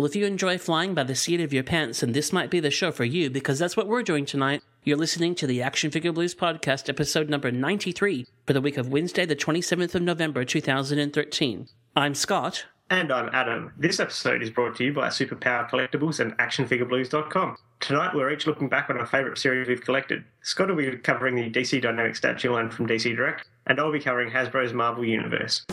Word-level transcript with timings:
Well, 0.00 0.06
if 0.06 0.16
you 0.16 0.24
enjoy 0.24 0.56
flying 0.56 0.94
by 0.94 1.02
the 1.02 1.14
seat 1.14 1.42
of 1.42 1.52
your 1.52 1.62
pants, 1.62 2.00
then 2.00 2.12
this 2.12 2.32
might 2.32 2.48
be 2.48 2.58
the 2.58 2.70
show 2.70 2.90
for 2.90 3.04
you 3.04 3.28
because 3.28 3.58
that's 3.58 3.76
what 3.76 3.86
we're 3.86 4.02
doing 4.02 4.24
tonight. 4.24 4.62
You're 4.82 4.96
listening 4.96 5.34
to 5.34 5.46
the 5.46 5.60
Action 5.60 5.90
Figure 5.90 6.10
Blues 6.10 6.34
podcast, 6.34 6.88
episode 6.88 7.28
number 7.28 7.52
93, 7.52 8.26
for 8.46 8.54
the 8.54 8.62
week 8.62 8.78
of 8.78 8.88
Wednesday, 8.88 9.26
the 9.26 9.36
27th 9.36 9.94
of 9.94 10.00
November, 10.00 10.42
2013. 10.42 11.68
I'm 11.96 12.14
Scott. 12.14 12.64
And 12.88 13.12
I'm 13.12 13.28
Adam. 13.34 13.74
This 13.76 14.00
episode 14.00 14.42
is 14.42 14.48
brought 14.48 14.74
to 14.76 14.84
you 14.84 14.94
by 14.94 15.08
Superpower 15.08 15.68
Collectibles 15.68 16.18
and 16.18 16.34
ActionFigureBlues.com. 16.38 17.58
Tonight, 17.80 18.14
we're 18.14 18.32
each 18.32 18.46
looking 18.46 18.70
back 18.70 18.88
on 18.88 18.96
our 18.96 19.04
favourite 19.04 19.36
series 19.36 19.68
we've 19.68 19.84
collected. 19.84 20.24
Scott 20.40 20.68
will 20.68 20.76
be 20.76 20.96
covering 20.96 21.34
the 21.34 21.50
DC 21.50 21.82
Dynamic 21.82 22.16
statue 22.16 22.50
line 22.50 22.70
from 22.70 22.86
DC 22.86 23.14
Direct, 23.14 23.46
and 23.66 23.78
I'll 23.78 23.92
be 23.92 24.00
covering 24.00 24.30
Hasbro's 24.30 24.72
Marvel 24.72 25.04
Universe. 25.04 25.66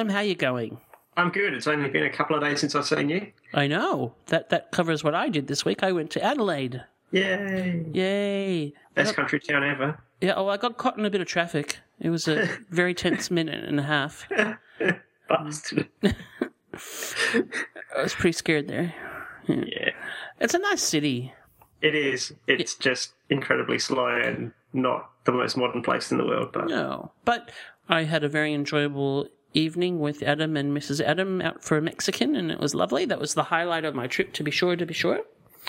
Adam, 0.00 0.14
how 0.14 0.20
you 0.20 0.34
going? 0.34 0.80
I'm 1.18 1.28
good. 1.28 1.52
It's 1.52 1.66
only 1.66 1.90
been 1.90 2.04
a 2.04 2.10
couple 2.10 2.34
of 2.34 2.42
days 2.42 2.60
since 2.60 2.74
I've 2.74 2.86
seen 2.86 3.10
you. 3.10 3.32
I 3.52 3.66
know. 3.66 4.14
That 4.28 4.48
that 4.48 4.70
covers 4.70 5.04
what 5.04 5.14
I 5.14 5.28
did 5.28 5.46
this 5.46 5.62
week. 5.62 5.82
I 5.82 5.92
went 5.92 6.10
to 6.12 6.24
Adelaide. 6.24 6.82
Yay! 7.10 7.84
Yay. 7.92 8.72
Best 8.94 9.14
country 9.14 9.40
town 9.40 9.62
ever. 9.62 9.98
Yeah, 10.22 10.32
oh, 10.36 10.48
I 10.48 10.56
got 10.56 10.78
caught 10.78 10.96
in 10.96 11.04
a 11.04 11.10
bit 11.10 11.20
of 11.20 11.26
traffic. 11.26 11.80
It 12.00 12.08
was 12.08 12.26
a 12.28 12.48
very 12.70 12.94
tense 12.94 13.30
minute 13.30 13.62
and 13.62 13.78
a 13.78 13.82
half. 13.82 14.26
Bastard. 15.28 15.86
I 16.02 16.14
was 18.02 18.14
pretty 18.14 18.32
scared 18.32 18.68
there. 18.68 18.94
yeah. 19.48 19.90
It's 20.40 20.54
a 20.54 20.58
nice 20.60 20.82
city. 20.82 21.34
It 21.82 21.94
is. 21.94 22.32
It's 22.46 22.74
just 22.74 23.12
incredibly 23.28 23.78
slow 23.78 24.18
and 24.18 24.52
not 24.72 25.10
the 25.24 25.32
most 25.32 25.58
modern 25.58 25.82
place 25.82 26.10
in 26.10 26.16
the 26.16 26.24
world, 26.24 26.52
but 26.54 26.68
No. 26.68 27.12
But 27.26 27.50
I 27.86 28.04
had 28.04 28.24
a 28.24 28.30
very 28.30 28.54
enjoyable 28.54 29.28
evening 29.54 30.00
with 30.00 30.22
Adam 30.22 30.56
and 30.56 30.76
Mrs. 30.76 31.00
Adam 31.04 31.40
out 31.40 31.62
for 31.62 31.76
a 31.76 31.82
Mexican, 31.82 32.36
and 32.36 32.50
it 32.50 32.60
was 32.60 32.74
lovely. 32.74 33.04
That 33.04 33.20
was 33.20 33.34
the 33.34 33.44
highlight 33.44 33.84
of 33.84 33.94
my 33.94 34.06
trip, 34.06 34.32
to 34.34 34.42
be 34.42 34.50
sure, 34.50 34.76
to 34.76 34.86
be 34.86 34.94
sure. 34.94 35.20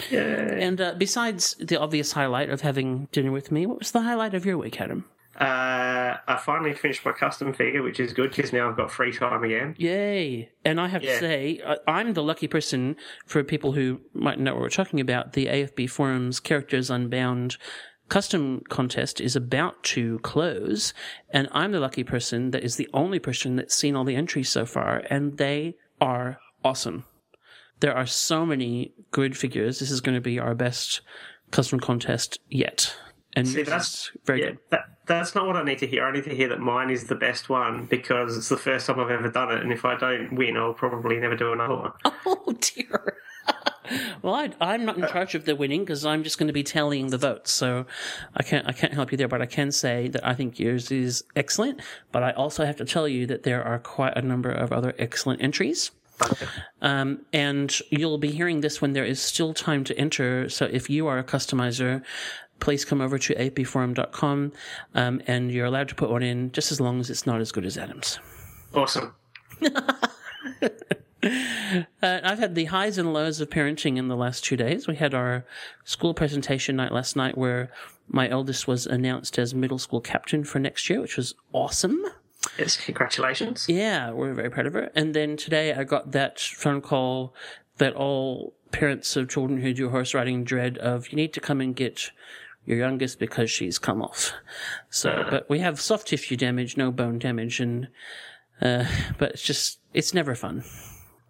yeah. 0.09 0.21
And 0.21 0.79
uh, 0.79 0.93
besides 0.97 1.55
the 1.59 1.79
obvious 1.79 2.13
highlight 2.13 2.49
of 2.49 2.61
having 2.61 3.07
dinner 3.11 3.31
with 3.31 3.51
me, 3.51 3.65
what 3.65 3.79
was 3.79 3.91
the 3.91 4.01
highlight 4.01 4.33
of 4.33 4.45
your 4.45 4.57
week, 4.57 4.79
Adam? 4.79 5.05
Uh, 5.39 6.17
I 6.27 6.37
finally 6.37 6.73
finished 6.73 7.03
my 7.05 7.13
custom 7.13 7.53
figure, 7.53 7.81
which 7.81 7.99
is 7.99 8.13
good 8.13 8.31
because 8.35 8.51
now 8.53 8.69
I've 8.69 8.77
got 8.77 8.91
free 8.91 9.11
time 9.13 9.43
again. 9.43 9.75
Yay! 9.77 10.51
And 10.65 10.79
I 10.79 10.87
have 10.87 11.01
to 11.01 11.19
say, 11.19 11.61
I- 11.65 11.77
I'm 11.87 12.13
the 12.13 12.21
lucky 12.21 12.47
person 12.47 12.95
for 13.25 13.43
people 13.43 13.71
who 13.71 14.01
might 14.13 14.39
know 14.39 14.53
what 14.53 14.61
we're 14.61 14.69
talking 14.69 14.99
about. 14.99 15.33
The 15.33 15.47
AFB 15.47 15.89
Forums 15.89 16.39
Characters 16.39 16.89
Unbound 16.91 17.57
custom 18.11 18.61
contest 18.67 19.21
is 19.21 19.37
about 19.37 19.81
to 19.81 20.19
close, 20.19 20.93
and 21.29 21.47
I'm 21.53 21.71
the 21.71 21.79
lucky 21.79 22.03
person 22.03 22.51
that 22.51 22.61
is 22.61 22.75
the 22.75 22.89
only 22.93 23.19
person 23.19 23.55
that's 23.55 23.73
seen 23.73 23.95
all 23.95 24.03
the 24.03 24.17
entries 24.17 24.49
so 24.49 24.65
far, 24.65 25.01
and 25.09 25.37
they 25.37 25.77
are 26.01 26.37
awesome. 26.61 27.05
There 27.79 27.95
are 27.95 28.05
so 28.05 28.45
many 28.45 28.93
good 29.11 29.37
figures. 29.37 29.79
This 29.79 29.91
is 29.91 30.01
going 30.01 30.15
to 30.15 30.21
be 30.21 30.39
our 30.39 30.53
best 30.53 30.99
custom 31.51 31.79
contest 31.79 32.37
yet. 32.49 32.93
And 33.33 33.47
See, 33.47 33.63
that's 33.63 34.11
very 34.25 34.41
yeah, 34.41 34.47
good. 34.47 34.59
that, 34.71 34.81
that's 35.07 35.33
not 35.33 35.47
what 35.47 35.55
I 35.55 35.63
need 35.63 35.79
to 35.79 35.87
hear. 35.87 36.03
I 36.03 36.11
need 36.11 36.25
to 36.25 36.35
hear 36.35 36.49
that 36.49 36.59
mine 36.59 36.89
is 36.89 37.05
the 37.05 37.15
best 37.15 37.47
one 37.47 37.85
because 37.85 38.35
it's 38.35 38.49
the 38.49 38.57
first 38.57 38.87
time 38.87 38.99
I've 38.99 39.09
ever 39.09 39.29
done 39.29 39.53
it, 39.53 39.61
and 39.61 39.71
if 39.71 39.85
I 39.85 39.95
don't 39.95 40.33
win, 40.33 40.57
I'll 40.57 40.73
probably 40.73 41.15
never 41.15 41.37
do 41.37 41.53
another 41.53 41.75
one. 41.75 41.93
Oh 42.25 42.53
dear. 42.59 43.15
Well, 44.21 44.35
I, 44.35 44.51
I'm 44.59 44.85
not 44.85 44.97
in 44.97 45.07
charge 45.07 45.35
of 45.35 45.45
the 45.45 45.55
winning 45.55 45.81
because 45.81 46.05
I'm 46.05 46.23
just 46.23 46.37
going 46.37 46.47
to 46.47 46.53
be 46.53 46.63
tallying 46.63 47.07
the 47.07 47.17
votes, 47.17 47.51
so 47.51 47.85
I 48.35 48.43
can't 48.43 48.67
I 48.67 48.71
can't 48.71 48.93
help 48.93 49.11
you 49.11 49.17
there. 49.17 49.27
But 49.27 49.41
I 49.41 49.45
can 49.45 49.71
say 49.71 50.07
that 50.09 50.25
I 50.25 50.33
think 50.33 50.59
yours 50.59 50.91
is 50.91 51.23
excellent. 51.35 51.81
But 52.11 52.23
I 52.23 52.31
also 52.31 52.65
have 52.65 52.75
to 52.77 52.85
tell 52.85 53.07
you 53.07 53.25
that 53.27 53.43
there 53.43 53.63
are 53.63 53.79
quite 53.79 54.17
a 54.17 54.21
number 54.21 54.51
of 54.51 54.71
other 54.71 54.93
excellent 54.97 55.41
entries. 55.41 55.91
Um, 56.81 57.25
and 57.33 57.75
you'll 57.89 58.19
be 58.19 58.31
hearing 58.31 58.61
this 58.61 58.81
when 58.81 58.93
there 58.93 59.05
is 59.05 59.19
still 59.19 59.53
time 59.53 59.83
to 59.85 59.97
enter. 59.97 60.49
So 60.49 60.65
if 60.65 60.89
you 60.89 61.07
are 61.07 61.17
a 61.17 61.23
customizer, 61.23 62.03
please 62.59 62.85
come 62.85 63.01
over 63.01 63.17
to 63.17 63.35
apforum.com 63.35 64.51
um, 64.93 65.21
and 65.27 65.51
you're 65.51 65.65
allowed 65.65 65.89
to 65.89 65.95
put 65.95 66.09
one 66.09 66.23
in 66.23 66.51
just 66.51 66.71
as 66.71 66.79
long 66.79 66.99
as 66.99 67.09
it's 67.09 67.25
not 67.25 67.41
as 67.41 67.51
good 67.51 67.65
as 67.65 67.77
Adam's. 67.77 68.19
Awesome. 68.73 69.15
Uh, 72.01 72.19
I've 72.23 72.39
had 72.39 72.55
the 72.55 72.65
highs 72.65 72.97
and 72.97 73.13
lows 73.13 73.39
of 73.41 73.49
parenting 73.49 73.97
in 73.97 74.07
the 74.07 74.15
last 74.15 74.43
two 74.43 74.57
days. 74.57 74.87
We 74.87 74.95
had 74.95 75.13
our 75.13 75.45
school 75.83 76.13
presentation 76.13 76.75
night 76.75 76.91
last 76.91 77.15
night 77.15 77.37
where 77.37 77.71
my 78.07 78.29
eldest 78.29 78.67
was 78.67 78.85
announced 78.85 79.37
as 79.37 79.53
middle 79.53 79.79
school 79.79 80.01
captain 80.01 80.43
for 80.43 80.59
next 80.59 80.89
year, 80.89 81.01
which 81.01 81.17
was 81.17 81.35
awesome. 81.53 82.03
Yes, 82.57 82.77
congratulations. 82.77 83.67
Yeah, 83.69 84.11
we're 84.11 84.33
very 84.33 84.49
proud 84.49 84.65
of 84.65 84.73
her. 84.73 84.91
And 84.95 85.13
then 85.13 85.37
today 85.37 85.73
I 85.73 85.83
got 85.83 86.11
that 86.11 86.39
phone 86.39 86.81
call 86.81 87.33
that 87.77 87.93
all 87.93 88.53
parents 88.71 89.15
of 89.15 89.29
children 89.29 89.61
who 89.61 89.73
do 89.73 89.89
horse 89.89 90.13
riding 90.13 90.43
dread 90.43 90.77
of 90.77 91.09
you 91.09 91.15
need 91.15 91.33
to 91.33 91.39
come 91.39 91.61
and 91.61 91.75
get 91.75 92.11
your 92.65 92.77
youngest 92.77 93.19
because 93.19 93.49
she's 93.49 93.79
come 93.79 94.01
off. 94.01 94.33
So, 94.89 95.25
but 95.29 95.49
we 95.49 95.59
have 95.59 95.79
soft 95.79 96.07
tissue 96.07 96.37
damage, 96.37 96.77
no 96.77 96.91
bone 96.91 97.19
damage, 97.19 97.59
and 97.59 97.87
uh, 98.61 98.85
but 99.17 99.31
it's 99.31 99.41
just 99.41 99.79
it's 99.93 100.13
never 100.13 100.35
fun. 100.35 100.63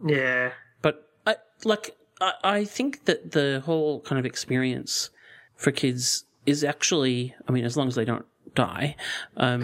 Yeah. 0.05 0.51
But 0.81 1.09
I 1.25 1.35
like 1.63 1.95
I, 2.19 2.33
I 2.43 2.65
think 2.65 3.05
that 3.05 3.31
the 3.31 3.61
whole 3.65 4.01
kind 4.01 4.19
of 4.19 4.25
experience 4.25 5.09
for 5.55 5.71
kids 5.71 6.25
is 6.45 6.63
actually 6.63 7.35
I 7.47 7.51
mean 7.51 7.65
as 7.65 7.77
long 7.77 7.87
as 7.87 7.95
they 7.95 8.05
don't 8.05 8.25
die, 8.55 8.95
um, 9.37 9.63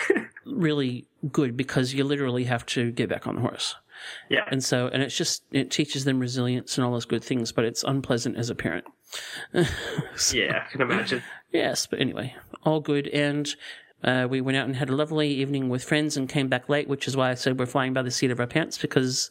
really 0.44 1.06
good 1.32 1.56
because 1.56 1.94
you 1.94 2.04
literally 2.04 2.44
have 2.44 2.64
to 2.66 2.90
get 2.92 3.08
back 3.08 3.26
on 3.26 3.36
the 3.36 3.40
horse. 3.40 3.74
Yeah. 4.28 4.44
And 4.50 4.64
so 4.64 4.88
and 4.88 5.02
it's 5.02 5.16
just 5.16 5.42
it 5.52 5.70
teaches 5.70 6.04
them 6.04 6.20
resilience 6.20 6.76
and 6.78 6.84
all 6.84 6.92
those 6.92 7.04
good 7.04 7.24
things, 7.24 7.52
but 7.52 7.64
it's 7.64 7.84
unpleasant 7.84 8.36
as 8.36 8.50
a 8.50 8.54
parent. 8.54 8.86
yeah, 10.32 10.64
I 10.66 10.70
can 10.70 10.82
imagine. 10.82 11.22
Yes, 11.52 11.84
but 11.84 11.98
anyway, 11.98 12.36
all 12.62 12.78
good. 12.78 13.08
And 13.08 13.52
uh, 14.04 14.26
we 14.30 14.40
went 14.40 14.56
out 14.56 14.66
and 14.66 14.76
had 14.76 14.88
a 14.88 14.94
lovely 14.96 15.28
evening 15.28 15.68
with 15.68 15.84
friends 15.84 16.16
and 16.16 16.28
came 16.28 16.48
back 16.48 16.68
late, 16.68 16.88
which 16.88 17.06
is 17.06 17.16
why 17.16 17.30
I 17.30 17.34
said 17.34 17.58
we're 17.58 17.66
flying 17.66 17.92
by 17.92 18.02
the 18.02 18.10
seat 18.10 18.30
of 18.30 18.40
our 18.40 18.46
pants 18.46 18.78
because, 18.78 19.30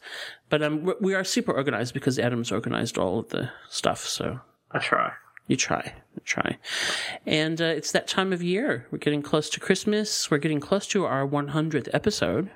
but 0.50 0.62
um, 0.62 0.94
we- 1.02 1.14
are 1.16 1.24
super 1.24 1.52
organized 1.52 1.94
because 1.94 2.20
Adam's 2.20 2.52
organized 2.52 2.98
all 2.98 3.20
of 3.20 3.30
the 3.30 3.52
stuff. 3.70 4.06
So 4.06 4.40
I 4.72 4.80
try. 4.80 5.14
you 5.48 5.56
try, 5.56 5.96
you 6.16 6.22
try. 6.26 6.58
And 7.26 7.60
uh, 7.62 7.66
it's 7.66 7.92
that 7.92 8.08
time 8.08 8.32
of 8.32 8.44
year. 8.44 8.86
We're 8.92 9.00
getting 9.00 9.22
close 9.24 9.50
to 9.52 9.60
Christmas. 9.60 10.30
We're 10.30 10.38
getting 10.38 10.60
close 10.60 10.86
to 10.88 11.06
our 11.06 11.28
100th 11.28 11.90
episode. 11.94 12.52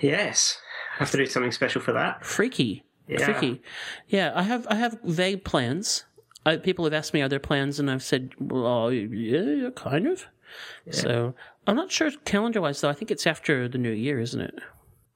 Yes. 0.00 0.58
I 0.94 0.98
have 1.02 1.10
to 1.10 1.16
do 1.16 1.26
something 1.26 1.52
special 1.52 1.80
for 1.80 1.92
that. 1.92 2.24
Freaky. 2.24 2.84
Yeah. 3.08 3.24
Freaky. 3.24 3.60
Yeah, 4.08 4.32
I 4.34 4.42
have 4.44 4.66
I 4.70 4.76
have 4.76 4.98
vague 5.02 5.44
plans. 5.44 6.04
I, 6.46 6.56
people 6.56 6.84
have 6.84 6.94
asked 6.94 7.12
me, 7.14 7.20
are 7.22 7.28
there 7.28 7.38
plans? 7.40 7.80
And 7.80 7.90
I've 7.90 8.02
said, 8.02 8.30
well, 8.38 8.92
yeah, 8.92 9.70
kind 9.74 10.06
of. 10.06 10.26
So 10.90 11.34
I'm 11.66 11.76
not 11.76 11.90
sure 11.90 12.10
calendar 12.24 12.60
wise, 12.60 12.80
though. 12.80 12.90
I 12.90 12.92
think 12.92 13.10
it's 13.10 13.26
after 13.26 13.68
the 13.68 13.78
new 13.78 13.90
year, 13.90 14.20
isn't 14.20 14.40
it? 14.40 14.54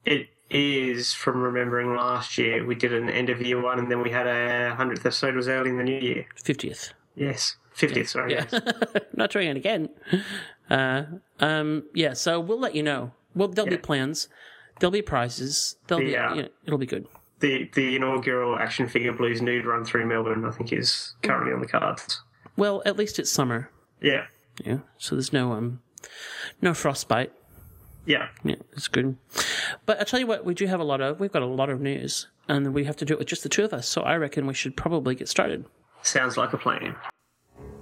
It 0.05 0.27
is 0.49 1.13
from 1.13 1.41
remembering 1.41 1.95
last 1.95 2.37
year. 2.37 2.65
We 2.65 2.75
did 2.75 2.93
an 2.93 3.09
end 3.09 3.29
of 3.29 3.41
year 3.41 3.61
one, 3.61 3.79
and 3.79 3.89
then 3.91 4.01
we 4.01 4.09
had 4.09 4.27
a 4.27 4.73
hundredth 4.75 5.05
episode 5.05 5.35
was 5.35 5.47
early 5.47 5.69
in 5.69 5.77
the 5.77 5.83
new 5.83 5.99
year. 5.99 6.25
50th. 6.43 6.93
Yes, 7.15 7.57
fiftieth. 7.73 8.09
Sorry. 8.09 8.33
Yeah. 8.33 8.45
yes. 8.51 8.61
not 9.15 9.29
doing 9.31 9.49
it 9.49 9.57
again. 9.57 9.89
Uh, 10.69 11.03
um, 11.39 11.83
yeah, 11.93 12.13
so 12.13 12.39
we'll 12.39 12.59
let 12.59 12.75
you 12.75 12.83
know. 12.83 13.11
Well, 13.35 13.47
there'll 13.49 13.69
be 13.69 13.77
plans. 13.77 14.27
There'll 14.79 14.91
be 14.91 15.01
prizes. 15.01 15.75
There'll 15.87 16.03
be, 16.03 16.11
Yeah. 16.11 16.33
you 16.33 16.41
know, 16.43 16.49
it'll 16.65 16.79
be 16.79 16.85
good. 16.85 17.05
The 17.41 17.69
the 17.73 17.95
inaugural 17.95 18.57
Action 18.57 18.87
Figure 18.87 19.11
Blues 19.13 19.41
nude 19.41 19.65
run 19.65 19.83
through 19.85 20.05
Melbourne, 20.05 20.45
I 20.45 20.51
think, 20.51 20.73
is 20.73 21.15
currently 21.23 21.53
on 21.53 21.59
the 21.61 21.67
cards. 21.67 22.21
Well, 22.57 22.81
at 22.85 22.97
least 22.97 23.19
it's 23.19 23.31
summer. 23.31 23.69
Yeah. 24.01 24.25
Yeah, 24.65 24.79
so 24.97 25.15
there's 25.15 25.33
no 25.33 25.53
um, 25.53 25.81
no 26.61 26.73
frostbite. 26.73 27.31
Yeah. 28.05 28.29
Yeah, 28.43 28.55
it's 28.73 28.87
good. 28.87 29.17
But 29.85 29.99
I 30.01 30.03
tell 30.03 30.19
you 30.19 30.25
what, 30.27 30.43
we 30.45 30.53
do 30.53 30.65
have 30.67 30.79
a 30.79 30.83
lot 30.83 31.01
of. 31.01 31.19
We've 31.19 31.31
got 31.31 31.41
a 31.43 31.45
lot 31.47 31.69
of 31.69 31.79
news, 31.79 32.27
and 32.47 32.73
we 32.73 32.85
have 32.85 32.95
to 32.97 33.05
do 33.05 33.13
it 33.13 33.19
with 33.19 33.27
just 33.27 33.43
the 33.43 33.49
two 33.49 33.63
of 33.63 33.73
us. 33.73 33.87
So 33.87 34.01
I 34.01 34.15
reckon 34.15 34.47
we 34.47 34.53
should 34.53 34.75
probably 34.75 35.15
get 35.15 35.27
started. 35.29 35.65
Sounds 36.01 36.37
like 36.37 36.53
a 36.53 36.57
plan. 36.57 36.95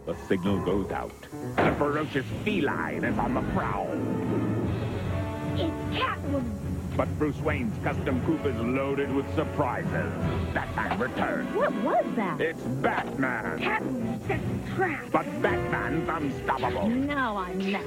the 0.06 0.16
signal 0.28 0.60
goes 0.66 0.92
out. 0.92 1.14
The 1.56 1.74
ferocious 1.78 2.26
feline 2.44 3.04
is 3.04 3.18
on 3.18 3.34
the 3.36 3.42
prowl. 3.54 3.88
It's 5.56 5.98
Catwoman. 5.98 6.67
But 6.98 7.08
Bruce 7.20 7.38
Wayne's 7.42 7.78
custom 7.84 8.26
coupe 8.26 8.44
is 8.48 8.56
loaded 8.60 9.14
with 9.14 9.32
surprises. 9.36 10.12
Batman 10.52 10.98
returns. 10.98 11.56
What 11.56 11.72
was 11.84 12.04
that? 12.16 12.42
It's 12.42 12.60
Batman. 12.60 13.60
Catwoman 13.60 14.28
set 14.28 14.42
the 14.42 14.76
trap. 14.76 15.06
But 15.12 15.26
Batman's 15.44 16.10
unstoppable. 16.10 16.90
Now 16.90 17.38
I'm 17.38 17.72
mad. 17.72 17.86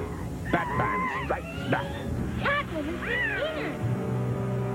Batman 0.53 1.25
strikes 1.25 1.71
back. 1.71 1.85
Catwoman's 2.39 3.03
here. 3.03 3.75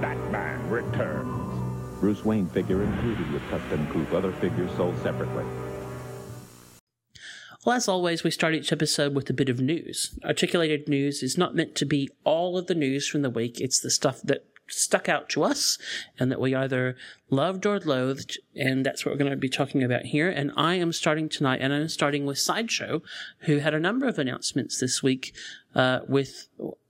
Batman 0.01 0.69
returns. 0.69 1.99
Bruce 2.01 2.25
Wayne 2.25 2.49
figure 2.49 2.83
included 2.83 3.31
with 3.31 3.49
custom 3.49 3.87
coupe. 3.93 4.11
Other 4.11 4.33
figures 4.33 4.69
sold 4.75 5.01
separately. 5.01 5.45
Well, 7.65 7.75
as 7.75 7.87
always, 7.87 8.23
we 8.23 8.29
start 8.29 8.53
each 8.53 8.71
episode 8.71 9.15
with 9.15 9.27
a 9.31 9.33
bit 9.33 9.49
of 9.49 9.59
news. 9.59 10.19
Articulated 10.23 10.87
news 10.87 11.23
is 11.23 11.35
not 11.35 11.55
meant 11.55 11.73
to 11.75 11.85
be 11.85 12.11
all 12.23 12.59
of 12.59 12.67
the 12.67 12.75
news 12.75 13.07
from 13.07 13.23
the 13.23 13.29
week, 13.31 13.59
it's 13.59 13.79
the 13.79 13.89
stuff 13.89 14.21
that 14.21 14.45
stuck 14.67 15.09
out 15.09 15.29
to 15.29 15.43
us 15.43 15.79
and 16.19 16.31
that 16.31 16.39
we 16.39 16.53
either 16.53 16.95
loved 17.31 17.65
or 17.65 17.79
loathed, 17.79 18.37
and 18.55 18.85
that's 18.85 19.03
what 19.03 19.13
we're 19.13 19.17
going 19.17 19.31
to 19.31 19.37
be 19.37 19.49
talking 19.49 19.81
about 19.81 20.03
here. 20.03 20.29
And 20.29 20.51
I 20.55 20.75
am 20.75 20.93
starting 20.93 21.27
tonight, 21.27 21.59
and 21.59 21.73
I'm 21.73 21.89
starting 21.89 22.27
with 22.27 22.37
Sideshow, 22.37 23.01
who 23.39 23.57
had 23.57 23.73
a 23.73 23.79
number 23.79 24.07
of 24.07 24.19
announcements 24.19 24.79
this 24.79 25.01
week 25.01 25.33
uh, 25.73 26.01
with 26.07 26.47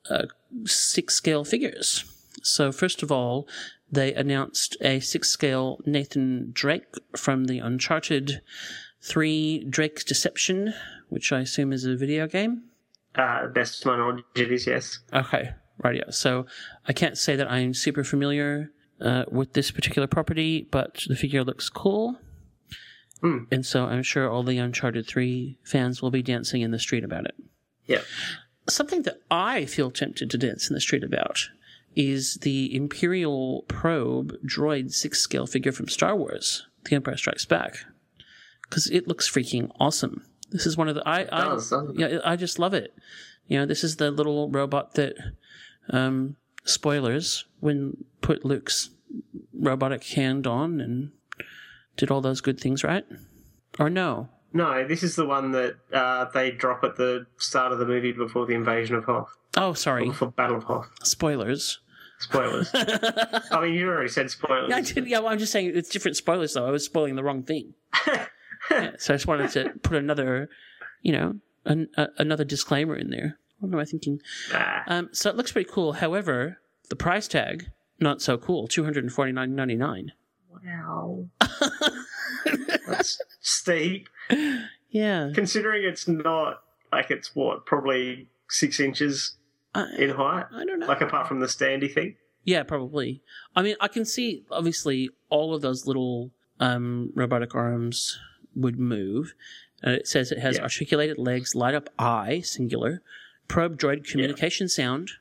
uh, 0.10 0.26
six 0.66 1.16
scale 1.16 1.46
figures. 1.46 2.04
So, 2.44 2.74
first 2.74 3.02
of 3.02 3.14
all, 3.14 3.48
they 3.90 4.14
announced 4.14 4.76
a 4.82 5.00
six 5.00 5.30
scale 5.30 5.80
Nathan 5.86 6.50
Drake 6.52 6.96
from 7.16 7.46
the 7.46 7.60
Uncharted 7.60 8.42
3 9.06 9.66
Drake's 9.70 10.04
Deception, 10.04 10.74
which 11.10 11.32
I 11.32 11.42
assume 11.42 11.72
is 11.72 11.86
a 11.86 11.96
video 11.96 12.28
game. 12.28 12.64
Uh, 13.14 13.48
best 13.48 13.84
to 13.84 13.90
my 13.90 13.98
knowledge, 13.98 14.24
it 14.36 14.52
is 14.52 14.68
yes. 14.68 15.00
Okay, 15.14 15.52
right. 15.84 15.96
Yeah. 15.96 16.10
So 16.10 16.48
I 16.88 16.94
can't 16.94 17.18
say 17.18 17.36
that 17.36 17.50
I'm 17.50 17.74
super 17.74 18.04
familiar 18.04 18.72
uh, 19.00 19.26
with 19.32 19.54
this 19.54 19.72
particular 19.72 20.08
property, 20.08 20.68
but 20.72 21.06
the 21.08 21.16
figure 21.16 21.44
looks 21.44 21.70
cool. 21.70 22.18
Hmm. 23.22 23.44
And 23.52 23.66
so 23.66 23.86
I'm 23.86 24.04
sure 24.04 24.30
all 24.30 24.44
the 24.44 24.58
Uncharted 24.58 25.08
3 25.08 25.60
fans 25.64 26.02
will 26.02 26.12
be 26.12 26.24
dancing 26.24 26.62
in 26.62 26.72
the 26.72 26.80
street 26.80 27.04
about 27.04 27.26
it. 27.26 27.36
Yeah. 27.86 28.02
Something 28.68 29.04
that 29.04 29.20
I 29.30 29.66
feel 29.66 29.92
tempted 29.92 30.30
to 30.32 30.38
dance 30.38 30.70
in 30.70 30.74
the 30.74 30.82
street 30.82 31.04
about 31.04 31.48
is 31.96 32.40
the 32.42 32.76
Imperial 32.76 33.64
Probe 33.68 34.34
droid 34.46 34.92
six 34.92 35.20
scale 35.20 35.46
figure 35.46 35.72
from 35.72 35.88
Star 35.88 36.16
Wars, 36.16 36.66
The 36.84 36.96
Empire 36.96 37.16
Strikes 37.16 37.46
Back. 37.46 37.86
Because 38.70 38.88
it 38.90 39.08
looks 39.08 39.30
freaking 39.30 39.72
awesome. 39.80 40.26
This 40.52 40.66
is 40.66 40.78
one 40.78 40.88
of 40.88 40.96
the 40.96 41.08
I 41.08 41.22
I, 41.22 41.46
does, 41.46 41.70
doesn't 41.70 42.00
yeah 42.00 42.20
I 42.24 42.36
just 42.36 42.60
love 42.60 42.74
it. 42.74 42.94
You 43.48 43.60
know, 43.60 43.66
this 43.66 43.84
is 43.84 43.98
the 43.98 44.12
little 44.12 44.50
robot 44.50 44.94
that 44.96 45.16
um 45.90 46.36
spoilers 46.64 47.46
when 47.60 48.06
put 48.22 48.46
Luke's 48.46 48.90
robotic 49.54 50.04
hand 50.04 50.48
on 50.48 50.82
and 50.82 51.12
did 51.98 52.12
all 52.12 52.22
those 52.22 52.42
good 52.42 52.60
things, 52.60 52.84
right? 52.84 53.06
Or 53.80 53.90
no? 53.90 54.30
No, 54.54 54.88
this 54.88 55.04
is 55.04 55.16
the 55.16 55.26
one 55.26 55.52
that 55.52 55.76
uh, 55.94 56.26
they 56.34 56.52
drop 56.52 56.84
at 56.84 56.96
the 56.96 57.26
start 57.38 57.74
of 57.74 57.80
the 57.80 57.86
movie 57.86 58.14
before 58.14 58.46
the 58.46 58.54
invasion 58.54 58.96
of 58.96 59.04
Hoth. 59.04 59.30
Oh, 59.58 59.74
sorry. 59.74 60.08
Before 60.08 60.32
Battle 60.32 60.58
of 60.58 60.64
Hoth. 60.64 60.90
Spoilers. 61.04 61.80
Spoilers. 62.20 62.72
I 62.74 63.60
mean, 63.62 63.74
you 63.74 63.88
already 63.90 64.10
said 64.10 64.32
spoilers. 64.32 64.70
Yeah, 64.70 64.78
I 64.78 64.82
did, 64.82 65.08
yeah, 65.08 65.20
well, 65.20 65.30
I'm 65.30 65.40
just 65.40 65.52
saying 65.52 65.74
it's 65.76 65.90
different 65.90 66.16
spoilers 66.16 66.54
though. 66.54 66.66
I 66.66 66.72
was 66.72 66.86
spoiling 66.86 67.16
the 67.16 67.24
wrong 67.24 67.44
thing. 67.44 67.74
So 68.98 69.14
I 69.14 69.18
just 69.18 69.28
wanted 69.28 69.52
to 69.52 69.70
put 69.84 69.98
another, 69.98 70.50
you 71.02 71.12
know, 71.12 71.36
an, 71.66 71.88
a, 71.98 72.08
another 72.18 72.44
disclaimer 72.44 72.96
in 72.96 73.10
there. 73.10 73.38
What 73.60 73.72
am 73.72 73.80
I 73.80 73.86
thinking? 73.86 74.20
Nah. 74.52 74.82
Um, 74.88 75.10
so 75.12 75.30
it 75.30 75.36
looks 75.36 75.52
pretty 75.52 75.70
cool. 75.72 75.94
However, 75.94 76.60
the 76.90 76.96
price 76.96 77.28
tag 77.28 77.70
not 78.00 78.22
so 78.22 78.38
cool. 78.38 78.68
Two 78.68 78.84
hundred 78.84 79.04
and 79.04 79.14
forty 79.14 79.32
nine 79.32 79.56
ninety 79.56 79.76
nine. 79.76 80.12
Wow. 80.50 81.28
That's 82.88 83.22
steep. 83.42 84.10
Yeah. 84.90 85.32
Considering 85.34 85.84
it's 85.84 86.08
not 86.08 86.62
like 86.92 87.12
it's 87.12 87.36
what, 87.36 87.66
probably 87.66 88.28
six 88.50 88.80
inches 88.80 89.38
in 89.98 90.10
height? 90.12 90.46
I 90.54 90.66
don't 90.66 90.80
know. 90.80 90.88
Like 90.88 91.02
apart 91.02 91.28
from 91.28 91.40
the 91.40 91.48
standy 91.48 91.94
thing? 91.94 92.16
Yeah, 92.44 92.64
probably. 92.64 93.22
I 93.56 93.64
mean, 93.64 93.76
I 93.82 93.88
can 93.88 94.06
see 94.06 94.46
obviously 94.52 95.10
all 95.30 95.54
of 95.54 95.62
those 95.62 95.88
little 95.88 96.32
um, 96.60 97.12
robotic 97.16 97.56
arms 97.56 98.18
would 98.56 98.80
move. 98.80 99.34
Uh, 99.86 99.92
it 99.92 100.08
says 100.08 100.32
it 100.32 100.40
has 100.40 100.56
Yeah. 100.58 100.64
articulated 100.64 101.18
legs, 101.18 101.54
light 101.56 101.76
up 101.76 101.90
eye, 102.00 102.42
singular, 102.42 103.02
probe 103.48 103.78
droid 103.78 104.08
communication 104.10 104.68
sound, 104.70 105.12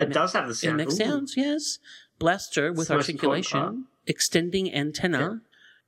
It 0.00 0.10
does 0.12 0.32
have 0.32 0.48
the 0.48 0.54
sound. 0.54 0.78
next 0.78 0.94
Ooh. 0.94 1.04
sounds, 1.04 1.36
yes, 1.36 1.78
blaster 2.18 2.72
with 2.72 2.90
articulation, 2.90 3.86
extending 4.06 4.72
antenna, 4.72 5.42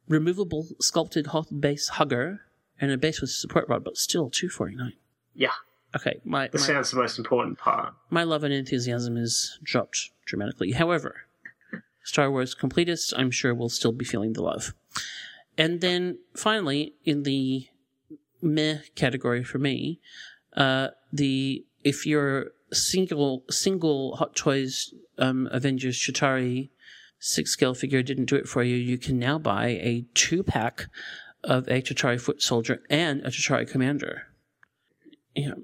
removable 0.08 0.68
sculpted 0.80 1.28
Hoth 1.28 1.48
base 1.60 1.88
hugger, 1.88 2.42
and 2.80 2.90
a 2.90 2.98
base 2.98 3.20
with 3.20 3.30
support 3.30 3.68
rod, 3.68 3.84
but 3.84 3.96
still 3.96 4.28
two 4.30 4.48
forty 4.48 4.74
nine. 4.76 4.92
Yeah. 5.34 5.52
Okay, 5.94 6.20
my 6.24 6.48
The 6.48 6.58
my, 6.58 6.64
sound's 6.64 6.90
the 6.90 6.98
most 6.98 7.18
important 7.18 7.58
part. 7.58 7.94
my 8.10 8.22
love 8.22 8.44
and 8.44 8.52
enthusiasm 8.52 9.16
is 9.16 9.58
dropped 9.62 10.10
dramatically. 10.26 10.72
However, 10.72 11.22
Star 12.04 12.30
Wars 12.30 12.54
completists, 12.54 13.12
I'm 13.16 13.30
sure, 13.30 13.54
will 13.54 13.68
still 13.70 13.92
be 13.92 14.04
feeling 14.04 14.34
the 14.34 14.42
love. 14.42 14.74
And 15.58 15.80
then 15.80 16.18
finally, 16.36 16.94
in 17.04 17.22
the 17.22 17.66
meh 18.42 18.78
category 18.94 19.42
for 19.42 19.58
me, 19.58 20.00
uh, 20.56 20.88
the 21.12 21.64
if 21.84 22.04
your 22.06 22.50
single 22.72 23.44
single 23.50 24.16
Hot 24.16 24.34
Toys 24.36 24.92
um, 25.18 25.48
Avengers 25.52 25.96
Chitauri 25.98 26.70
six 27.18 27.50
scale 27.50 27.74
figure 27.74 28.02
didn't 28.02 28.26
do 28.26 28.36
it 28.36 28.48
for 28.48 28.62
you, 28.62 28.76
you 28.76 28.98
can 28.98 29.18
now 29.18 29.38
buy 29.38 29.68
a 29.68 30.04
two 30.14 30.42
pack 30.42 30.86
of 31.44 31.66
a 31.68 31.80
Chitauri 31.80 32.20
Foot 32.20 32.42
Soldier 32.42 32.82
and 32.90 33.20
a 33.22 33.30
Chitauri 33.30 33.68
Commander. 33.70 34.24
Yeah. 35.34 35.54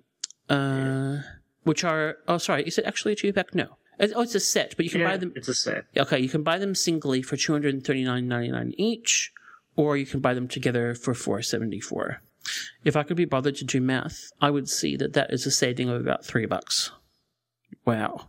Uh, 0.49 1.23
which 1.65 1.85
are 1.85 2.17
oh 2.29 2.39
sorry, 2.39 2.63
is 2.65 2.79
it 2.79 2.85
actually 2.87 3.13
a 3.13 3.17
two 3.17 3.33
pack? 3.33 3.55
No. 3.55 3.77
It's- 3.99 4.13
Oh, 4.17 4.23
it's 4.23 4.35
a 4.35 4.41
set, 4.41 4.75
but 4.77 4.85
you 4.85 4.91
can 4.91 5.01
yeah, 5.03 5.11
buy 5.11 5.17
them. 5.19 5.33
it's 5.37 5.49
a 5.49 5.55
set. 5.55 5.85
Okay, 5.97 6.19
you 6.19 6.29
can 6.29 6.43
buy 6.43 6.59
them 6.59 6.75
singly 6.75 7.21
for 7.23 7.37
two 7.37 7.53
hundred 7.53 7.75
and 7.75 7.85
thirty 7.85 8.05
nine 8.05 8.27
ninety 8.27 8.51
nine 8.51 8.73
each, 8.79 9.33
or 9.77 9.97
you 9.97 10.07
can 10.07 10.21
buy 10.21 10.35
them 10.35 10.49
together 10.49 10.95
for 10.95 11.15
four 11.15 11.43
seventy 11.43 11.81
four. 11.81 12.21
If 12.85 12.97
I 12.97 13.03
could 13.05 13.17
be 13.17 13.25
bothered 13.25 13.57
to 13.57 13.65
do 13.65 13.81
math, 13.81 14.31
I 14.41 14.51
would 14.51 14.69
see 14.69 14.97
that 14.97 15.13
that 15.13 15.33
is 15.33 15.47
a 15.47 15.51
saving 15.51 15.89
of 15.89 16.01
about 16.01 16.25
three 16.25 16.47
bucks. 16.47 16.91
Wow, 17.85 18.27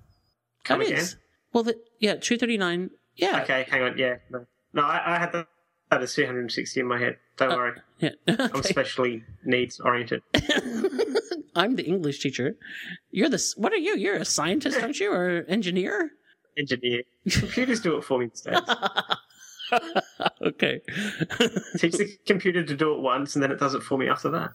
Come 0.63 0.79
That 0.79 0.88
again? 0.88 1.00
is. 1.00 1.15
Well, 1.51 1.63
that 1.63 1.77
yeah, 2.00 2.15
two 2.15 2.38
thirty 2.38 2.58
nine. 2.58 2.91
Yeah, 3.15 3.41
Okay, 3.44 3.65
hang 3.70 3.82
on. 3.84 3.98
Yeah. 3.98 4.15
No, 4.32 4.46
no 4.74 4.82
I, 4.84 5.15
I 5.15 5.20
had 5.20 5.32
that, 5.34 5.48
that 5.91 6.01
as 6.01 6.15
260 6.15 6.79
in 6.79 6.88
my 6.88 6.98
head. 6.98 7.18
Don't 7.38 7.51
Uh, 7.51 7.56
worry. 7.56 7.74
yeah. 8.00 8.10
I'm 8.27 8.39
Okay. 8.56 8.70
specially 8.70 9.24
needs 9.46 9.79
oriented. 9.79 10.22
I'm 11.56 11.75
the 11.75 11.84
English 11.86 12.20
teacher. 12.22 12.56
You're 13.12 13.29
the 13.29 13.44
what 13.58 13.72
are 13.74 13.77
you? 13.77 13.96
You're 13.98 14.15
a 14.15 14.25
scientist, 14.25 14.82
aren't 14.82 15.00
you, 15.00 15.12
or 15.12 15.46
engineer? 15.48 16.12
Engineer. 16.58 17.03
Computers 17.29 17.82
do 17.82 17.98
it 17.98 18.03
for 18.03 18.18
me 18.20 18.25
instead. 18.25 18.60
okay. 20.42 20.82
Teach 21.77 21.94
the 21.98 22.18
computer 22.25 22.63
to 22.63 22.75
do 22.75 22.94
it 22.94 23.00
once 23.01 23.36
and 23.36 23.44
then 23.44 23.51
it 23.51 23.60
does 23.60 23.74
it 23.74 23.84
for 23.84 23.98
me 23.98 24.08
after 24.10 24.30
that. 24.32 24.51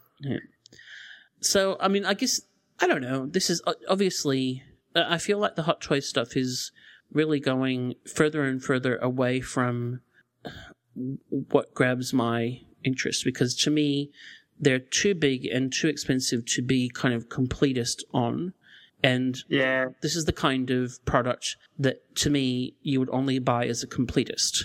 So, 1.41 1.77
I 1.81 1.89
mean, 1.89 2.05
I 2.05 2.15
guess 2.15 2.41
I 2.81 2.87
don't 2.87 3.03
know. 3.03 3.27
This 3.27 3.51
is 3.51 3.63
obviously. 3.89 4.63
I 4.97 5.19
feel 5.19 5.39
like 5.39 5.55
the 5.55 5.63
Hot 5.63 5.81
Toys 5.81 6.09
stuff 6.09 6.37
is 6.37 6.73
really 7.13 7.39
going 7.41 7.95
further 8.13 8.43
and 8.45 8.63
further 8.63 8.97
away 8.97 9.41
from 9.41 10.01
what 10.95 11.73
grabs 11.75 12.13
my 12.13 12.61
interest 12.85 13.25
because 13.25 13.55
to 13.55 13.71
me, 13.71 14.11
they're 14.59 14.79
too 14.81 15.15
big 15.15 15.47
and 15.47 15.73
too 15.73 15.89
expensive 15.89 16.45
to 16.47 16.63
be 16.63 16.89
kind 16.89 17.15
of 17.15 17.29
completist 17.29 18.03
on. 18.13 18.55
And 19.03 19.39
Yeah. 19.49 19.91
this 20.03 20.17
is 20.17 20.25
the 20.25 20.33
kind 20.33 20.71
of 20.71 21.05
product 21.05 21.57
that 21.79 21.99
to 22.17 22.31
me 22.31 22.75
you 22.83 22.99
would 22.99 23.11
only 23.11 23.39
buy 23.39 23.67
as 23.67 23.83
a 23.83 23.87
completist. 23.87 24.65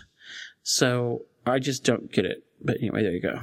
So 0.63 1.25
I 1.45 1.59
just 1.59 1.83
don't 1.83 2.11
get 2.11 2.25
it. 2.25 2.43
But 2.61 2.77
anyway, 2.79 3.03
there 3.03 3.11
you 3.11 3.21
go. 3.21 3.39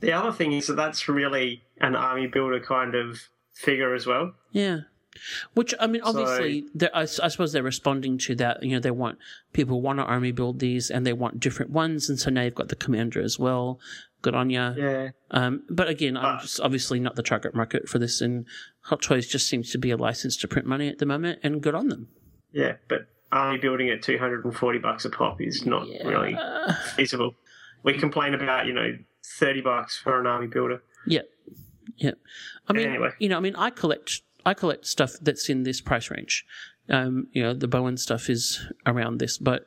The 0.00 0.12
other 0.12 0.30
thing 0.32 0.52
is 0.52 0.66
that 0.68 0.76
that's 0.76 1.08
really 1.08 1.64
an 1.80 1.96
army 1.96 2.26
builder 2.26 2.60
kind 2.60 2.94
of 2.94 3.20
figure 3.54 3.94
as 3.94 4.06
well. 4.06 4.34
Yeah. 4.52 4.80
Which 5.54 5.74
I 5.80 5.88
mean, 5.88 6.02
obviously, 6.02 6.66
they're- 6.74 6.90
I, 6.94 7.00
I 7.02 7.06
suppose 7.28 7.52
they're 7.52 7.62
responding 7.62 8.18
to 8.18 8.36
that. 8.36 8.62
You 8.62 8.72
know, 8.74 8.80
they 8.80 8.92
want 8.92 9.18
people 9.52 9.82
want 9.82 9.98
to 9.98 10.04
army 10.04 10.30
build 10.30 10.60
these, 10.60 10.90
and 10.90 11.04
they 11.04 11.12
want 11.12 11.40
different 11.40 11.72
ones, 11.72 12.08
and 12.08 12.20
so 12.20 12.30
now 12.30 12.42
you've 12.42 12.54
got 12.54 12.68
the 12.68 12.76
commander 12.76 13.20
as 13.20 13.36
well. 13.38 13.80
Good 14.22 14.34
on 14.36 14.50
ya. 14.50 14.74
Yeah. 14.76 15.08
Um, 15.32 15.62
but 15.70 15.88
again, 15.88 16.16
I'm 16.16 16.36
Ah. 16.36 16.40
just 16.40 16.60
obviously 16.60 17.00
not 17.00 17.16
the 17.16 17.22
target 17.24 17.52
market 17.54 17.88
for 17.88 17.98
this, 17.98 18.20
and 18.20 18.46
Hot 18.82 19.02
Toys 19.02 19.26
just 19.26 19.48
seems 19.48 19.72
to 19.72 19.78
be 19.78 19.90
a 19.90 19.96
license 19.96 20.36
to 20.36 20.46
print 20.48 20.68
money 20.68 20.88
at 20.88 20.98
the 20.98 21.06
moment, 21.06 21.40
and 21.42 21.60
good 21.62 21.74
on 21.74 21.88
them. 21.88 22.08
Yeah. 22.52 22.76
But 22.86 23.08
army 23.32 23.58
building 23.58 23.90
at 23.90 24.02
240 24.02 24.78
bucks 24.78 25.04
a 25.04 25.10
pop 25.10 25.40
is 25.40 25.66
not 25.66 25.86
really 26.04 26.36
feasible. 26.96 27.34
We 27.82 27.98
complain 27.98 28.34
about, 28.34 28.66
you 28.66 28.72
know, 28.72 28.96
30 29.38 29.60
bucks 29.62 29.98
for 29.98 30.18
an 30.20 30.26
army 30.26 30.46
builder. 30.46 30.82
Yeah. 31.06 31.22
Yeah, 31.96 32.12
I 32.68 32.74
mean, 32.74 32.88
Anyway. 32.88 33.10
you 33.18 33.28
know, 33.28 33.38
I 33.38 33.40
mean, 33.40 33.56
I 33.56 33.70
collect 33.70 34.22
I 34.46 34.54
collect 34.54 34.86
stuff 34.86 35.14
that's 35.20 35.48
in 35.48 35.64
this 35.64 35.80
price 35.80 36.10
range. 36.10 36.44
Um, 36.88 37.26
you 37.32 37.42
know, 37.42 37.54
the 37.54 37.66
Bowen 37.66 37.96
stuff 37.96 38.30
is 38.30 38.64
around 38.86 39.18
this, 39.18 39.36
but 39.36 39.64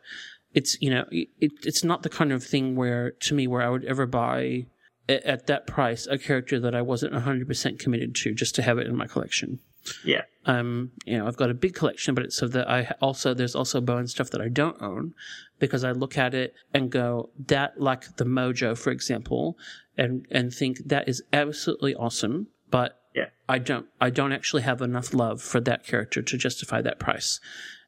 it's 0.54 0.78
you 0.82 0.90
know, 0.90 1.06
it, 1.12 1.30
it's 1.42 1.84
not 1.84 2.04
the 2.04 2.10
kind 2.10 2.32
of 2.32 2.42
thing 2.44 2.76
where 2.76 3.12
to 3.12 3.34
me 3.34 3.48
where 3.48 3.62
I 3.62 3.70
would 3.70 3.84
ever 3.86 4.06
buy 4.06 4.68
at, 5.10 5.24
at 5.24 5.48
that 5.48 5.68
price 5.68 6.08
a 6.08 6.18
character 6.18 6.58
that 6.62 6.74
I 6.74 6.82
wasn't 6.82 7.14
hundred 7.16 7.48
percent 7.48 7.80
committed 7.80 8.16
to 8.16 8.34
just 8.34 8.56
to 8.56 8.62
have 8.62 8.78
it 8.78 8.88
in 8.88 8.96
my 8.96 9.08
collection. 9.08 9.60
Yeah. 10.06 10.24
Um, 10.46 10.92
you 11.06 11.18
know, 11.18 11.28
I've 11.28 11.38
got 11.38 11.50
a 11.50 11.54
big 11.54 11.76
collection, 11.76 12.16
but 12.16 12.24
it's 12.24 12.36
so 12.38 12.48
that 12.48 12.70
I 12.70 12.94
also 13.02 13.34
there's 13.34 13.56
also 13.56 13.80
Bowen 13.82 14.08
stuff 14.08 14.30
that 14.32 14.42
I 14.42 14.48
don't 14.48 14.82
own 14.82 15.14
because 15.60 15.84
I 15.84 15.92
look 15.92 16.18
at 16.18 16.34
it 16.34 16.54
and 16.74 16.90
go 16.90 17.30
that 17.48 17.80
like 17.80 18.18
the 18.18 18.26
Mojo, 18.26 18.78
for 18.78 18.92
example, 18.92 19.58
and 19.98 20.26
and 20.32 20.54
think 20.54 20.80
that 20.88 21.08
is 21.08 21.22
absolutely 21.32 21.94
awesome, 21.96 22.48
but 22.70 23.00
Yeah. 23.16 23.30
I 23.48 23.60
don't 23.60 23.86
I 24.00 24.10
don't 24.10 24.32
actually 24.32 24.64
have 24.64 24.82
enough 24.82 25.14
love 25.14 25.42
for 25.42 25.60
that 25.62 25.86
character 25.86 26.22
to 26.24 26.38
justify 26.38 26.82
that 26.82 26.98
price. 27.00 27.40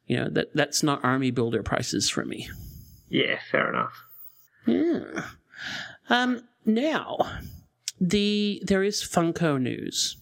You 0.06 0.18
know 0.18 0.28
that 0.30 0.54
that's 0.54 0.82
not 0.82 1.02
army 1.04 1.30
builder 1.32 1.62
prices 1.62 2.08
for 2.10 2.24
me. 2.24 2.48
Yeah, 3.08 3.38
fair 3.50 3.70
enough. 3.70 4.04
Yeah. 4.66 5.24
Um, 6.08 6.44
now, 6.66 7.18
the 8.00 8.62
there 8.64 8.82
is 8.82 9.02
Funko 9.02 9.60
news, 9.60 10.16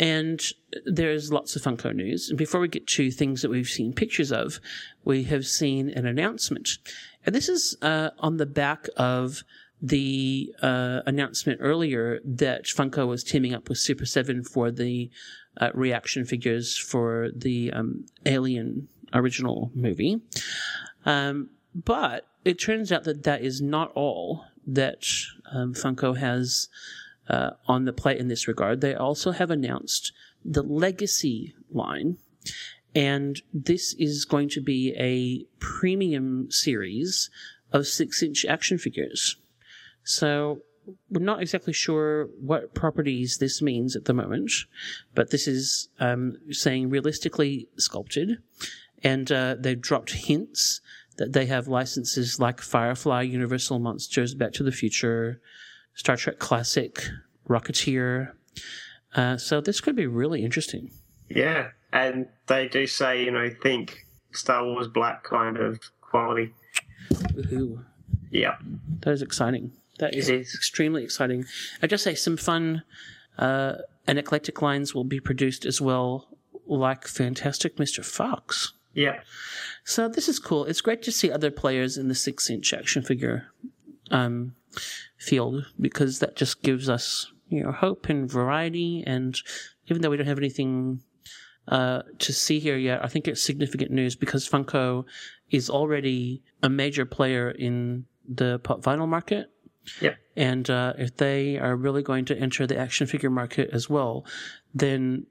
and 0.00 0.40
there's 0.84 1.32
lots 1.32 1.56
of 1.56 1.62
Funko 1.62 1.94
news. 1.94 2.28
And 2.28 2.38
before 2.38 2.60
we 2.60 2.68
get 2.68 2.86
to 2.88 3.10
things 3.10 3.42
that 3.42 3.50
we've 3.50 3.68
seen 3.68 3.92
pictures 3.92 4.30
of, 4.30 4.60
we 5.04 5.24
have 5.24 5.46
seen 5.46 5.90
an 5.90 6.06
announcement, 6.06 6.78
and 7.24 7.34
this 7.34 7.48
is 7.48 7.76
uh, 7.82 8.10
on 8.18 8.36
the 8.36 8.46
back 8.46 8.86
of 8.96 9.42
the 9.80 10.52
uh, 10.60 11.00
announcement 11.06 11.60
earlier 11.62 12.20
that 12.24 12.64
Funko 12.64 13.06
was 13.06 13.22
teaming 13.22 13.54
up 13.54 13.68
with 13.68 13.78
Super 13.78 14.06
Seven 14.06 14.42
for 14.42 14.70
the 14.70 15.10
uh, 15.56 15.70
reaction 15.74 16.24
figures 16.24 16.76
for 16.76 17.30
the 17.34 17.72
um, 17.72 18.06
Alien 18.26 18.88
original 19.12 19.70
movie. 19.74 20.20
Um, 21.06 21.50
but 21.74 22.26
it 22.44 22.54
turns 22.54 22.90
out 22.90 23.04
that 23.04 23.22
that 23.24 23.42
is 23.42 23.60
not 23.60 23.92
all 23.94 24.44
that 24.66 25.06
um, 25.52 25.74
Funko 25.74 26.16
has 26.16 26.68
uh, 27.28 27.50
on 27.66 27.84
the 27.84 27.92
plate 27.92 28.18
in 28.18 28.28
this 28.28 28.48
regard. 28.48 28.80
They 28.80 28.94
also 28.94 29.32
have 29.32 29.50
announced 29.50 30.12
the 30.44 30.62
Legacy 30.62 31.54
line, 31.70 32.18
and 32.94 33.40
this 33.52 33.94
is 33.94 34.24
going 34.24 34.48
to 34.50 34.60
be 34.60 34.94
a 34.98 35.44
premium 35.60 36.50
series 36.50 37.30
of 37.72 37.86
six 37.86 38.22
inch 38.22 38.44
action 38.44 38.78
figures. 38.78 39.36
So 40.04 40.62
we're 41.10 41.22
not 41.22 41.42
exactly 41.42 41.72
sure 41.72 42.28
what 42.40 42.74
properties 42.74 43.38
this 43.38 43.60
means 43.60 43.94
at 43.94 44.06
the 44.06 44.14
moment, 44.14 44.50
but 45.14 45.30
this 45.30 45.46
is 45.46 45.88
um, 46.00 46.38
saying 46.50 46.88
realistically 46.88 47.68
sculpted, 47.76 48.38
and 49.02 49.30
uh, 49.30 49.56
they've 49.58 49.80
dropped 49.80 50.12
hints 50.12 50.80
that 51.18 51.32
they 51.32 51.46
have 51.46 51.68
licenses 51.68 52.40
like 52.40 52.60
Firefly, 52.60 53.22
Universal 53.22 53.80
Monsters, 53.80 54.34
Back 54.34 54.52
to 54.52 54.62
the 54.62 54.72
Future, 54.72 55.40
Star 55.98 56.16
Trek 56.16 56.38
Classic, 56.38 57.04
Rocketeer. 57.48 58.30
Uh, 59.16 59.36
so 59.36 59.60
this 59.60 59.80
could 59.80 59.96
be 59.96 60.06
really 60.06 60.44
interesting. 60.44 60.92
Yeah, 61.28 61.70
and 61.92 62.28
they 62.46 62.68
do 62.68 62.86
say, 62.86 63.24
you 63.24 63.32
know, 63.32 63.50
think 63.62 64.06
Star 64.32 64.64
Wars 64.64 64.86
Black 64.86 65.24
kind 65.24 65.56
of 65.56 65.80
quality. 66.00 66.54
Woohoo. 67.10 67.84
Yeah, 68.30 68.56
That 69.00 69.10
is 69.10 69.22
exciting. 69.22 69.72
That 69.98 70.14
is, 70.14 70.28
is. 70.28 70.54
extremely 70.54 71.02
exciting. 71.02 71.44
I 71.82 71.88
just 71.88 72.04
say 72.04 72.14
some 72.14 72.36
fun 72.36 72.84
uh, 73.36 73.74
and 74.06 74.18
eclectic 74.20 74.62
lines 74.62 74.94
will 74.94 75.04
be 75.04 75.18
produced 75.18 75.64
as 75.66 75.80
well, 75.80 76.28
like 76.66 77.08
Fantastic 77.08 77.76
Mr. 77.76 78.04
Fox. 78.04 78.72
yeah, 78.94 79.20
So 79.84 80.08
this 80.08 80.28
is 80.28 80.38
cool. 80.38 80.64
It's 80.66 80.80
great 80.80 81.02
to 81.02 81.10
see 81.10 81.32
other 81.32 81.50
players 81.50 81.96
in 81.98 82.06
the 82.06 82.14
six-inch 82.14 82.72
action 82.72 83.02
figure 83.02 83.46
um, 84.12 84.54
field 85.18 85.66
because 85.80 86.20
that 86.20 86.36
just 86.36 86.62
gives 86.62 86.88
us, 86.88 87.30
you 87.48 87.62
know, 87.62 87.72
hope 87.72 88.08
and 88.08 88.30
variety. 88.30 89.02
And 89.06 89.36
even 89.88 90.02
though 90.02 90.10
we 90.10 90.16
don't 90.16 90.26
have 90.26 90.38
anything 90.38 91.02
uh, 91.66 92.02
to 92.18 92.32
see 92.32 92.58
here 92.58 92.76
yet, 92.76 93.04
I 93.04 93.08
think 93.08 93.28
it's 93.28 93.42
significant 93.42 93.90
news 93.90 94.16
because 94.16 94.48
Funko 94.48 95.04
is 95.50 95.68
already 95.68 96.42
a 96.62 96.68
major 96.68 97.04
player 97.04 97.50
in 97.50 98.04
the 98.28 98.58
pop 98.60 98.82
vinyl 98.82 99.08
market. 99.08 99.50
yeah, 100.00 100.14
And 100.36 100.68
uh, 100.68 100.92
if 100.98 101.16
they 101.16 101.58
are 101.58 101.74
really 101.74 102.02
going 102.02 102.26
to 102.26 102.38
enter 102.38 102.66
the 102.66 102.76
action 102.76 103.06
figure 103.06 103.30
market 103.30 103.70
as 103.72 103.88
well, 103.88 104.26
then 104.74 105.26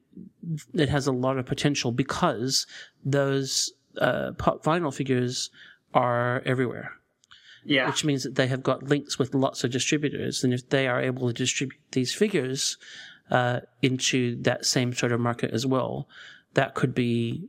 it 0.73 0.89
has 0.89 1.07
a 1.07 1.11
lot 1.11 1.37
of 1.37 1.45
potential 1.45 1.91
because 1.91 2.65
those 3.05 3.71
uh, 4.01 4.31
pop 4.37 4.63
vinyl 4.63 4.93
figures 4.93 5.51
are 5.93 6.41
everywhere, 6.45 6.91
yeah, 7.67 7.87
which 7.87 8.03
means 8.05 8.23
that 8.23 8.35
they 8.35 8.47
have 8.47 8.63
got 8.63 8.83
links 8.83 9.19
with 9.19 9.33
lots 9.35 9.63
of 9.63 9.71
distributors. 9.71 10.43
And 10.43 10.53
if 10.53 10.69
they 10.69 10.87
are 10.87 11.01
able 11.01 11.27
to 11.27 11.33
distribute 11.33 11.79
these 11.91 12.13
figures 12.13 12.77
uh, 13.29 13.59
into 13.81 14.41
that 14.43 14.65
same 14.65 14.93
sort 14.93 15.11
of 15.11 15.19
market 15.19 15.51
as 15.51 15.65
well, 15.65 16.07
that 16.53 16.73
could 16.73 16.95
be 16.95 17.43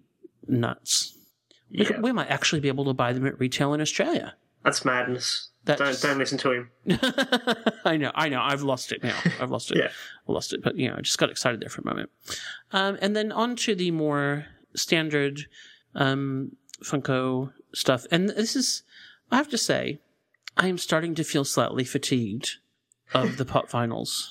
nuts. 0.47 1.17
We, 1.71 1.85
could- 1.85 2.03
we 2.03 2.13
might 2.13 2.29
actually 2.31 2.61
be 2.61 2.69
able 2.69 2.85
to 2.87 2.95
buy 2.95 3.13
them 3.13 3.27
at 3.27 3.39
retail 3.39 3.73
in 3.75 3.81
Australia. 3.81 4.35
That's 4.65 4.85
madness. 4.85 5.51
That's- 5.65 6.01
Don't 6.01 6.11
don't 6.11 6.19
listen 6.19 6.39
to 6.39 6.51
him. 6.53 6.71
I 7.85 7.97
know, 7.97 8.11
I 8.15 8.29
know. 8.29 8.41
I've 8.43 8.63
lost 8.63 8.91
it 8.91 9.03
now. 9.05 9.17
I've 9.41 9.51
lost 9.51 9.71
it. 9.71 9.77
Yeah. 9.79 9.89
I 10.29 10.33
lost 10.33 10.53
it. 10.53 10.63
But 10.63 10.77
you 10.77 10.89
know, 10.89 10.97
I 10.97 11.01
just 11.03 11.19
got 11.19 11.31
excited 11.31 11.61
there 11.61 11.69
for 11.69 11.83
a 11.83 11.87
moment. 11.87 12.11
Um, 12.73 12.99
and 13.03 13.15
then 13.15 13.31
on 13.33 13.55
to 13.57 13.75
the 13.75 13.91
more 13.91 14.47
standard 14.75 15.47
um, 15.95 16.53
Funko 16.83 17.53
stuff. 17.75 18.07
And 18.11 18.31
this 18.31 18.57
is, 18.57 18.83
I 19.31 19.37
have 19.37 19.49
to 19.51 19.59
say, 19.59 20.01
I 20.59 20.67
am 20.67 20.77
starting 20.79 21.15
to 21.15 21.25
feel 21.25 21.45
slightly 21.45 21.85
fatigued 21.85 22.57
of 23.15 23.37
the 23.37 23.45
pop 23.45 23.71
vinyls. 23.71 24.29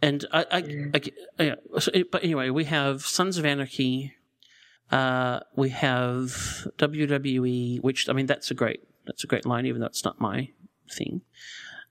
And 0.00 0.24
I, 0.32 0.46
I, 0.50 0.58
I, 0.94 1.00
yeah, 1.42 1.54
it- 1.92 2.10
but 2.10 2.22
anyway, 2.24 2.50
we 2.50 2.64
have 2.64 3.02
Sons 3.02 3.38
of 3.38 3.44
Anarchy. 3.44 4.14
Uh, 4.90 5.40
we 5.56 5.70
have 5.70 6.68
WWE, 6.78 7.80
which 7.82 8.08
I 8.08 8.12
mean, 8.12 8.26
that's 8.26 8.50
a 8.50 8.54
great, 8.54 8.80
that's 9.06 9.24
a 9.24 9.26
great 9.26 9.46
line, 9.46 9.66
even 9.66 9.80
though 9.80 9.86
it's 9.86 10.04
not 10.04 10.20
my 10.20 10.50
thing. 10.90 11.22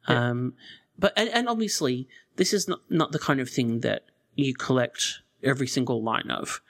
Um, 0.07 0.53
but 0.97 1.13
and, 1.17 1.29
and 1.29 1.49
obviously, 1.49 2.07
this 2.35 2.53
is 2.53 2.67
not 2.67 2.81
not 2.89 3.11
the 3.11 3.19
kind 3.19 3.39
of 3.39 3.49
thing 3.49 3.79
that 3.81 4.03
you 4.35 4.53
collect 4.53 5.21
every 5.41 5.67
single 5.67 6.03
line 6.03 6.29
of. 6.29 6.61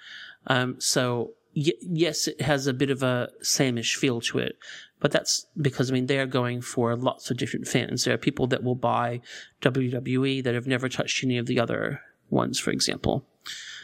Um, 0.48 0.79
so 0.79 1.32
y- 1.55 1.74
yes, 1.82 2.27
it 2.27 2.41
has 2.41 2.67
a 2.67 2.74
bit 2.74 2.89
of 2.89 3.03
a 3.03 3.29
samish 3.41 3.96
feel 3.96 4.22
to 4.22 4.39
it, 4.39 4.58
but 5.04 5.12
that's 5.12 5.48
because 5.60 5.92
I 5.92 5.94
mean 5.94 6.06
they 6.06 6.18
are 6.18 6.26
going 6.26 6.62
for 6.62 6.96
lots 6.96 7.30
of 7.30 7.36
different 7.36 7.68
fans. 7.68 8.06
There 8.06 8.14
are 8.14 8.18
people 8.18 8.48
that 8.48 8.64
will 8.64 8.74
buy 8.74 9.20
WWE 9.62 10.42
that 10.46 10.56
have 10.56 10.66
never 10.66 10.88
touched 10.88 11.26
any 11.26 11.38
of 11.38 11.46
the 11.46 11.60
other 11.60 12.00
ones, 12.30 12.58
for 12.58 12.72
example. 12.72 13.26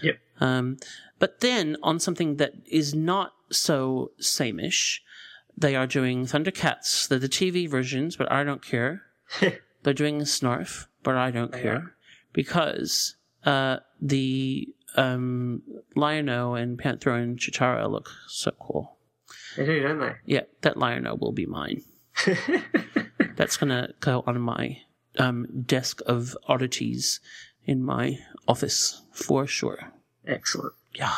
Yep. 0.02 0.18
Um, 0.40 0.78
but 1.20 1.42
then 1.42 1.76
on 1.84 2.00
something 2.00 2.38
that 2.38 2.54
is 2.66 2.96
not 2.96 3.34
so 3.52 4.12
samish, 4.22 5.00
they 5.58 5.76
are 5.76 5.86
doing 5.86 6.26
Thundercats. 6.26 7.10
They're 7.10 7.20
the 7.20 7.28
TV 7.28 7.70
versions, 7.70 8.16
but 8.16 8.32
I 8.32 8.46
don't 8.46 8.66
care. 8.66 9.02
They're 9.84 9.94
doing 9.94 10.20
Snarf, 10.22 10.88
but 11.04 11.18
I 11.18 11.32
don't 11.32 11.52
care 11.52 11.96
because 12.32 13.18
uh, 13.46 13.78
the 14.02 14.70
um, 14.96 15.64
Lion-O 15.96 16.54
and 16.54 16.80
Panther 16.80 17.12
and 17.12 17.38
Cheetara 17.38 17.90
look 17.92 18.10
so 18.28 18.52
cool. 18.60 18.99
They 19.60 19.66
do, 19.66 19.84
don't 19.84 20.00
they? 20.00 20.14
Yeah, 20.26 20.44
that 20.62 20.78
Lion-O 20.78 21.16
will 21.16 21.34
be 21.34 21.46
mine. 21.46 21.84
That's 23.36 23.58
gonna 23.58 23.90
go 24.00 24.24
on 24.26 24.40
my 24.40 24.84
um, 25.18 25.48
desk 25.66 26.00
of 26.06 26.38
oddities 26.48 27.20
in 27.66 27.84
my 27.84 28.20
office 28.48 29.02
for 29.12 29.46
sure. 29.46 29.92
Excellent. 30.26 30.72
Yeah, 30.94 31.14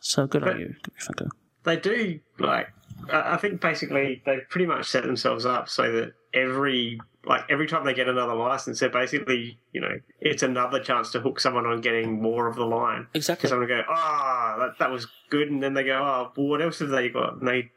so 0.00 0.26
good 0.26 0.46
on 0.46 0.60
you, 0.60 0.74
Funko. 1.00 1.30
They 1.64 1.76
do 1.76 2.20
like. 2.38 2.68
I 3.10 3.38
think 3.38 3.62
basically 3.62 4.22
they 4.26 4.40
pretty 4.50 4.66
much 4.66 4.86
set 4.86 5.04
themselves 5.04 5.46
up 5.46 5.70
so 5.70 5.90
that 5.90 6.12
every 6.34 7.00
like 7.24 7.42
every 7.48 7.66
time 7.66 7.86
they 7.86 7.94
get 7.94 8.06
another 8.06 8.34
license, 8.34 8.80
they're 8.80 8.90
basically 8.90 9.58
you 9.72 9.80
know 9.80 9.98
it's 10.20 10.42
another 10.42 10.78
chance 10.78 11.10
to 11.12 11.20
hook 11.20 11.40
someone 11.40 11.64
on 11.64 11.80
getting 11.80 12.20
more 12.20 12.48
of 12.48 12.56
the 12.56 12.66
line. 12.66 13.06
Exactly. 13.14 13.40
Because 13.40 13.50
someone 13.50 13.68
will 13.68 13.76
go, 13.76 13.82
ah, 13.88 14.56
that, 14.58 14.78
that 14.78 14.90
was 14.90 15.06
good, 15.30 15.50
and 15.50 15.62
then 15.62 15.72
they 15.72 15.84
go, 15.84 15.96
oh, 15.96 16.32
well, 16.36 16.48
what 16.48 16.60
else 16.60 16.80
have 16.80 16.90
they 16.90 17.08
got? 17.08 17.38
And 17.38 17.48
they 17.48 17.70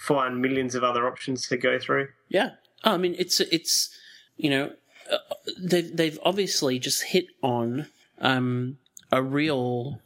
find 0.00 0.40
millions 0.40 0.74
of 0.74 0.82
other 0.82 1.06
options 1.06 1.46
to 1.46 1.56
go 1.58 1.78
through. 1.78 2.08
Yeah, 2.28 2.52
I 2.82 2.96
mean 2.96 3.14
it's 3.18 3.38
it's 3.40 3.94
you 4.36 4.50
know 4.50 4.72
uh, 5.10 5.18
they've 5.58 5.94
they've 5.94 6.18
obviously 6.24 6.78
just 6.78 7.02
hit 7.02 7.26
on 7.42 7.86
um, 8.18 8.78
a 9.12 9.22
real 9.22 10.00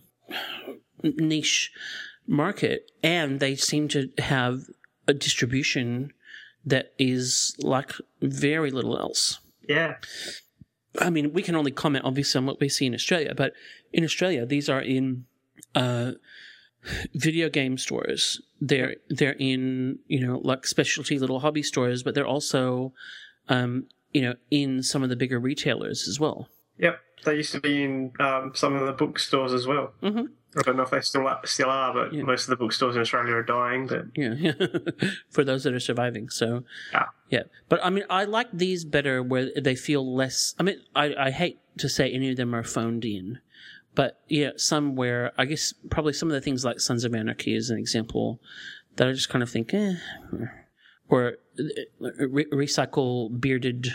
niche 1.02 1.70
market, 2.26 2.90
and 3.02 3.38
they 3.38 3.54
seem 3.54 3.86
to 3.88 4.10
have 4.18 4.64
a 5.06 5.14
distribution 5.14 6.12
that 6.66 6.92
is 6.98 7.54
like 7.60 7.92
very 8.20 8.72
little 8.72 8.98
else. 8.98 9.38
Yeah, 9.68 9.96
I 11.00 11.10
mean, 11.10 11.32
we 11.32 11.42
can 11.42 11.54
only 11.54 11.70
comment 11.70 12.04
obviously 12.04 12.38
on 12.38 12.46
what 12.46 12.58
we 12.58 12.68
see 12.68 12.86
in 12.86 12.94
Australia, 12.94 13.32
but 13.36 13.52
in 13.92 14.02
Australia, 14.02 14.44
these 14.44 14.68
are 14.68 14.80
in 14.80 15.26
uh, 15.76 16.12
video 17.14 17.48
game 17.48 17.78
stores. 17.78 18.40
They're 18.60 18.96
they're 19.08 19.36
in 19.38 19.98
you 20.06 20.26
know 20.26 20.38
like 20.44 20.66
specialty 20.66 21.18
little 21.18 21.40
hobby 21.40 21.62
stores, 21.62 22.02
but 22.02 22.14
they're 22.14 22.26
also 22.26 22.92
um, 23.48 23.86
you 24.12 24.22
know 24.22 24.34
in 24.50 24.82
some 24.82 25.02
of 25.02 25.08
the 25.08 25.16
bigger 25.16 25.38
retailers 25.38 26.08
as 26.08 26.18
well. 26.20 26.48
Yep, 26.78 26.98
they 27.24 27.36
used 27.36 27.52
to 27.52 27.60
be 27.60 27.84
in 27.84 28.12
um, 28.20 28.52
some 28.54 28.74
of 28.74 28.86
the 28.86 28.92
bookstores 28.92 29.52
as 29.52 29.66
well. 29.66 29.92
Mhm. 30.02 30.28
I 30.56 30.62
don't 30.62 30.76
know 30.76 30.84
if 30.84 30.90
they 30.90 31.00
still 31.00 31.26
are, 31.26 31.40
still 31.44 31.68
are, 31.68 31.92
but 31.92 32.12
Yeah. 32.12 32.22
most 32.22 32.44
of 32.44 32.50
the 32.50 32.56
bookstores 32.56 32.94
in 32.94 33.00
Australia 33.02 33.34
are 33.34 33.42
dying. 33.42 33.88
But 33.88 34.04
Yeah, 34.14 34.52
for 35.30 35.42
those 35.42 35.64
that 35.64 35.74
are 35.74 35.80
surviving. 35.80 36.28
So, 36.28 36.62
Yeah. 36.92 37.06
yeah. 37.28 37.42
But 37.68 37.84
I 37.84 37.90
mean, 37.90 38.04
I 38.08 38.22
like 38.24 38.48
these 38.52 38.84
better 38.84 39.20
where 39.20 39.50
they 39.60 39.74
feel 39.74 40.14
less. 40.14 40.54
I 40.58 40.62
mean, 40.62 40.80
I, 40.94 41.12
I 41.18 41.30
hate 41.32 41.58
to 41.78 41.88
say 41.88 42.08
any 42.12 42.30
of 42.30 42.36
them 42.36 42.54
are 42.54 42.62
phoned 42.62 43.04
in, 43.04 43.40
but 43.94 44.20
yeah, 44.28 44.50
somewhere 44.56 45.32
I 45.38 45.44
guess 45.44 45.74
probably 45.90 46.12
some 46.12 46.28
of 46.28 46.34
the 46.34 46.40
things 46.40 46.64
like 46.64 46.80
Sons 46.80 47.04
of 47.04 47.14
Anarchy 47.14 47.54
is 47.54 47.70
an 47.70 47.78
example 47.78 48.40
that 48.96 49.08
I 49.08 49.12
just 49.12 49.28
kind 49.28 49.42
of 49.42 49.50
think, 49.50 49.74
eh, 49.74 49.94
or 51.08 51.34
uh, 51.58 52.10
re- 52.28 52.46
recycle 52.52 53.40
bearded 53.40 53.88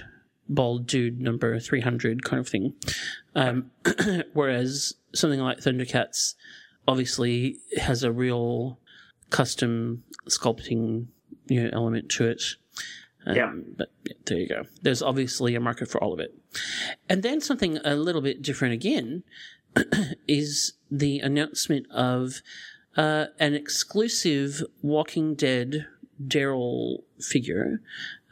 bald 0.47 0.87
dude 0.87 1.21
number 1.21 1.59
300 1.59 2.23
kind 2.23 2.39
of 2.39 2.49
thing. 2.49 2.73
Um, 3.35 3.71
whereas 4.33 4.95
something 5.13 5.39
like 5.39 5.59
Thundercats 5.59 6.35
obviously 6.87 7.57
has 7.77 8.03
a 8.03 8.11
real 8.11 8.79
custom 9.29 10.03
sculpting 10.27 11.05
you 11.47 11.63
know, 11.63 11.69
element 11.71 12.09
to 12.09 12.27
it. 12.27 12.41
Um, 13.25 13.35
Yeah. 13.35 13.53
But 13.77 13.91
yeah, 14.05 14.13
there 14.25 14.37
you 14.39 14.47
go. 14.47 14.63
There's 14.81 15.01
obviously 15.01 15.55
a 15.55 15.59
market 15.59 15.89
for 15.89 16.03
all 16.03 16.13
of 16.13 16.19
it. 16.19 16.33
And 17.07 17.21
then 17.21 17.41
something 17.41 17.77
a 17.83 17.95
little 17.95 18.21
bit 18.21 18.41
different 18.41 18.73
again 18.73 19.23
is 20.27 20.73
the 20.91 21.19
announcement 21.19 21.85
of 21.91 22.41
uh, 22.97 23.25
an 23.39 23.53
exclusive 23.53 24.63
Walking 24.81 25.35
Dead 25.35 25.85
Daryl 26.25 26.99
figure 27.19 27.81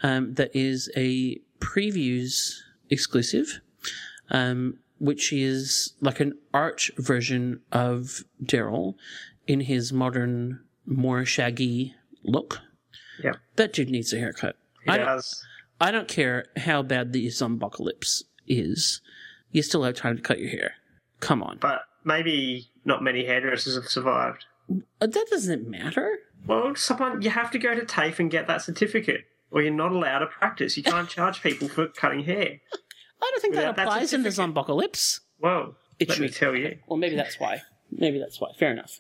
um, 0.04 0.34
that 0.36 0.56
is 0.56 0.89
a 0.96 1.39
previews 1.60 2.56
exclusive, 2.89 3.62
um, 4.30 4.77
which 5.00 5.32
is 5.32 5.94
like 6.01 6.20
an 6.20 6.34
art 6.54 6.89
version 6.98 7.62
of 7.72 8.24
Daryl 8.44 8.96
in 9.46 9.62
his 9.62 9.94
modern, 9.94 10.60
more 10.86 11.24
shaggy 11.25 11.94
look. 12.24 12.60
Yeah. 13.24 13.34
That 13.56 13.74
dude 13.74 13.89
needs 13.89 14.12
a 14.13 14.20
haircut. 14.20 14.56
he 14.84 14.92
I 14.92 14.98
don't- 14.98 15.06
does. 15.08 15.44
I 15.80 15.92
don't 15.92 16.08
care 16.08 16.46
how 16.58 16.82
bad 16.82 17.13
the 17.13 17.27
zombocalypse 17.27 18.24
is. 18.48 19.00
You 19.51 19.62
still 19.62 19.84
have 19.84 19.94
time 19.96 20.16
to 20.18 20.24
cut 20.24 20.39
your 20.39 20.50
hair. 20.50 20.74
Come 21.19 21.41
on. 21.43 21.57
But 21.59 21.81
maybe 22.03 22.69
not 22.86 23.03
many 23.03 23.25
hairdressers 23.25 23.75
have 23.75 23.88
survived. 23.89 24.45
Uh, 24.69 25.07
That 25.07 25.25
doesn't 25.29 25.67
matter. 25.69 26.19
Well, 26.45 26.75
someone 26.75 27.21
you 27.21 27.29
have 27.29 27.51
to 27.51 27.59
go 27.59 27.75
to 27.75 27.86
TAFE 27.86 28.19
and 28.19 28.31
get 28.31 28.47
that 28.47 28.62
certificate, 28.62 29.25
or 29.51 29.62
you're 29.62 29.74
not 29.74 29.91
allowed 29.91 30.19
to 30.19 30.27
practice. 30.27 30.77
You 30.77 30.83
can't 30.83 31.09
charge 31.17 31.41
people 31.41 31.67
for 31.67 31.88
cutting 31.88 32.24
hair. 32.24 32.59
I 33.21 33.31
don't 33.31 33.41
think 33.41 33.55
that 33.55 33.62
Without 33.62 33.75
that 33.77 33.88
applies 33.88 34.13
in 34.13 34.24
the 34.24 34.29
zombocalypse. 34.29 35.21
Well, 35.39 35.75
It 36.00 36.09
let 36.09 36.19
me 36.19 36.27
should. 36.27 36.36
tell 36.36 36.55
you. 36.55 36.77
Well, 36.88 36.97
maybe 36.97 37.15
that's 37.15 37.39
why. 37.39 37.62
Maybe 37.91 38.19
that's 38.19 38.39
why. 38.39 38.50
Fair 38.59 38.71
enough. 38.71 39.00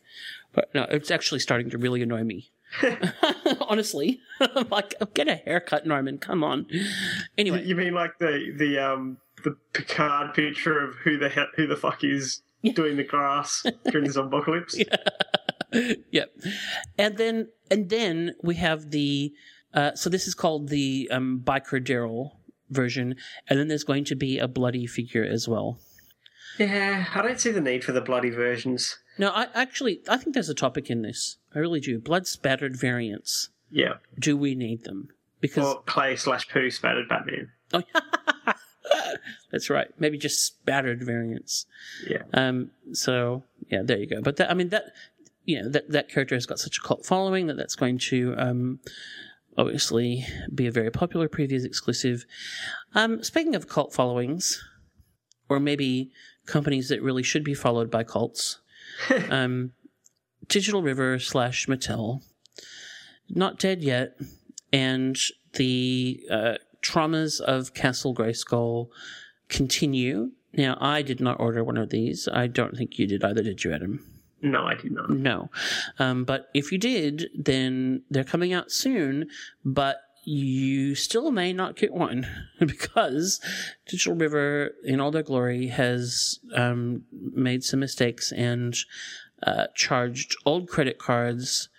But 0.53 0.73
no, 0.73 0.83
it's 0.89 1.11
actually 1.11 1.39
starting 1.39 1.69
to 1.69 1.77
really 1.77 2.01
annoy 2.01 2.23
me. 2.23 2.49
Honestly, 3.61 4.19
like 4.71 4.93
get 5.13 5.27
a 5.27 5.35
haircut, 5.35 5.85
Norman. 5.85 6.17
Come 6.17 6.43
on. 6.43 6.65
Anyway, 7.37 7.63
You 7.63 7.75
mean 7.75 7.93
like 7.93 8.17
the 8.19 8.53
the 8.55 8.79
um 8.79 9.17
the 9.43 9.57
Picard 9.73 10.33
picture 10.33 10.79
of 10.79 10.95
who 11.03 11.17
the 11.17 11.29
he- 11.29 11.45
who 11.55 11.67
the 11.67 11.75
fuck 11.75 12.03
is 12.03 12.41
doing 12.73 12.97
the 12.97 13.03
grass 13.03 13.63
during 13.91 14.07
the 14.07 14.13
zombocalypse? 14.13 14.83
yep. 16.11 16.29
And 16.97 17.17
then 17.17 17.49
and 17.69 17.89
then 17.89 18.35
we 18.41 18.55
have 18.55 18.91
the 18.91 19.33
uh, 19.73 19.93
so 19.95 20.09
this 20.09 20.27
is 20.27 20.33
called 20.33 20.69
the 20.69 21.07
um, 21.11 21.41
biker 21.43 21.83
Daryl 21.83 22.31
version, 22.69 23.15
and 23.47 23.59
then 23.59 23.67
there's 23.67 23.83
going 23.83 24.05
to 24.05 24.15
be 24.15 24.39
a 24.39 24.47
bloody 24.47 24.87
figure 24.87 25.23
as 25.23 25.47
well. 25.47 25.79
Yeah, 26.57 27.05
I 27.13 27.21
don't 27.21 27.39
see 27.39 27.51
the 27.51 27.61
need 27.61 27.83
for 27.83 27.91
the 27.91 28.01
bloody 28.01 28.31
versions. 28.31 28.97
No, 29.19 29.29
I 29.29 29.47
actually 29.53 30.01
I 30.07 30.17
think 30.17 30.33
there's 30.33 30.49
a 30.49 30.55
topic 30.55 30.89
in 30.89 31.01
this. 31.03 31.37
I 31.53 31.59
really 31.59 31.79
do. 31.79 31.99
Blood 31.99 32.25
spattered 32.27 32.75
variants. 32.77 33.49
Yeah, 33.69 33.95
Do 34.17 34.37
we 34.37 34.55
need 34.55 34.85
them? 34.85 35.09
Because 35.41 35.65
or 35.75 35.81
clay 35.83 36.15
slash 36.15 36.47
poo 36.49 36.71
spattered 36.71 37.09
Batman. 37.09 37.51
oh, 37.73 37.83
that's 39.51 39.69
right. 39.69 39.87
Maybe 39.99 40.17
just 40.17 40.45
spattered 40.45 41.03
variants. 41.03 41.65
Yeah, 42.07 42.23
Um. 42.33 42.71
So 42.93 43.43
yeah, 43.69 43.81
there 43.83 43.97
you 43.97 44.07
go. 44.07 44.21
But 44.21 44.37
that, 44.37 44.49
I 44.49 44.53
mean 44.53 44.69
that 44.69 44.93
you 45.45 45.61
know 45.61 45.69
that 45.69 45.89
that 45.91 46.09
character 46.09 46.35
has 46.35 46.45
got 46.45 46.59
such 46.59 46.77
a 46.77 46.81
cult 46.81 47.05
following 47.05 47.47
that 47.47 47.57
that's 47.57 47.75
going 47.75 47.97
to 47.99 48.35
um 48.37 48.79
obviously 49.57 50.25
be 50.53 50.67
a 50.67 50.71
very 50.71 50.91
popular 50.91 51.27
previews 51.27 51.65
exclusive. 51.65 52.25
Um. 52.93 53.23
Speaking 53.23 53.55
of 53.55 53.67
cult 53.67 53.93
followings, 53.93 54.63
or 55.49 55.59
maybe 55.59 56.11
companies 56.45 56.89
that 56.89 57.01
really 57.01 57.23
should 57.23 57.43
be 57.43 57.53
followed 57.53 57.91
by 57.91 58.03
cults, 58.03 58.59
um, 59.29 59.73
Digital 60.47 60.81
River 60.81 61.19
slash 61.19 61.67
Mattel, 61.67 62.21
not 63.29 63.59
dead 63.59 63.83
yet, 63.83 64.17
and 64.71 65.17
the 65.53 66.21
uh, 66.31 66.55
traumas 66.87 67.39
of 67.41 67.73
Castle 67.73 68.15
Grayskull 68.15 68.89
continue. 69.49 70.31
Now, 70.53 70.77
I 70.79 71.01
did 71.01 71.19
not 71.19 71.39
order 71.39 71.63
one 71.63 71.77
of 71.77 71.89
these. 71.89 72.27
I 72.31 72.47
don't 72.47 72.75
think 72.75 72.97
you 72.97 73.07
did 73.07 73.23
either, 73.23 73.43
did 73.43 73.63
you, 73.63 73.73
Adam? 73.73 74.03
no, 74.41 74.65
I 74.65 74.75
did 74.75 74.91
not. 74.91 75.09
No. 75.09 75.49
Um, 75.99 76.23
but 76.23 76.49
if 76.53 76.71
you 76.71 76.77
did, 76.77 77.29
then 77.35 78.03
they're 78.09 78.23
coming 78.23 78.53
out 78.53 78.71
soon, 78.71 79.29
but 79.65 79.97
you 80.23 80.93
still 80.93 81.31
may 81.31 81.53
not 81.53 81.75
get 81.77 81.93
one 81.93 82.27
because 82.59 83.39
Digital 83.87 84.15
River, 84.15 84.71
in 84.83 84.99
all 84.99 85.11
their 85.11 85.23
glory, 85.23 85.67
has 85.67 86.39
um, 86.53 87.03
made 87.11 87.63
some 87.63 87.79
mistakes 87.79 88.31
and 88.31 88.75
uh, 89.43 89.67
charged 89.75 90.35
old 90.45 90.67
credit 90.67 90.99
cards 90.99 91.69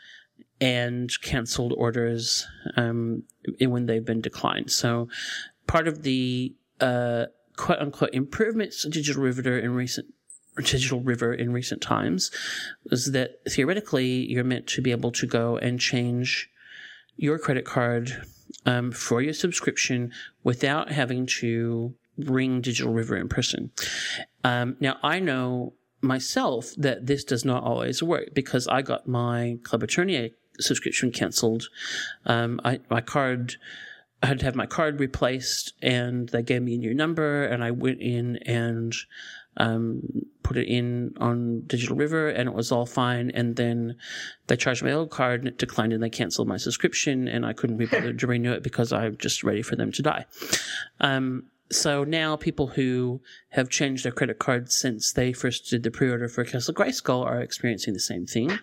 and 0.60 1.10
canceled 1.22 1.74
orders 1.76 2.46
um, 2.76 3.22
when 3.60 3.86
they've 3.86 4.04
been 4.04 4.20
declined. 4.20 4.70
So 4.70 5.08
part 5.66 5.88
of 5.88 6.02
the 6.02 6.54
uh, 6.80 7.26
quote 7.56 7.78
unquote 7.78 8.14
improvements 8.14 8.82
to 8.82 8.88
Digital 8.88 9.22
River 9.22 9.58
in 9.58 9.74
recent 9.74 10.06
Digital 10.56 11.00
River 11.00 11.32
in 11.32 11.52
recent 11.52 11.80
times 11.80 12.30
is 12.90 13.12
that 13.12 13.40
theoretically 13.48 14.26
you're 14.26 14.44
meant 14.44 14.66
to 14.68 14.82
be 14.82 14.90
able 14.90 15.12
to 15.12 15.26
go 15.26 15.56
and 15.56 15.78
change 15.78 16.50
your 17.16 17.38
credit 17.38 17.64
card 17.64 18.22
um, 18.66 18.90
for 18.90 19.20
your 19.20 19.34
subscription 19.34 20.12
without 20.42 20.90
having 20.90 21.26
to 21.26 21.94
ring 22.16 22.60
Digital 22.60 22.92
River 22.92 23.16
in 23.16 23.28
person. 23.28 23.70
Um, 24.44 24.76
now, 24.80 24.96
I 25.02 25.20
know 25.20 25.74
myself 26.00 26.72
that 26.76 27.06
this 27.06 27.24
does 27.24 27.44
not 27.44 27.62
always 27.62 28.02
work 28.02 28.34
because 28.34 28.68
I 28.68 28.82
got 28.82 29.08
my 29.08 29.58
Club 29.64 29.82
Eternia 29.82 30.32
subscription 30.60 31.12
canceled. 31.12 31.68
Um, 32.26 32.60
I, 32.64 32.80
my 32.90 33.00
card, 33.00 33.56
I 34.22 34.26
had 34.26 34.40
to 34.40 34.44
have 34.44 34.56
my 34.56 34.66
card 34.66 35.00
replaced, 35.00 35.74
and 35.82 36.28
they 36.28 36.42
gave 36.42 36.62
me 36.62 36.74
a 36.74 36.78
new 36.78 36.94
number, 36.94 37.44
and 37.44 37.62
I 37.62 37.70
went 37.70 38.00
in 38.00 38.36
and 38.38 38.94
um, 39.56 40.02
put 40.42 40.56
it 40.56 40.68
in 40.68 41.14
on 41.18 41.62
Digital 41.66 41.96
River, 41.96 42.28
and 42.28 42.48
it 42.48 42.54
was 42.54 42.72
all 42.72 42.86
fine. 42.86 43.30
And 43.30 43.56
then 43.56 43.96
they 44.46 44.56
charged 44.56 44.82
my 44.82 44.92
old 44.92 45.10
card, 45.10 45.40
and 45.40 45.48
it 45.48 45.58
declined, 45.58 45.92
and 45.92 46.02
they 46.02 46.10
canceled 46.10 46.48
my 46.48 46.56
subscription, 46.56 47.28
and 47.28 47.44
I 47.44 47.52
couldn't 47.52 47.76
be 47.76 47.86
bothered 47.90 48.18
to 48.20 48.26
renew 48.26 48.52
it 48.52 48.62
because 48.62 48.92
I'm 48.92 49.16
just 49.16 49.44
ready 49.44 49.62
for 49.62 49.76
them 49.76 49.92
to 49.92 50.02
die. 50.02 50.26
Um, 51.00 51.44
so 51.70 52.04
now 52.04 52.36
people 52.36 52.68
who 52.68 53.20
have 53.50 53.68
changed 53.68 54.04
their 54.04 54.12
credit 54.12 54.38
cards 54.38 54.74
since 54.74 55.12
they 55.12 55.32
first 55.32 55.68
did 55.68 55.82
the 55.82 55.90
pre-order 55.90 56.28
for 56.28 56.44
Castle 56.44 56.74
Grayskull 56.74 57.24
are 57.24 57.40
experiencing 57.40 57.94
the 57.94 58.00
same 58.00 58.26
thing. 58.26 58.58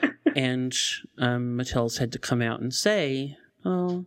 and 0.36 0.76
um, 1.16 1.56
Mattel's 1.56 1.96
had 1.96 2.12
to 2.12 2.18
come 2.18 2.42
out 2.42 2.60
and 2.60 2.72
say, 2.72 3.38
"Oh, 3.64 4.04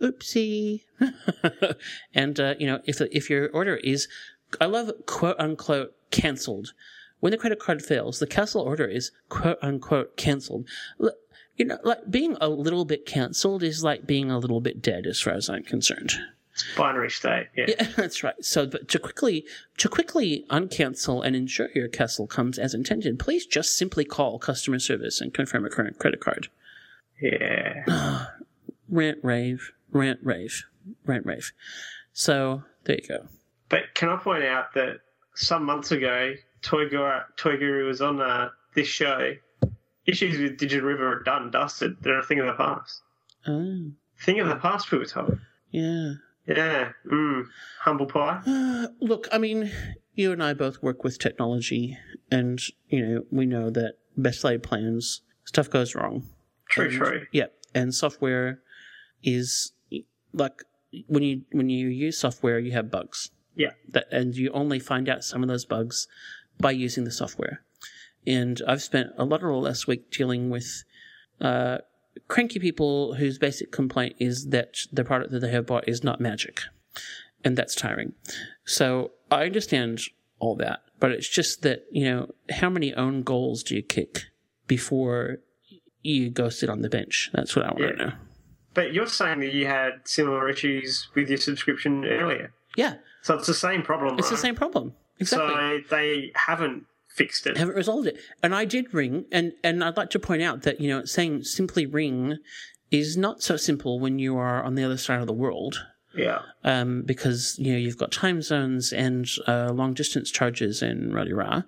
oopsie." 0.00 0.82
and 2.14 2.38
uh, 2.38 2.54
you 2.58 2.66
know, 2.66 2.80
if 2.84 3.00
if 3.00 3.30
your 3.30 3.48
order 3.50 3.76
is, 3.76 4.06
I 4.60 4.66
love 4.66 4.92
quote 5.06 5.36
unquote 5.40 5.94
canceled. 6.10 6.74
When 7.20 7.32
the 7.32 7.38
credit 7.38 7.58
card 7.58 7.82
fails, 7.82 8.18
the 8.18 8.26
Castle 8.26 8.60
order 8.60 8.86
is 8.86 9.10
quote 9.30 9.58
unquote 9.62 10.16
canceled. 10.18 10.68
You 11.56 11.64
know, 11.64 11.78
like 11.82 12.10
being 12.10 12.36
a 12.40 12.48
little 12.48 12.84
bit 12.84 13.06
canceled 13.06 13.62
is 13.62 13.82
like 13.82 14.06
being 14.06 14.30
a 14.30 14.38
little 14.38 14.60
bit 14.60 14.82
dead, 14.82 15.06
as 15.06 15.20
far 15.20 15.32
as 15.32 15.48
I'm 15.48 15.64
concerned. 15.64 16.12
Binary 16.76 17.10
state. 17.10 17.48
Yeah. 17.56 17.66
Yeah, 17.68 17.88
that's 17.96 18.22
right. 18.22 18.34
So, 18.44 18.66
but 18.66 18.88
to 18.88 18.98
quickly 18.98 19.46
to 19.78 19.88
quickly 19.88 20.44
uncancel 20.50 21.24
and 21.24 21.34
ensure 21.36 21.68
your 21.74 21.88
castle 21.88 22.26
comes 22.26 22.58
as 22.58 22.74
intended, 22.74 23.18
please 23.18 23.46
just 23.46 23.76
simply 23.78 24.04
call 24.04 24.38
customer 24.38 24.78
service 24.78 25.20
and 25.20 25.32
confirm 25.32 25.64
a 25.64 25.70
current 25.70 25.98
credit 25.98 26.20
card. 26.20 26.48
Yeah. 27.20 28.26
Rant 28.90 29.18
rave, 29.22 29.72
rant 29.92 30.18
rave, 30.22 30.64
rant 31.06 31.24
rave. 31.24 31.52
So 32.12 32.64
there 32.84 32.96
you 32.96 33.06
go. 33.08 33.26
But 33.68 33.94
can 33.94 34.08
I 34.08 34.16
point 34.16 34.42
out 34.44 34.74
that 34.74 34.98
some 35.36 35.64
months 35.64 35.92
ago, 35.92 36.34
Toy 36.62 36.88
Guru, 36.88 37.20
Toy 37.36 37.56
Guru 37.56 37.86
was 37.86 38.00
on 38.02 38.20
uh, 38.20 38.48
this 38.74 38.88
show. 38.88 39.34
Issues 40.06 40.38
with 40.40 40.56
Digital 40.58 40.86
River 40.88 41.12
are 41.12 41.22
done, 41.22 41.50
dusted. 41.52 41.96
They're 42.00 42.18
a 42.18 42.22
thing 42.24 42.40
of 42.40 42.46
the 42.46 42.54
past. 42.54 43.00
Oh, 43.46 43.90
Thing 44.22 44.40
of 44.40 44.48
the 44.48 44.56
past, 44.56 44.90
we 44.90 44.98
were 44.98 45.04
told. 45.06 45.38
yeah. 45.70 46.14
Yeah. 46.56 46.92
Mm. 47.10 47.44
Humble 47.80 48.06
pie. 48.06 48.40
Uh, 48.46 48.88
look, 49.00 49.28
I 49.32 49.38
mean, 49.38 49.70
you 50.14 50.32
and 50.32 50.42
I 50.42 50.52
both 50.54 50.82
work 50.82 51.04
with 51.04 51.18
technology, 51.18 51.96
and 52.30 52.60
you 52.88 53.06
know 53.06 53.22
we 53.30 53.46
know 53.46 53.70
that 53.70 53.94
best 54.16 54.42
laid 54.44 54.62
plans 54.62 55.22
stuff 55.44 55.70
goes 55.70 55.94
wrong. 55.94 56.26
True, 56.68 56.86
And- 56.86 56.94
true. 56.94 57.26
Yeah, 57.32 57.46
and 57.74 57.94
software 57.94 58.60
is 59.22 59.72
like 60.32 60.62
when 61.06 61.22
you 61.22 61.42
when 61.52 61.68
you 61.70 61.88
use 61.88 62.18
software, 62.18 62.58
you 62.58 62.72
have 62.72 62.90
bugs. 62.90 63.30
Yeah. 63.54 63.72
That 63.88 64.06
and 64.10 64.34
you 64.36 64.50
only 64.52 64.78
find 64.78 65.08
out 65.08 65.24
some 65.24 65.42
of 65.42 65.48
those 65.48 65.64
bugs 65.64 66.08
by 66.58 66.70
using 66.72 67.04
the 67.04 67.10
software. 67.10 67.62
And 68.26 68.60
I've 68.66 68.82
spent 68.82 69.08
a 69.16 69.24
lot 69.24 69.42
of 69.42 69.48
the 69.48 69.56
last 69.56 69.86
week 69.86 70.10
dealing 70.10 70.50
with 70.50 70.84
uh, 71.40 71.78
cranky 72.28 72.58
people 72.58 73.14
whose 73.14 73.38
basic 73.38 73.72
complaint 73.72 74.16
is 74.18 74.48
that 74.48 74.78
the 74.92 75.04
product 75.04 75.30
that 75.32 75.40
they 75.40 75.50
have 75.50 75.66
bought 75.66 75.88
is 75.88 76.02
not 76.04 76.20
magic, 76.20 76.60
and 77.44 77.56
that's 77.56 77.74
tiring. 77.74 78.12
So 78.64 79.12
I 79.30 79.44
understand 79.44 80.00
all 80.38 80.56
that, 80.56 80.80
but 80.98 81.10
it's 81.12 81.28
just 81.28 81.62
that 81.62 81.84
you 81.90 82.04
know 82.04 82.30
how 82.50 82.70
many 82.70 82.94
own 82.94 83.22
goals 83.22 83.62
do 83.62 83.74
you 83.74 83.82
kick 83.82 84.24
before 84.66 85.38
you 86.02 86.30
go 86.30 86.48
sit 86.48 86.70
on 86.70 86.82
the 86.82 86.88
bench? 86.88 87.30
That's 87.32 87.54
what 87.54 87.64
I 87.66 87.68
want 87.68 87.80
Yeah. 87.80 87.90
to 87.90 87.96
know. 88.06 88.12
But 88.72 88.92
you're 88.94 89.06
saying 89.06 89.40
that 89.40 89.52
you 89.52 89.66
had 89.66 90.02
similar 90.04 90.48
issues 90.48 91.08
with 91.14 91.28
your 91.28 91.38
subscription 91.38 92.04
earlier. 92.04 92.52
Yeah, 92.76 92.94
So 93.22 93.34
it's 93.34 93.48
the 93.48 93.54
same 93.54 93.82
problem, 93.82 94.18
it's 94.18 94.30
the 94.30 94.36
same 94.36 94.54
problem. 94.54 94.94
Exactly. 95.18 95.48
So 95.48 95.80
they 95.96 96.32
haven't 96.36 96.86
fixed 97.14 97.46
it. 97.46 97.56
haven't 97.56 97.76
resolved 97.76 98.06
it. 98.06 98.18
And 98.42 98.54
I 98.54 98.64
did 98.64 98.94
ring, 98.94 99.26
and 99.30 99.52
and 99.62 99.82
I'd 99.84 99.96
like 99.96 100.10
to 100.10 100.18
point 100.18 100.42
out 100.42 100.62
that 100.62 100.80
you 100.80 100.88
know 100.88 101.04
saying 101.04 101.44
simply 101.44 101.86
ring 101.86 102.38
is 102.90 103.16
not 103.16 103.42
so 103.42 103.56
simple 103.56 104.00
when 104.00 104.18
you 104.18 104.36
are 104.36 104.62
on 104.62 104.74
the 104.74 104.84
other 104.84 104.96
side 104.96 105.20
of 105.20 105.26
the 105.26 105.32
world. 105.32 105.86
Yeah. 106.14 106.42
Um, 106.64 107.02
because 107.02 107.56
you 107.58 107.72
know 107.72 107.78
you've 107.78 107.98
got 107.98 108.10
time 108.10 108.42
zones 108.42 108.92
and 108.92 109.28
uh, 109.46 109.70
long 109.72 109.94
distance 109.94 110.30
charges 110.30 110.82
and 110.82 111.14
rah 111.14 111.24
rah. 111.30 111.62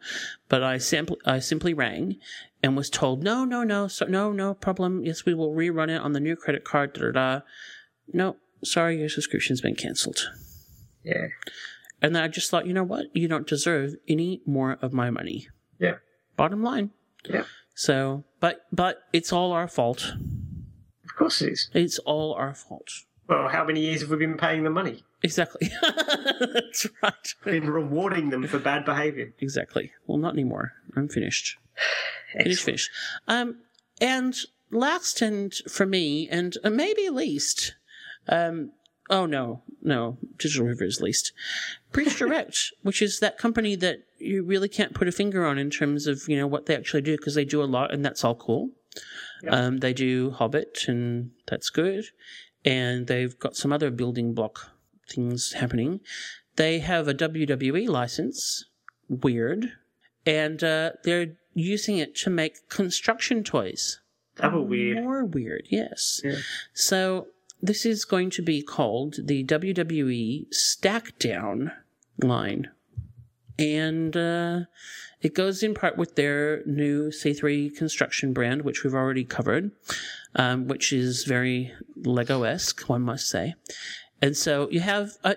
But 0.48 0.62
I 0.62 0.78
simply 0.78 1.18
I 1.24 1.38
simply 1.38 1.74
rang 1.74 2.16
and 2.62 2.76
was 2.76 2.90
told 2.90 3.22
no 3.22 3.44
no 3.44 3.62
no 3.62 3.86
so, 3.88 4.06
no 4.06 4.32
no 4.32 4.54
problem. 4.54 5.04
Yes, 5.04 5.24
we 5.24 5.34
will 5.34 5.54
rerun 5.54 5.90
it 5.90 6.00
on 6.00 6.12
the 6.12 6.20
new 6.20 6.34
credit 6.34 6.64
card. 6.64 6.94
Da 6.94 7.02
da 7.02 7.10
da. 7.12 7.40
No, 8.12 8.36
sorry, 8.64 8.98
your 8.98 9.08
subscription's 9.08 9.60
been 9.60 9.76
cancelled. 9.76 10.28
Yeah. 11.04 11.28
And 12.02 12.14
then 12.14 12.22
I 12.22 12.28
just 12.28 12.50
thought, 12.50 12.66
you 12.66 12.74
know 12.74 12.82
what? 12.82 13.06
You 13.14 13.28
don't 13.28 13.46
deserve 13.46 13.94
any 14.08 14.42
more 14.44 14.76
of 14.82 14.92
my 14.92 15.08
money. 15.08 15.48
Yeah. 15.78 15.96
Bottom 16.36 16.62
line. 16.62 16.90
Yeah. 17.28 17.44
So, 17.74 18.24
but 18.40 18.66
but 18.72 19.04
it's 19.12 19.32
all 19.32 19.52
our 19.52 19.68
fault. 19.68 20.12
Of 21.04 21.16
course 21.16 21.40
it 21.40 21.52
is. 21.52 21.70
It's 21.72 21.98
all 22.00 22.34
our 22.34 22.54
fault. 22.54 22.90
Well, 23.28 23.48
how 23.48 23.64
many 23.64 23.80
years 23.80 24.00
have 24.00 24.10
we 24.10 24.16
been 24.16 24.36
paying 24.36 24.64
them 24.64 24.72
money? 24.72 25.04
Exactly. 25.22 25.70
That's 26.40 26.86
right. 27.02 27.34
Been 27.44 27.70
rewarding 27.70 28.30
them 28.30 28.46
for 28.48 28.58
bad 28.58 28.84
behaviour. 28.84 29.32
Exactly. 29.38 29.92
Well, 30.06 30.18
not 30.18 30.32
anymore. 30.34 30.72
I'm 30.96 31.08
finished. 31.08 31.56
Finished. 32.32 32.64
Finished. 32.64 32.90
Um, 33.28 33.58
and 34.00 34.34
last 34.70 35.22
and 35.22 35.54
for 35.68 35.86
me, 35.86 36.28
and 36.28 36.56
uh, 36.64 36.70
maybe 36.70 37.08
least, 37.10 37.74
um, 38.28 38.72
oh 39.10 39.26
no, 39.26 39.62
no, 39.82 40.18
Digital 40.36 40.66
River 40.66 40.84
is 40.84 41.00
least. 41.00 41.32
Bridge 41.90 42.18
Direct, 42.18 42.72
which 42.82 43.02
is 43.02 43.20
that 43.20 43.38
company 43.38 43.74
that 43.76 44.02
you 44.18 44.44
really 44.44 44.68
can't 44.68 44.94
put 44.94 45.08
a 45.08 45.12
finger 45.12 45.44
on 45.44 45.58
in 45.58 45.70
terms 45.70 46.06
of 46.06 46.22
you 46.28 46.36
know 46.36 46.46
what 46.46 46.66
they 46.66 46.76
actually 46.76 47.02
do 47.02 47.16
because 47.16 47.34
they 47.34 47.44
do 47.44 47.62
a 47.62 47.64
lot 47.64 47.92
and 47.92 48.04
that's 48.04 48.24
all 48.24 48.34
cool. 48.34 48.70
Um, 49.48 49.78
they 49.78 49.92
do 49.92 50.30
Hobbit 50.30 50.84
and 50.86 51.32
that's 51.46 51.70
good, 51.70 52.04
and 52.64 53.06
they've 53.06 53.36
got 53.38 53.56
some 53.56 53.72
other 53.72 53.90
building 53.90 54.34
block 54.34 54.70
things 55.08 55.52
happening. 55.54 56.00
They 56.56 56.78
have 56.80 57.08
a 57.08 57.14
WWE 57.14 57.88
license, 57.88 58.66
weird, 59.08 59.72
and 60.26 60.62
uh, 60.62 60.92
they're 61.02 61.34
using 61.54 61.98
it 61.98 62.14
to 62.16 62.30
make 62.30 62.68
construction 62.68 63.42
toys. 63.42 64.00
Double 64.36 64.64
weird. 64.64 65.02
More 65.02 65.24
weird, 65.24 65.66
yes. 65.70 66.20
Yeah. 66.24 66.36
So 66.72 67.28
this 67.62 67.86
is 67.86 68.04
going 68.04 68.28
to 68.30 68.42
be 68.42 68.60
called 68.60 69.16
the 69.22 69.44
WWE 69.44 70.52
Stack 70.52 71.18
Down 71.18 71.70
line. 72.18 72.68
And 73.58 74.16
uh, 74.16 74.60
it 75.20 75.34
goes 75.34 75.62
in 75.62 75.72
part 75.72 75.96
with 75.96 76.16
their 76.16 76.64
new 76.66 77.10
C3 77.10 77.76
construction 77.76 78.32
brand, 78.32 78.62
which 78.62 78.82
we've 78.82 78.94
already 78.94 79.24
covered, 79.24 79.70
um, 80.34 80.66
which 80.66 80.92
is 80.92 81.24
very 81.24 81.72
Lego 81.96 82.42
esque, 82.42 82.88
one 82.88 83.02
must 83.02 83.28
say. 83.28 83.54
And 84.20 84.36
so 84.36 84.68
you 84.70 84.80
have, 84.80 85.12
uh, 85.22 85.34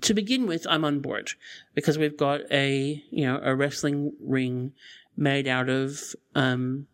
to 0.00 0.14
begin 0.14 0.46
with, 0.46 0.66
I'm 0.68 0.84
on 0.84 0.98
board 1.00 1.32
because 1.74 1.96
we've 1.96 2.16
got 2.16 2.40
a, 2.50 3.02
you 3.10 3.24
know, 3.24 3.40
a 3.42 3.54
wrestling 3.54 4.12
ring 4.20 4.72
made 5.16 5.46
out 5.46 5.68
of 5.68 6.00
um, 6.34 6.88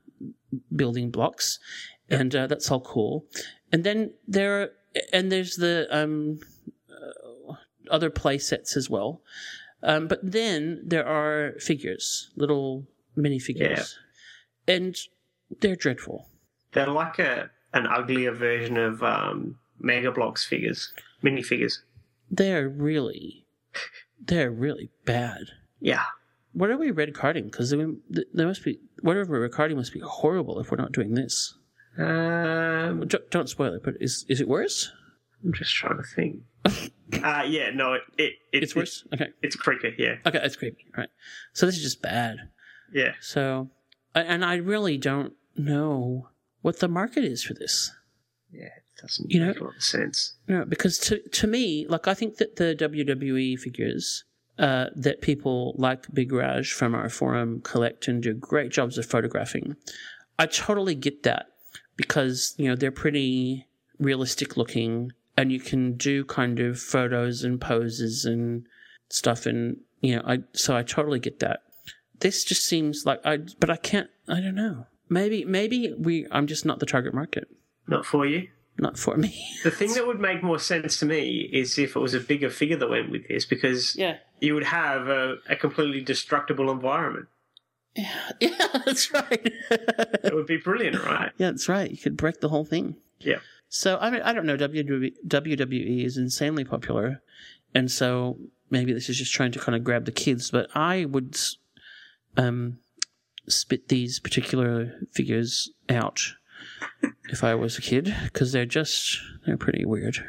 building 0.75 1.11
blocks, 1.11 1.59
and 2.11 2.35
uh, 2.35 2.47
that's 2.47 2.71
all 2.71 2.81
cool. 2.81 3.25
And 3.73 3.85
then 3.85 4.13
there, 4.27 4.63
are, 4.63 4.69
and 5.13 5.31
there's 5.31 5.57
the 5.57 5.87
um, 5.91 6.41
uh, 6.91 7.55
other 7.91 8.11
play 8.11 8.39
sets 8.39 8.77
as 8.77 8.91
well. 8.91 9.23
Um, 9.83 10.09
but 10.09 10.21
then 10.23 10.83
there 10.85 11.07
are 11.07 11.55
figures, 11.59 12.31
little 12.37 12.87
mini 13.17 13.39
figures, 13.39 13.99
and 14.69 14.97
they're 15.61 15.77
dreadful. 15.77 16.29
They're 16.73 16.87
like 16.87 17.19
a 17.19 17.51
an 17.73 17.87
uglier 17.87 18.33
version 18.33 18.77
of 18.77 19.03
um, 19.03 19.59
Mega 19.79 20.13
Bloks 20.13 20.45
figures, 20.45 20.93
minifigures. 21.23 21.79
They're 22.31 22.69
really, 22.69 23.47
they're 24.21 24.51
really 24.51 24.91
bad. 25.05 25.53
Yeah. 25.81 26.05
What 26.53 26.71
are 26.71 26.77
we 26.77 26.91
red 26.91 27.15
carding? 27.15 27.45
Because 27.45 27.71
there 27.71 28.47
must 28.47 28.65
be 28.65 28.81
whatever 29.03 29.33
we're 29.33 29.41
recording 29.41 29.77
must 29.77 29.93
be 29.93 30.01
horrible 30.01 30.59
if 30.61 30.71
we're 30.71 30.77
not 30.77 30.93
doing 30.93 31.15
this. 31.15 31.55
Um, 31.99 33.07
Don't, 33.07 33.31
don't 33.31 33.49
spoil 33.49 33.75
it, 33.75 33.83
but 33.85 33.95
is 34.01 34.25
is 34.29 34.41
it 34.41 34.49
worse? 34.49 34.91
I'm 35.45 35.53
just 35.53 35.75
trying 35.75 35.97
to 35.97 36.03
think. 36.03 36.43
uh, 37.25 37.43
yeah, 37.47 37.71
no, 37.75 37.95
it, 37.95 38.03
it, 38.19 38.33
it 38.53 38.63
It's 38.63 38.77
worse. 38.77 39.05
Okay, 39.13 39.29
It's 39.43 39.57
creepy. 39.57 39.95
Yeah, 39.99 40.17
okay, 40.27 40.41
it's 40.43 40.57
creepy. 40.57 40.85
All 40.95 41.01
right, 41.03 41.11
so 41.53 41.67
this 41.67 41.77
is 41.77 41.83
just 41.83 42.03
bad. 42.03 42.37
yeah. 42.93 43.13
So, 43.21 43.71
and 44.15 44.45
I 44.45 44.57
really 44.57 44.99
don't 44.99 45.33
know 45.57 46.29
what 46.63 46.81
the 46.81 46.89
market 46.89 47.25
is 47.25 47.43
for 47.43 47.55
this. 47.55 47.91
Yeah, 48.53 48.65
it 48.67 49.01
doesn't 49.01 49.31
You 49.31 49.41
know- 49.41 49.47
make 49.49 49.61
a 49.61 49.65
lot 49.65 49.77
of 49.77 49.83
sense. 49.83 50.35
No, 50.47 50.65
because 50.65 50.99
to 51.01 51.21
to 51.29 51.47
me, 51.47 51.87
like 51.89 52.07
I 52.07 52.15
think 52.15 52.37
that 52.37 52.57
the 52.57 52.75
WWE 52.79 53.59
figures 53.59 54.25
uh, 54.59 54.87
that 54.95 55.23
people 55.23 55.75
like 55.79 56.13
Big 56.13 56.33
Raj 56.33 56.71
from 56.71 56.95
our 56.95 57.09
forum 57.09 57.61
collect 57.63 58.09
and 58.09 58.23
do 58.23 58.35
great 58.35 58.71
jobs 58.71 58.99
of 58.99 59.07
photographing. 59.07 59.77
I 60.39 60.47
totally 60.47 60.95
get 60.95 61.23
that 61.25 61.47
because 61.97 62.55
you 62.57 62.69
know 62.69 62.77
they're 62.77 62.91
pretty 62.91 63.67
realistic 63.99 64.57
looking, 64.57 65.13
and 65.37 65.53
you 65.53 65.61
can 65.61 65.97
do 65.97 66.25
kind 66.25 66.61
of 66.61 66.81
photos 66.81 67.45
and 67.45 67.61
poses 67.61 68.25
and 68.25 68.67
stuff, 69.09 69.47
and 69.47 69.79
you 70.01 70.17
know, 70.17 70.23
I 70.27 70.41
so 70.53 70.77
I 70.77 70.83
totally 70.83 71.19
get 71.19 71.39
that. 71.41 71.63
This 72.21 72.45
just 72.45 72.65
seems 72.65 73.07
like 73.07 73.21
I, 73.25 73.39
but 73.59 73.71
I 73.71 73.77
can't. 73.77 74.11
I 74.29 74.41
don't 74.41 74.55
know. 74.55 74.87
Maybe 75.09 75.45
maybe 75.45 75.95
we. 75.97 76.27
I'm 76.31 76.47
just 76.47 76.65
not 76.65 76.79
the 76.79 76.87
target 76.87 77.15
market. 77.15 77.49
Not 77.87 78.07
for 78.07 78.27
you. 78.27 78.49
Not 78.79 78.99
for 78.99 79.17
me. 79.17 79.47
The 79.63 79.71
thing 79.71 79.93
that 79.93 80.07
would 80.07 80.21
make 80.21 80.43
more 80.43 80.59
sense 80.59 80.99
to 81.01 81.07
me 81.07 81.51
is 81.53 81.79
if 81.79 81.97
it 81.97 82.01
was 82.01 82.15
a 82.15 82.21
bigger 82.21 82.49
figure 82.49 82.77
that 82.77 82.89
went 82.89 83.11
with 83.11 83.29
this, 83.29 83.45
because 83.45 83.95
yeah. 83.95 84.17
you 84.41 84.55
would 84.55 84.65
have 84.65 85.09
a, 85.09 85.37
a 85.51 85.57
completely 85.57 86.01
destructible 86.01 86.71
environment. 86.71 87.27
Yeah, 87.97 88.31
yeah, 88.41 88.69
that's 88.85 89.13
right. 89.13 89.53
It 89.71 90.35
would 90.35 90.47
be 90.47 90.59
brilliant, 90.59 91.03
right? 91.05 91.33
yeah, 91.39 91.51
that's 91.51 91.69
right. 91.69 91.91
You 91.91 91.97
could 91.97 92.17
break 92.17 92.41
the 92.41 92.49
whole 92.49 92.65
thing. 92.65 92.97
Yeah. 93.21 93.39
So 93.69 93.99
I 94.01 94.11
mean, 94.11 94.23
I 94.23 94.33
don't 94.33 94.47
know. 94.47 94.57
WWE, 94.57 95.13
WWE 95.27 96.05
is 96.05 96.17
insanely 96.17 96.65
popular, 96.65 97.23
and 97.75 97.91
so 97.91 98.39
maybe 98.71 98.93
this 98.93 99.09
is 99.09 99.19
just 99.19 99.33
trying 99.33 99.53
to 99.53 99.59
kind 99.59 99.77
of 99.77 99.85
grab 99.85 100.05
the 100.05 100.13
kids. 100.13 100.51
But 100.51 100.69
I 100.75 101.05
would, 101.05 101.39
um, 102.37 102.79
spit 103.49 103.89
these 103.89 104.21
particular 104.21 104.95
figures 105.13 105.71
out 105.89 106.35
if 107.29 107.43
I 107.45 107.55
was 107.55 107.79
a 107.79 107.83
kid 107.83 108.15
because 108.25 108.53
they're 108.53 108.67
just 108.67 109.19
they're 109.47 109.57
pretty 109.57 109.85
weird. 109.85 110.25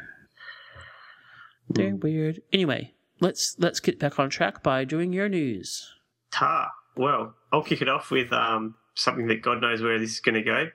They're 1.68 1.94
weird. 1.94 2.42
Anyway, 2.52 2.92
let's 3.20 3.56
let's 3.58 3.80
get 3.80 3.98
back 3.98 4.18
on 4.18 4.30
track 4.30 4.62
by 4.62 4.84
doing 4.84 5.12
your 5.12 5.28
news. 5.28 5.90
Ta. 6.30 6.70
Well, 6.96 7.34
I'll 7.52 7.62
kick 7.62 7.82
it 7.82 7.88
off 7.88 8.10
with 8.10 8.32
um, 8.32 8.74
something 8.94 9.26
that 9.28 9.42
God 9.42 9.60
knows 9.60 9.82
where 9.82 9.98
this 9.98 10.12
is 10.12 10.20
going 10.20 10.34
to 10.34 10.42
go. 10.42 10.68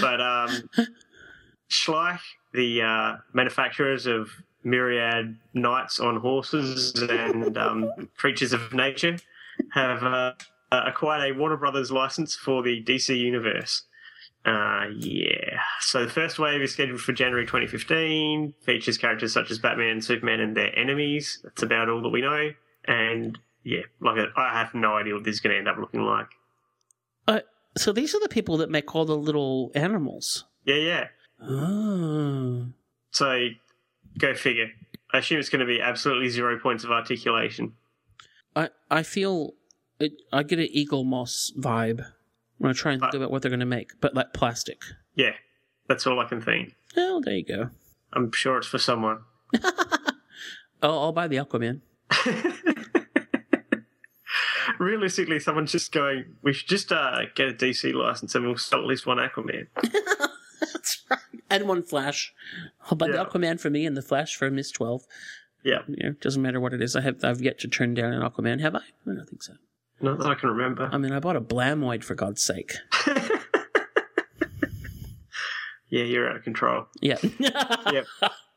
But 0.00 0.20
um, 0.20 0.70
Schleich, 1.70 2.20
the 2.52 2.82
uh, 2.82 3.16
manufacturers 3.32 4.06
of 4.06 4.30
myriad 4.62 5.36
knights 5.52 6.00
on 6.00 6.20
horses 6.20 6.94
and 6.94 7.56
um, 7.58 7.90
creatures 8.16 8.52
of 8.52 8.72
nature 8.72 9.18
have 9.72 10.02
uh, 10.02 10.32
acquired 10.70 11.30
a 11.30 11.38
Warner 11.38 11.56
Brothers 11.56 11.90
license 11.90 12.34
for 12.34 12.62
the 12.62 12.82
DC 12.82 13.16
universe. 13.16 13.82
Uh, 14.44 14.86
yeah. 14.94 15.60
So 15.80 16.04
the 16.04 16.10
first 16.10 16.38
wave 16.38 16.60
is 16.60 16.72
scheduled 16.72 17.00
for 17.00 17.12
January 17.12 17.46
2015. 17.46 18.54
Features 18.62 18.98
characters 18.98 19.32
such 19.32 19.50
as 19.50 19.58
Batman, 19.58 20.02
Superman, 20.02 20.40
and 20.40 20.56
their 20.56 20.76
enemies. 20.78 21.40
That's 21.42 21.62
about 21.62 21.88
all 21.88 22.02
that 22.02 22.10
we 22.10 22.20
know. 22.20 22.50
And 22.86 23.38
yeah, 23.64 23.82
like 24.00 24.18
I 24.36 24.58
have 24.58 24.74
no 24.74 24.94
idea 24.96 25.14
what 25.14 25.24
this 25.24 25.34
is 25.34 25.40
going 25.40 25.52
to 25.52 25.58
end 25.58 25.68
up 25.68 25.78
looking 25.78 26.02
like. 26.02 26.28
Uh, 27.26 27.40
so 27.76 27.92
these 27.92 28.14
are 28.14 28.20
the 28.20 28.28
people 28.28 28.56
that 28.58 28.70
make 28.70 28.94
all 28.94 29.04
the 29.04 29.16
little 29.16 29.72
animals. 29.74 30.44
Yeah, 30.64 30.76
yeah. 30.76 31.06
Oh. 31.42 32.66
So 33.10 33.48
go 34.18 34.34
figure. 34.34 34.68
I 35.12 35.18
assume 35.18 35.38
it's 35.40 35.48
going 35.48 35.60
to 35.60 35.66
be 35.66 35.80
absolutely 35.80 36.28
zero 36.28 36.58
points 36.58 36.84
of 36.84 36.90
articulation. 36.90 37.72
I 38.54 38.68
I 38.90 39.02
feel 39.02 39.54
it, 39.98 40.12
I 40.32 40.42
get 40.42 40.58
an 40.58 40.68
Eaglemoss 40.74 41.56
vibe 41.58 42.04
when 42.58 42.70
I 42.70 42.72
try 42.72 42.92
and 42.92 43.00
think 43.00 43.14
Uh, 43.14 43.18
about 43.18 43.30
what 43.30 43.42
they're 43.42 43.50
going 43.50 43.60
to 43.60 43.66
make, 43.66 43.92
but 44.00 44.14
like 44.14 44.32
plastic. 44.32 44.80
Yeah, 45.14 45.32
that's 45.88 46.06
all 46.06 46.20
I 46.20 46.26
can 46.26 46.40
think. 46.40 46.74
Oh, 46.96 47.20
there 47.24 47.34
you 47.34 47.44
go. 47.44 47.70
I'm 48.12 48.30
sure 48.32 48.58
it's 48.58 48.66
for 48.68 48.78
someone. 48.78 49.18
Oh, 50.82 51.00
I'll 51.04 51.12
buy 51.12 51.28
the 51.28 51.36
Aquaman. 51.36 51.80
Realistically, 54.84 55.40
someone's 55.40 55.72
just 55.72 55.92
going, 55.92 56.24
we 56.42 56.52
should 56.52 56.68
just 56.68 56.92
uh, 56.92 57.22
get 57.34 57.48
a 57.48 57.52
DC 57.52 57.94
license 57.94 58.34
and 58.34 58.44
we'll 58.44 58.58
sell 58.58 58.80
at 58.80 58.86
least 58.86 59.06
one 59.06 59.16
Aquaman. 59.16 59.66
That's 60.60 61.02
right. 61.10 61.18
And 61.48 61.66
one 61.66 61.82
Flash. 61.82 62.34
I'll 62.90 62.98
Yeah. 63.00 63.16
the 63.16 63.24
Aquaman 63.24 63.58
for 63.58 63.70
me 63.70 63.86
and 63.86 63.96
the 63.96 64.02
Flash 64.02 64.36
for 64.36 64.50
Miss 64.50 64.70
Twelve. 64.70 65.04
Yeah, 65.62 65.78
You 65.88 65.96
know, 66.10 66.14
doesn't 66.20 66.42
matter 66.42 66.60
what 66.60 66.74
it 66.74 66.82
is. 66.82 66.94
I 66.96 67.00
have 67.00 67.24
I've 67.24 67.40
yet 67.40 67.58
to 67.60 67.68
turn 67.68 67.94
down 67.94 68.12
an 68.12 68.20
Aquaman. 68.20 68.60
Have 68.60 68.74
I? 68.74 68.80
I 68.80 69.14
don't 69.14 69.24
think 69.26 69.42
so. 69.42 69.54
not 70.02 70.18
that 70.18 70.26
I 70.26 70.34
can 70.34 70.50
remember. 70.50 70.90
I 70.92 70.98
mean, 70.98 71.12
I 71.12 71.18
bought 71.20 71.36
a 71.36 71.40
Blammoid 71.40 72.04
for 72.04 72.14
God's 72.14 72.42
sake. 72.42 72.74
yeah, 75.88 76.02
you're 76.04 76.28
out 76.28 76.36
of 76.36 76.42
control. 76.44 76.86
Yeah. 77.00 77.16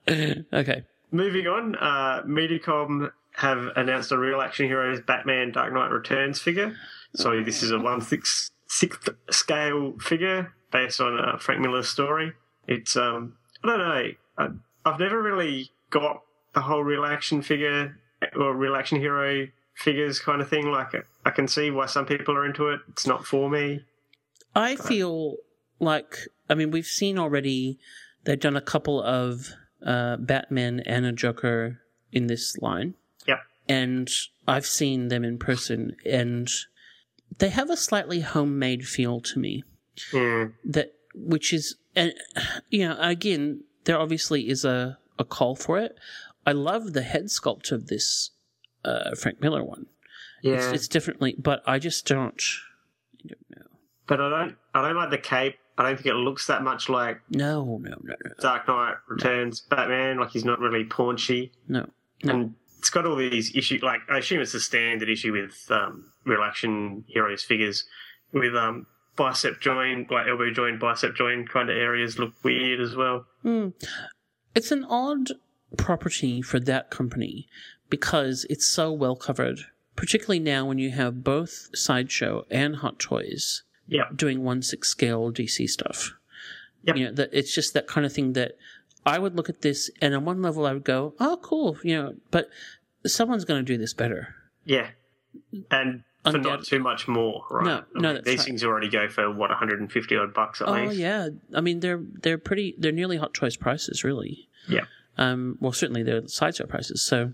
Yep. 0.08 0.46
okay. 0.54 0.84
Moving 1.12 1.48
on, 1.48 1.76
uh, 1.76 2.24
Medicom 2.26 3.12
have 3.38 3.69
announced 3.76 4.12
a 4.12 4.17
Real 4.17 4.41
Action 4.41 4.65
Heroes 4.65 5.00
Batman 5.00 5.52
Dark 5.52 5.71
Knight 5.71 5.91
Returns 5.91 6.39
figure. 6.39 6.76
So 7.15 7.43
this 7.43 7.62
is 7.62 7.69
a 7.69 7.78
one 7.78 8.02
six 8.02 8.50
sixth 8.67 9.10
scale 9.30 9.93
figure 10.00 10.54
based 10.71 11.00
on 11.00 11.19
uh, 11.19 11.38
Frank 11.38 11.62
Miller's 11.62 11.88
story. 11.88 12.34
It's 12.67 12.97
um, 12.97 13.38
I 13.63 13.67
don't 13.67 13.80
know. 13.80 14.12
I, 14.39 14.89
I've 14.89 15.00
never 15.00 15.21
really 15.21 15.69
got 15.91 16.23
the 16.56 16.62
whole 16.62 16.84
Real 16.84 17.06
Action 17.06 17.43
figure 17.43 18.00
or 18.36 18.56
Real 18.56 18.76
Action 18.76 19.00
Hero 19.00 19.47
figures 19.76 20.19
kind 20.19 20.41
of 20.41 20.50
thing. 20.50 20.71
Like 20.71 20.95
I 21.23 21.30
can 21.30 21.47
see 21.47 21.69
why 21.69 21.86
some 21.86 22.08
people 22.08 22.36
are 22.36 22.45
into 22.45 22.69
it. 22.69 22.80
It's 22.89 23.06
not 23.06 23.23
for 23.23 23.52
me. 23.52 23.86
I 24.56 24.78
feel 24.78 25.36
like 25.80 26.17
I 26.50 26.56
mean 26.56 26.71
we've 26.71 26.88
seen 26.88 27.19
already 27.19 27.78
they've 28.23 28.39
done 28.39 28.58
a 28.58 28.62
couple 28.62 29.00
of 29.00 29.52
uh, 29.86 30.17
Batman 30.17 30.80
and 30.88 31.06
a 31.06 31.12
Joker 31.12 31.82
in 32.12 32.26
this 32.26 32.58
line. 32.58 32.95
And 33.69 34.10
I've 34.47 34.65
seen 34.65 35.10
them 35.10 35.23
in 35.23 35.38
person 35.38 35.95
and 36.06 36.49
they 37.39 37.49
have 37.49 37.69
a 37.69 37.77
slightly 37.77 38.21
homemade 38.21 38.88
feel 38.88 39.19
to 39.21 39.39
me. 39.39 39.63
Mm, 40.12 40.53
That 40.63 40.93
which 41.13 41.51
is 41.53 41.75
and 41.95 42.13
you 42.69 42.88
know, 42.88 42.95
again, 42.99 43.63
there 43.86 43.99
obviously 43.99 44.49
is 44.49 44.63
a, 44.63 44.97
a 45.19 45.25
call 45.25 45.56
for 45.56 45.80
it. 45.80 45.97
I 46.45 46.51
love 46.51 46.93
the 46.93 47.01
head 47.01 47.25
sculpt 47.25 47.71
of 47.71 47.88
this 47.88 48.30
uh, 48.86 49.15
Frank 49.15 49.41
Miller 49.41 49.63
one. 49.63 49.88
yeah, 50.43 50.53
It's, 50.56 50.65
it's 50.67 50.88
differently, 50.88 51.36
but 51.38 51.62
I 51.65 51.80
just 51.80 52.06
don't. 52.08 52.41
I 53.25 53.27
don't 53.30 53.49
know. 53.60 53.65
but 54.08 54.21
I 54.21 54.30
don't. 54.30 54.56
I 54.73 54.82
don't 54.88 54.95
like 54.95 55.10
the 55.10 55.17
cape. 55.17 55.56
I 55.80 55.84
don't 55.84 55.95
think 55.95 56.08
it 56.08 56.13
looks 56.15 56.47
that 56.47 56.63
much 56.63 56.88
like 56.89 57.19
No, 57.30 57.65
no, 57.65 57.89
no, 57.89 58.15
no, 58.23 58.32
Dark 58.39 58.67
Knight 58.67 58.95
Returns 59.10 59.60
Batman. 59.62 60.19
Like 60.19 60.30
he's 60.32 60.45
not 60.45 60.60
really 60.60 60.84
paunchy, 60.86 61.51
no. 61.67 61.89
No. 62.23 62.34
and 62.34 62.56
it's 62.80 62.90
got 62.90 63.06
all 63.06 63.16
these 63.16 63.56
issues. 63.56 63.82
Like 63.82 64.02
I 64.10 64.20
assume 64.20 64.42
it's 64.42 64.54
a 64.54 64.60
standard 64.60 65.10
issue 65.10 65.34
with 65.34 65.66
um, 65.70 66.12
real 66.26 66.44
action 66.44 67.04
heroes 67.08 67.44
figures 67.44 67.86
with 68.32 68.56
um, 68.56 68.86
bicep 69.16 69.60
joint, 69.60 70.10
like 70.12 70.28
elbow 70.28 70.52
joint, 70.52 70.80
bicep 70.80 71.16
joint 71.16 71.50
kind 71.50 71.70
of 71.70 71.78
areas 71.78 72.20
look 72.20 72.34
weird 72.44 72.80
as 72.80 72.96
well. 72.96 73.26
Hmm. 73.42 73.70
It's 74.56 74.72
an 74.72 74.86
odd 74.86 75.32
property 75.78 76.42
for 76.42 76.60
that 76.62 76.90
company 76.90 77.48
because 77.90 78.46
it's 78.50 78.66
so 78.66 78.92
well 78.92 79.16
covered, 79.16 79.60
particularly 79.96 80.40
now 80.40 80.66
when 80.66 80.78
you 80.78 80.92
have 80.92 81.24
both 81.24 81.70
Sideshow 81.74 82.46
and 82.50 82.78
Hot 82.78 83.00
Toys 83.00 83.63
Yeah, 83.88 84.06
doing 84.16 84.44
one 84.44 84.62
six 84.62 84.90
scale 84.90 85.32
DC 85.32 85.68
stuff. 85.70 86.13
Yep. 86.84 86.96
You 86.96 87.06
know, 87.06 87.12
that 87.13 87.30
it's 87.34 87.54
just 87.54 87.74
that 87.74 87.88
kind 87.88 88.06
of 88.06 88.13
thing 88.13 88.34
that 88.34 88.54
I 89.08 89.20
would 89.20 89.36
look 89.36 89.50
at 89.50 89.62
this 89.62 89.89
and 90.02 90.13
on 90.13 90.26
one 90.26 90.41
level 90.41 90.65
I 90.65 90.74
would 90.74 90.84
go, 90.84 91.13
"Oh, 91.20 91.39
cool," 91.41 91.78
you 91.84 91.96
know, 91.96 92.15
but 92.32 92.50
someone's 93.06 93.46
going 93.46 93.63
to 93.63 93.74
do 93.74 93.78
this 93.78 93.93
better. 93.93 94.36
yeah, 94.65 94.89
and 95.72 96.04
for 96.30 96.38
not 96.38 96.65
too 96.65 96.80
much 96.80 97.08
more, 97.08 97.43
right? 97.50 97.65
No, 97.65 97.76
I 97.96 98.00
no, 98.02 98.13
mean, 98.13 98.22
these 98.26 98.39
right. 98.39 98.46
things 98.46 98.63
already 98.63 98.89
go 98.89 99.08
for 99.08 99.32
what 99.32 99.50
150 99.50 100.15
odd 100.17 100.34
bucks 100.34 100.62
at 100.62 100.67
Oh 100.67 100.74
least. 100.74 100.89
Oh 100.89 100.91
yeah, 100.91 101.30
I 101.56 101.62
mean 101.62 101.80
they're 101.80 102.02
they're 102.22 102.38
pretty 102.38 102.76
they're 102.78 102.91
nearly 102.91 103.17
Hot 103.17 103.34
Toys 103.34 103.56
prices 103.56 104.04
really. 104.04 104.50
Yeah. 104.67 104.86
Um. 105.17 105.58
Well, 105.62 105.72
certainly 105.72 106.04
they're 106.04 106.28
sideshow 106.28 106.65
prices. 106.65 107.02
So, 107.02 107.32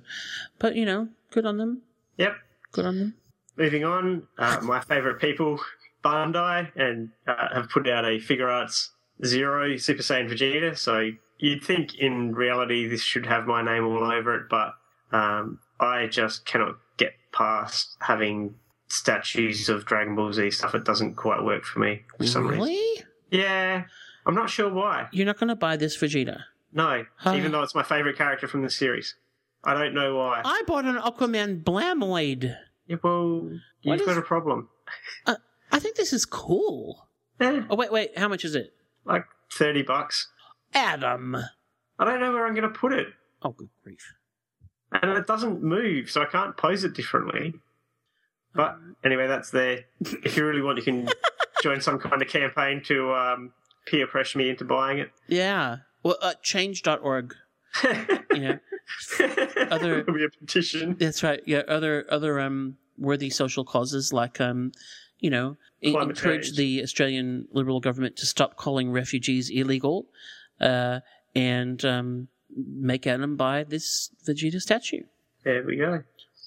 but 0.59 0.75
you 0.75 0.85
know, 0.85 1.09
good 1.31 1.45
on 1.45 1.57
them. 1.57 1.81
Yep. 2.17 2.35
Good 2.71 2.85
on 2.85 2.97
them. 2.99 3.13
Moving 3.57 3.83
on, 3.83 4.27
uh, 4.37 4.59
my 4.61 4.79
favourite 4.79 5.19
people, 5.19 5.59
Bandai, 6.03 6.71
and 6.75 7.09
uh, 7.27 7.53
have 7.53 7.69
put 7.69 7.87
out 7.89 8.05
a 8.05 8.19
Figuarts 8.19 8.89
Zero 9.25 9.75
Super 9.77 10.01
Saiyan 10.01 10.29
Vegeta. 10.29 10.77
So 10.77 11.11
you'd 11.37 11.63
think 11.63 11.95
in 11.95 12.33
reality 12.33 12.87
this 12.87 13.01
should 13.01 13.25
have 13.25 13.45
my 13.45 13.61
name 13.61 13.85
all 13.85 14.03
over 14.11 14.35
it, 14.35 14.43
but 14.49 14.73
um, 15.11 15.59
I 15.79 16.07
just 16.07 16.45
cannot 16.45 16.75
get 16.97 17.13
past 17.31 17.97
having 18.01 18.55
statues 18.87 19.69
of 19.69 19.85
Dragon 19.85 20.15
Ball 20.15 20.31
Z 20.33 20.51
stuff. 20.51 20.75
It 20.75 20.85
doesn't 20.85 21.15
quite 21.15 21.43
work 21.43 21.63
for 21.63 21.79
me 21.79 22.03
for 22.17 22.25
some 22.27 22.47
reason. 22.47 22.59
Really? 22.63 23.03
Yeah, 23.31 23.83
I'm 24.25 24.35
not 24.35 24.49
sure 24.49 24.71
why. 24.71 25.07
You're 25.11 25.25
not 25.25 25.39
going 25.39 25.47
to 25.49 25.55
buy 25.55 25.75
this 25.77 25.97
Vegeta? 25.97 26.41
No, 26.71 27.05
Huh. 27.17 27.33
even 27.35 27.51
though 27.51 27.63
it's 27.63 27.75
my 27.75 27.83
favourite 27.83 28.17
character 28.17 28.47
from 28.47 28.61
the 28.61 28.69
series. 28.69 29.15
I 29.63 29.73
don't 29.73 29.93
know 29.93 30.15
why. 30.17 30.41
I 30.43 30.61
bought 30.67 30.85
an 30.85 30.97
Aquaman 30.97 31.63
Blammoid. 31.63 32.55
Yeah, 32.87 32.97
well, 33.03 33.49
you've 33.81 34.01
is- 34.01 34.05
got 34.05 34.17
a 34.17 34.21
problem. 34.21 34.69
I 35.25 35.79
think 35.79 35.95
this 35.95 36.13
is 36.13 36.25
cool. 36.25 37.07
Eh, 37.39 37.61
Oh 37.69 37.75
wait, 37.75 37.91
wait. 37.91 38.17
How 38.17 38.27
much 38.27 38.45
is 38.45 38.53
it? 38.55 38.73
like 39.05 39.25
30 39.53 39.81
bucks. 39.83 40.29
Adam. 40.73 41.35
I 41.99 42.05
don't 42.05 42.19
know 42.19 42.31
where 42.31 42.45
I'm 42.45 42.53
going 42.55 42.71
to 42.71 42.77
put 42.77 42.93
it. 42.93 43.07
Oh, 43.41 43.51
good 43.51 43.69
grief. 43.83 44.13
And 44.91 45.11
it 45.11 45.25
doesn't 45.27 45.63
move, 45.63 46.09
so 46.11 46.21
I 46.21 46.25
can't 46.25 46.55
pose 46.55 46.83
it 46.83 46.93
differently. 46.93 47.53
But 48.55 48.77
anyway, 49.03 49.27
that's 49.27 49.49
there. 49.49 49.85
If 50.01 50.37
you 50.37 50.45
really 50.45 50.61
want, 50.61 50.77
you 50.77 50.83
can 50.83 51.09
join 51.63 51.81
some 51.81 51.97
kind 51.99 52.21
of 52.21 52.27
campaign 52.27 52.81
to 52.85 53.11
um, 53.13 53.53
peer 53.87 54.05
pressure 54.07 54.37
me 54.37 54.49
into 54.49 54.65
buying 54.65 54.99
it. 54.99 55.11
Yeah. 55.27 55.77
Well, 56.03 56.17
uh, 56.21 56.33
change.org. 56.43 57.33
You 57.83 58.39
know, 58.39 58.59
Other- 59.71 59.99
It'll 60.01 60.13
be 60.13 60.25
a 60.25 60.29
petition. 60.29 60.95
that's 60.99 61.23
right. 61.23 61.41
Yeah. 61.47 61.61
Other 61.67 62.05
other 62.09 62.39
um 62.39 62.77
worthy 62.97 63.29
social 63.31 63.63
causes 63.65 64.13
like 64.13 64.39
um 64.39 64.71
you 65.19 65.29
know 65.31 65.57
Climate 65.83 66.09
encourage 66.17 66.45
change. 66.47 66.57
the 66.57 66.83
Australian 66.83 67.47
Liberal 67.51 67.79
government 67.79 68.17
to 68.17 68.25
stop 68.27 68.57
calling 68.57 68.91
refugees 68.91 69.49
illegal, 69.49 70.05
uh, 70.61 70.99
and 71.35 71.83
um 71.85 72.27
make 72.55 73.07
Adam 73.07 73.35
buy 73.35 73.63
this 73.63 74.11
Vegeta 74.27 74.61
statue. 74.61 75.01
There 75.43 75.63
we 75.65 75.77
go. 75.77 76.03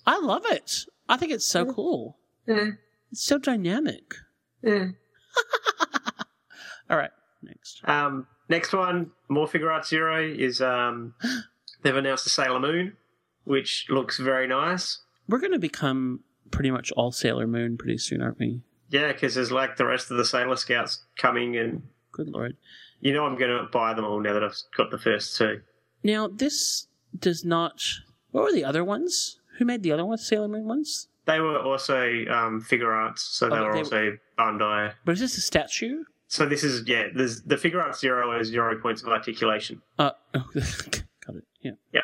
I 0.06 0.18
love 0.20 0.44
it. 0.50 0.84
I 1.08 1.16
think 1.16 1.32
it's 1.32 1.46
so 1.46 1.64
cool. 1.72 2.16
Yeah, 2.46 2.70
It's 3.10 3.24
so 3.24 3.38
dynamic. 3.38 4.14
yeah. 4.62 4.88
All 6.90 6.96
right, 6.96 7.10
next. 7.42 7.80
Um, 7.88 8.26
next 8.48 8.72
one, 8.72 9.10
more 9.28 9.46
Figuarts 9.48 9.86
Zero, 9.88 10.22
is 10.24 10.60
um, 10.60 11.14
they've 11.82 11.96
announced 11.96 12.26
a 12.26 12.30
Sailor 12.30 12.60
Moon, 12.60 12.96
which 13.44 13.86
looks 13.88 14.18
very 14.18 14.46
nice. 14.46 15.00
We're 15.28 15.40
going 15.40 15.52
to 15.52 15.58
become 15.58 16.20
pretty 16.52 16.70
much 16.70 16.92
all 16.92 17.10
Sailor 17.10 17.48
Moon 17.48 17.76
pretty 17.76 17.98
soon, 17.98 18.22
aren't 18.22 18.38
we? 18.38 18.60
Yeah, 18.88 19.12
because 19.12 19.34
there's 19.34 19.50
like 19.50 19.76
the 19.76 19.86
rest 19.86 20.12
of 20.12 20.16
the 20.16 20.24
Sailor 20.24 20.54
Scouts 20.56 21.02
coming, 21.18 21.56
and 21.56 21.82
Good 22.12 22.28
lord. 22.28 22.56
You 23.00 23.12
know 23.12 23.24
I'm 23.26 23.36
going 23.36 23.50
to 23.50 23.68
buy 23.72 23.94
them 23.94 24.04
all 24.04 24.20
now 24.20 24.32
that 24.32 24.42
I've 24.44 24.56
got 24.76 24.90
the 24.90 24.98
first 24.98 25.36
two. 25.36 25.60
Now 26.02 26.28
this 26.28 26.88
does 27.18 27.44
not. 27.44 27.82
What 28.30 28.44
were 28.44 28.52
the 28.52 28.64
other 28.64 28.84
ones? 28.84 29.38
Who 29.58 29.64
made 29.64 29.82
the 29.82 29.92
other 29.92 30.04
ones? 30.04 30.26
Sailor 30.26 30.48
Moon 30.48 30.66
ones? 30.66 31.08
They 31.26 31.40
were 31.40 31.58
also 31.58 31.96
um, 32.30 32.62
Figuarts, 32.62 33.18
so 33.18 33.48
they 33.48 33.56
Oh, 33.56 33.64
were 33.66 33.72
they- 33.72 33.78
also 33.78 34.18
Bandai. 34.38 34.92
But 35.04 35.12
is 35.12 35.20
this 35.20 35.38
a 35.38 35.40
statue? 35.40 36.04
So 36.28 36.44
this 36.46 36.64
is 36.64 36.86
yeah, 36.88 37.06
there's 37.14 37.42
the 37.42 37.54
Figuarts 37.56 37.98
Zero 37.98 38.38
is 38.38 38.48
zero 38.48 38.78
points 38.80 39.02
of 39.02 39.08
articulation. 39.08 39.80
Uh, 39.98 40.10
oh, 40.34 40.44
got 40.54 41.36
it. 41.36 41.44
Yeah. 41.60 41.72
Yeah. 41.92 42.00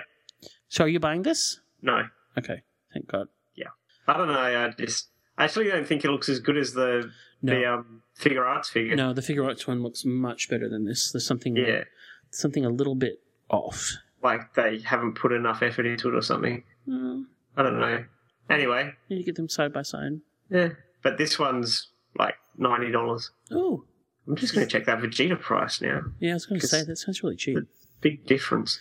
So 0.68 0.84
are 0.84 0.88
you 0.88 1.00
buying 1.00 1.22
this? 1.22 1.60
No, 1.82 2.04
Okay, 2.38 2.62
thank 2.94 3.08
God. 3.08 3.26
Yeah. 3.56 3.66
I 4.06 4.16
don't 4.16 4.28
know. 4.28 4.38
I 4.38 4.70
just 4.78 5.08
I 5.36 5.44
actually 5.44 5.68
don't 5.68 5.86
think 5.86 6.04
it 6.04 6.10
looks 6.10 6.28
as 6.28 6.38
good 6.38 6.56
as 6.56 6.72
the 6.72 7.10
No, 7.42 7.52
the 7.58 7.66
um, 7.66 8.02
Figuarts 8.18 8.66
figure. 8.66 8.94
no, 8.96 9.12
the 9.12 9.20
Figuarts 9.22 9.66
one 9.66 9.82
looks 9.82 10.04
much 10.04 10.48
better 10.48 10.68
than 10.68 10.84
this. 10.84 11.10
There's 11.12 11.26
something, 11.26 11.56
Yeah, 11.56 11.84
something 12.30 12.64
a 12.64 12.68
little 12.70 12.94
bit 12.94 13.20
off. 13.50 13.92
like 14.22 14.54
they 14.54 14.78
haven't 14.80 15.14
put 15.14 15.32
enough 15.32 15.62
effort 15.62 15.86
into 15.86 16.08
it 16.08 16.14
or 16.14 16.22
something. 16.22 16.62
Mm, 16.88 17.24
I 17.56 17.62
don't 17.62 17.78
know. 17.80 18.04
Anyway, 18.50 18.92
need 19.10 19.18
to 19.18 19.24
get 19.24 19.34
them 19.36 19.48
side 19.48 19.72
by 19.72 19.82
side. 19.82 20.20
yeah. 20.50 20.70
But 21.02 21.18
this 21.18 21.36
one's 21.38 21.88
like 22.16 22.36
ninety 22.56 22.92
dollars. 22.92 23.30
Oh, 23.50 23.84
I'm 24.28 24.36
just 24.36 24.54
going 24.54 24.64
to 24.66 24.70
check 24.70 24.86
that 24.86 24.98
Vegeta 25.00 25.40
price 25.40 25.80
now. 25.80 26.02
yeah, 26.20 26.30
I 26.30 26.34
was 26.34 26.46
gonna 26.46 26.60
say 26.60 26.84
that 26.84 26.96
sounds 26.96 27.22
really 27.24 27.34
cheap. 27.36 27.58
Big 28.00 28.24
difference. 28.26 28.78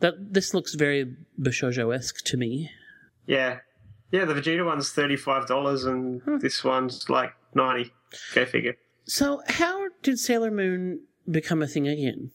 That 0.00 0.14
this 0.34 0.54
looks 0.54 0.74
very 0.74 1.16
Bishojo 1.40 1.92
esque 1.94 2.24
to 2.26 2.36
me. 2.36 2.70
Yeah, 3.26 3.58
yeah. 4.12 4.24
The 4.24 4.34
Vegeta 4.34 4.64
one's 4.64 4.92
thirty 4.92 5.16
five 5.16 5.48
dollars, 5.48 5.84
and 5.84 6.22
Hmm. 6.22 6.38
this 6.38 6.62
one's 6.62 7.08
like 7.10 7.32
ninety. 7.54 7.92
Go 8.34 8.46
figure. 8.46 8.76
So 9.04 9.42
how 9.48 9.88
did 10.02 10.18
Sailor 10.18 10.50
Moon 10.50 11.00
become 11.30 11.62
a 11.62 11.66
thing 11.66 11.88
again? 11.88 12.30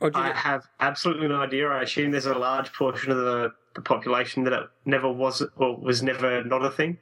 Or 0.00 0.10
did 0.10 0.18
I 0.18 0.30
it, 0.30 0.36
have 0.36 0.64
absolutely 0.80 1.28
no 1.28 1.36
idea. 1.36 1.68
I 1.68 1.82
assume 1.82 2.10
there's 2.10 2.26
a 2.26 2.34
large 2.34 2.72
portion 2.72 3.10
of 3.10 3.16
the, 3.16 3.52
the 3.74 3.80
population 3.80 4.44
that 4.44 4.52
it 4.52 4.68
never 4.84 5.10
was 5.10 5.42
or 5.56 5.76
was 5.78 6.02
never 6.02 6.44
not 6.44 6.64
a 6.64 6.70
thing. 6.70 6.98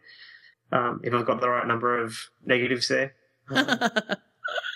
Um, 0.72 1.00
if 1.03 1.12
I've 1.12 1.27
got 1.27 1.40
the 1.40 1.48
right 1.48 1.66
number 1.66 2.00
of 2.00 2.16
negatives 2.44 2.88
there. 2.88 3.14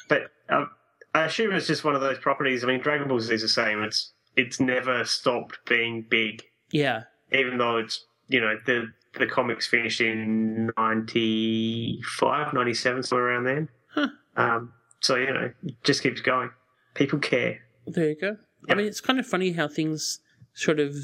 But 0.08 0.30
um, 0.48 0.70
I 1.14 1.24
assume 1.24 1.54
it's 1.54 1.66
just 1.66 1.84
one 1.84 1.94
of 1.94 2.00
those 2.00 2.18
properties. 2.18 2.64
I 2.64 2.66
mean, 2.66 2.80
Dragon 2.80 3.08
Ball 3.08 3.20
Z 3.20 3.34
is 3.34 3.42
the 3.42 3.48
same. 3.48 3.82
It's 3.82 4.12
it's 4.36 4.58
never 4.58 5.04
stopped 5.04 5.58
being 5.66 6.06
big, 6.08 6.42
yeah, 6.70 7.04
even 7.32 7.58
though 7.58 7.76
it's 7.76 8.04
you 8.28 8.40
know 8.40 8.56
the 8.66 8.92
the 9.18 9.26
comics 9.26 9.66
finished 9.66 10.00
in 10.00 10.70
95, 10.76 12.52
97, 12.52 13.02
somewhere 13.02 13.28
around 13.28 13.44
then. 13.44 13.68
Huh. 13.94 14.08
Um, 14.36 14.72
so 15.00 15.16
you 15.16 15.32
know, 15.32 15.50
it 15.64 15.74
just 15.84 16.02
keeps 16.02 16.20
going. 16.20 16.50
People 16.94 17.18
care. 17.18 17.60
there 17.86 18.08
you 18.10 18.16
go. 18.20 18.36
I 18.68 18.74
mean, 18.74 18.86
it's 18.86 19.00
kind 19.00 19.18
of 19.18 19.26
funny 19.26 19.52
how 19.52 19.68
things 19.68 20.20
sort 20.54 20.80
of 20.80 20.96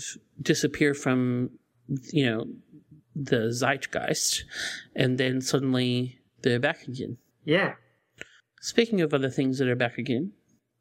disappear 0.43 0.93
from, 0.93 1.51
you 2.13 2.27
know, 2.27 2.47
the 3.15 3.53
zeitgeist, 3.53 4.43
and 4.97 5.19
then 5.19 5.41
suddenly 5.41 6.19
they're 6.43 6.59
back 6.59 6.89
again. 6.89 7.17
Yeah, 7.45 7.75
Speaking 8.65 9.03
of 9.03 9.13
other 9.13 9.29
things 9.29 9.59
that 9.59 9.69
are 9.69 9.77
back 9.77 9.99
again, 9.99 10.33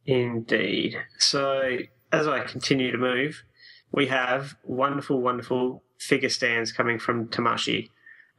indeed. 0.05 0.95
So 1.19 1.79
as 2.13 2.27
I 2.29 2.39
continue 2.45 2.91
to 2.93 2.97
move, 2.97 3.43
we 3.91 4.07
have 4.07 4.55
wonderful, 4.63 5.19
wonderful 5.21 5.83
figure 6.03 6.29
stands 6.29 6.71
coming 6.71 6.99
from 6.99 7.27
Tamashii, 7.27 7.89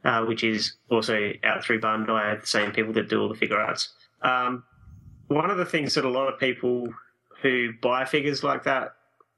uh, 0.03 0.23
which 0.25 0.43
is 0.43 0.73
also 0.89 1.31
out 1.43 1.63
through 1.63 1.81
Bandai, 1.81 2.39
the 2.41 2.47
same 2.47 2.71
people 2.71 2.93
that 2.93 3.09
do 3.09 3.21
all 3.21 3.29
the 3.29 3.35
Figuarts. 3.35 3.89
Um, 4.21 4.63
one 5.27 5.49
of 5.49 5.57
the 5.57 5.65
things 5.65 5.95
that 5.95 6.05
a 6.05 6.09
lot 6.09 6.31
of 6.31 6.39
people 6.39 6.87
who 7.41 7.71
buy 7.81 8.05
figures 8.05 8.43
like 8.43 8.63
that, 8.63 8.93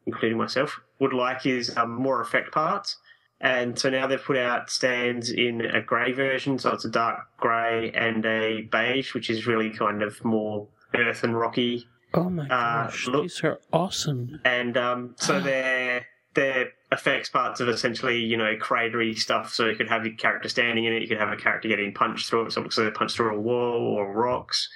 including 0.05 0.37
myself, 0.37 0.79
would 0.99 1.13
like 1.13 1.45
is 1.45 1.75
um, 1.77 1.91
more 1.91 2.21
effect 2.21 2.51
parts. 2.51 2.97
And 3.39 3.77
so 3.77 3.89
now 3.89 4.07
they've 4.07 4.23
put 4.23 4.37
out 4.37 4.69
stands 4.69 5.29
in 5.29 5.61
a 5.61 5.81
grey 5.81 6.11
version, 6.11 6.57
so 6.57 6.71
it's 6.71 6.85
a 6.85 6.89
dark 6.89 7.19
grey 7.37 7.91
and 7.93 8.25
a 8.25 8.61
beige, 8.63 9.13
which 9.13 9.29
is 9.29 9.45
really 9.45 9.69
kind 9.69 10.01
of 10.01 10.23
more 10.25 10.67
earth 10.95 11.23
and 11.23 11.37
rocky. 11.37 11.87
oh 12.15 12.29
my 12.29 12.45
Uh, 12.45 12.85
gosh, 12.85 13.07
look- 13.07 13.23
these 13.23 13.43
are 13.43 13.59
awesome. 13.71 14.39
And 14.43 14.75
um, 14.75 15.15
so 15.17 15.39
they're 15.39 16.05
they're 16.33 16.69
effects 16.91 17.29
parts 17.29 17.59
of 17.59 17.67
essentially 17.69 18.19
you 18.19 18.37
know 18.37 18.55
cratery 18.57 19.17
stuff. 19.17 19.53
So 19.53 19.65
you 19.67 19.75
could 19.75 19.89
have 19.89 20.05
your 20.05 20.15
character 20.15 20.49
standing 20.49 20.85
in 20.85 20.93
it, 20.93 21.01
you 21.01 21.07
could 21.07 21.17
have 21.19 21.31
a 21.31 21.35
character 21.37 21.67
getting 21.67 21.93
punched 21.93 22.29
through 22.29 22.45
it, 22.47 22.51
so 22.51 22.61
it 22.61 22.63
looks 22.65 22.77
like 22.77 22.87
they 22.87 22.97
punched 22.97 23.15
through 23.15 23.35
a 23.35 23.39
wall 23.39 23.95
or 23.97 24.11
rocks. 24.13 24.69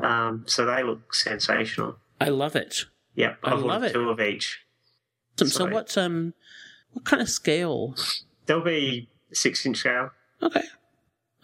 Um, 0.00 0.44
so 0.46 0.64
they 0.64 0.82
look 0.82 1.14
sensational. 1.14 1.96
I 2.20 2.28
love 2.28 2.54
it. 2.56 2.84
Yep, 3.16 3.38
I 3.42 3.52
I've 3.52 3.60
love 3.60 3.82
it. 3.82 3.92
two 3.92 4.10
of 4.10 4.20
each. 4.20 4.60
So, 5.36 5.46
so 5.46 5.66
what 5.66 5.96
um, 5.98 6.34
what 6.92 7.04
kind 7.04 7.20
of 7.22 7.28
scale? 7.28 7.94
They'll 8.46 8.60
be 8.62 9.08
six 9.32 9.64
inch 9.66 9.78
scale. 9.78 10.10
Okay, 10.42 10.62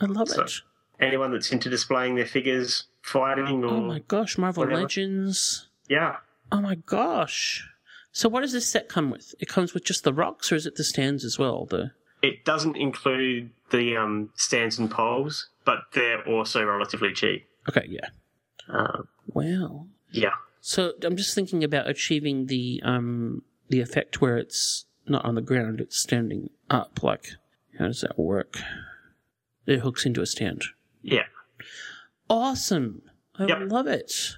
I 0.01 0.07
love 0.07 0.29
So- 0.29 0.43
it. 0.43 0.53
Anyone 1.01 1.33
that's 1.33 1.51
into 1.51 1.69
displaying 1.69 2.15
their 2.15 2.25
figures 2.25 2.85
fighting 3.03 3.65
or 3.65 3.75
Oh 3.75 3.81
my 3.81 3.99
gosh, 4.07 4.39
Marvel 4.39 4.63
whatever. 4.63 4.83
Legends. 4.83 5.67
yeah, 5.89 6.19
Oh 6.53 6.61
my 6.61 6.77
gosh. 6.77 7.69
So 8.14 8.29
what 8.29 8.42
does 8.42 8.53
this 8.53 8.66
set 8.70 8.88
come 8.88 9.11
with? 9.11 9.35
It 9.40 9.48
comes 9.48 9.74
with 9.74 9.85
just 9.85 10.05
the 10.05 10.12
rocks, 10.12 10.53
or 10.53 10.55
is 10.55 10.66
it 10.66 10.77
the 10.77 10.85
stands 10.85 11.24
as 11.24 11.37
well? 11.37 11.66
The 11.66 11.90
it 12.22 12.44
doesn't 12.44 12.77
include 12.77 13.50
the 13.70 13.96
um, 13.96 14.31
stands 14.37 14.79
and 14.79 14.88
poles, 14.90 15.48
but 15.64 15.81
they're 15.92 16.27
also 16.27 16.64
relatively 16.64 17.12
cheap. 17.12 17.46
okay, 17.68 17.87
yeah. 17.88 18.09
Um, 18.68 19.09
Wow. 19.27 19.87
yeah, 20.12 20.35
So 20.61 20.92
I'm 21.03 21.16
just 21.16 21.35
thinking 21.35 21.64
about 21.64 21.88
achieving 21.88 22.46
the 22.46 22.81
um 22.85 23.42
the 23.68 23.81
effect 23.81 24.20
where 24.20 24.38
it's 24.38 24.87
not 25.09 25.24
on 25.24 25.35
the 25.35 25.42
ground, 25.42 25.81
it's 25.81 25.98
standing 25.98 26.50
up. 26.70 27.03
Like, 27.03 27.27
how 27.79 27.87
does 27.88 28.00
that 28.03 28.16
work? 28.18 28.59
It 29.66 29.81
hooks 29.81 30.07
into 30.07 30.22
a 30.22 30.27
stand. 30.27 30.62
yeah. 31.03 31.24
Awesome. 32.31 33.03
I 33.38 33.46
Yep. 33.46 33.59
love 33.70 33.87
it. 33.87 34.37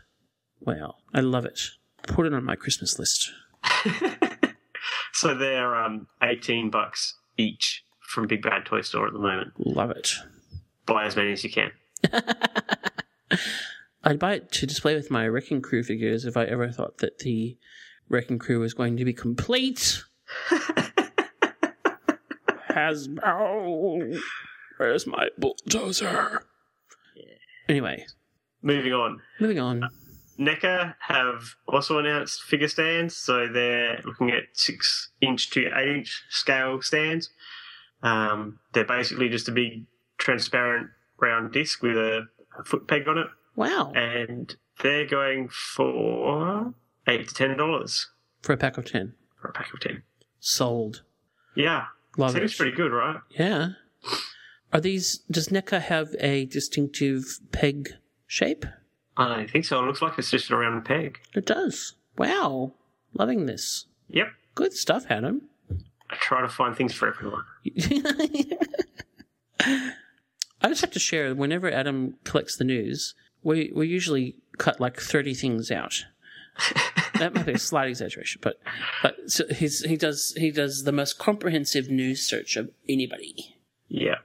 Wow, 0.60 0.96
I 1.14 1.20
love 1.20 1.44
it. 1.44 1.60
Put 2.04 2.26
it 2.26 2.32
on 2.34 2.42
my 2.44 2.56
Christmas 2.56 2.98
list. 2.98 3.32
so 5.12 5.34
they're 5.34 5.74
um, 5.76 6.06
18 6.22 6.70
bucks 6.70 7.14
each 7.36 7.84
from 8.00 8.26
Big 8.26 8.42
Bad 8.42 8.64
Toy 8.64 8.80
Store 8.82 9.06
at 9.06 9.12
the 9.12 9.18
moment. 9.18 9.52
Love 9.58 9.90
it. 9.90 10.12
Buy 10.86 11.04
as 11.06 11.16
many 11.16 11.32
as 11.32 11.42
you 11.44 11.50
can. 11.50 11.70
I'd 14.04 14.18
buy 14.20 14.34
it 14.34 14.52
to 14.52 14.66
display 14.66 14.94
with 14.94 15.10
my 15.10 15.26
Wrecking 15.26 15.60
Crew 15.62 15.82
figures 15.82 16.24
if 16.24 16.36
I 16.36 16.44
ever 16.44 16.70
thought 16.70 16.98
that 16.98 17.18
the 17.20 17.56
Wrecking 18.08 18.38
Crew 18.38 18.60
was 18.60 18.72
going 18.72 18.96
to 18.98 19.04
be 19.04 19.12
complete. 19.12 20.04
Hasbro, 22.70 24.16
where's 24.76 25.06
my 25.06 25.28
bulldozer? 25.38 26.42
Anyway, 27.68 28.06
Moving 28.62 28.92
on. 28.92 29.20
moving 29.40 29.58
on. 29.58 29.88
NECA 30.38 30.94
have 31.00 31.54
also 31.68 31.98
announced 31.98 32.42
figure 32.42 32.68
stands, 32.68 33.16
so 33.16 33.48
they're 33.48 34.00
looking 34.04 34.30
at 34.30 34.44
six 34.52 35.10
inch 35.20 35.50
to 35.50 35.66
eight 35.76 35.96
inch 35.96 36.24
scale 36.28 36.80
stands. 36.82 37.30
Um, 38.02 38.58
they're 38.72 38.84
basically 38.84 39.28
just 39.28 39.48
a 39.48 39.52
big 39.52 39.84
transparent 40.18 40.90
round 41.20 41.52
disc 41.52 41.82
with 41.82 41.96
a, 41.96 42.26
a 42.58 42.64
foot 42.64 42.86
peg 42.86 43.08
on 43.08 43.18
it, 43.18 43.26
Wow, 43.54 43.92
and 43.94 44.54
they're 44.82 45.06
going 45.06 45.48
for 45.48 46.74
eight 47.06 47.28
to 47.28 47.34
ten 47.34 47.56
dollars 47.56 48.08
for 48.42 48.52
a 48.52 48.56
pack 48.58 48.76
of 48.76 48.84
ten, 48.84 49.14
for 49.40 49.48
a 49.48 49.52
pack 49.52 49.72
of 49.72 49.80
ten. 49.80 50.02
sold. 50.40 51.02
Yeah, 51.54 51.86
Love 52.18 52.32
seems 52.32 52.52
it. 52.52 52.56
pretty 52.58 52.76
good, 52.76 52.92
right? 52.92 53.16
Yeah. 53.30 53.68
Are 54.72 54.80
these? 54.80 55.18
Does 55.30 55.48
NECA 55.48 55.80
have 55.80 56.14
a 56.20 56.44
distinctive 56.46 57.38
peg 57.52 57.88
shape? 58.26 58.66
I 59.16 59.28
don't 59.28 59.50
think 59.50 59.64
so. 59.64 59.82
It 59.82 59.86
looks 59.86 60.02
like 60.02 60.18
it's 60.18 60.30
just 60.30 60.50
a 60.50 60.56
round 60.56 60.84
peg. 60.84 61.18
It 61.34 61.46
does. 61.46 61.94
Wow, 62.18 62.72
loving 63.14 63.46
this. 63.46 63.86
Yep. 64.08 64.28
Good 64.54 64.72
stuff, 64.72 65.06
Adam. 65.08 65.42
I 66.10 66.16
try 66.16 66.40
to 66.40 66.48
find 66.48 66.76
things 66.76 66.94
for 66.94 67.08
everyone. 67.08 67.44
I 69.60 70.68
just 70.68 70.80
have 70.80 70.90
to 70.92 70.98
share. 70.98 71.34
Whenever 71.34 71.70
Adam 71.70 72.14
collects 72.24 72.56
the 72.56 72.64
news, 72.64 73.14
we 73.42 73.72
we 73.74 73.88
usually 73.88 74.36
cut 74.58 74.80
like 74.80 75.00
thirty 75.00 75.34
things 75.34 75.70
out. 75.70 76.04
that 77.18 77.34
might 77.34 77.46
be 77.46 77.52
a 77.52 77.58
slight 77.58 77.88
exaggeration, 77.88 78.40
but 78.42 78.60
but 79.02 79.16
so 79.30 79.44
he's 79.48 79.84
he 79.84 79.96
does 79.96 80.32
he 80.36 80.50
does 80.50 80.84
the 80.84 80.92
most 80.92 81.18
comprehensive 81.18 81.90
news 81.90 82.22
search 82.22 82.56
of 82.56 82.70
anybody. 82.88 83.56
Yeah. 83.88 84.16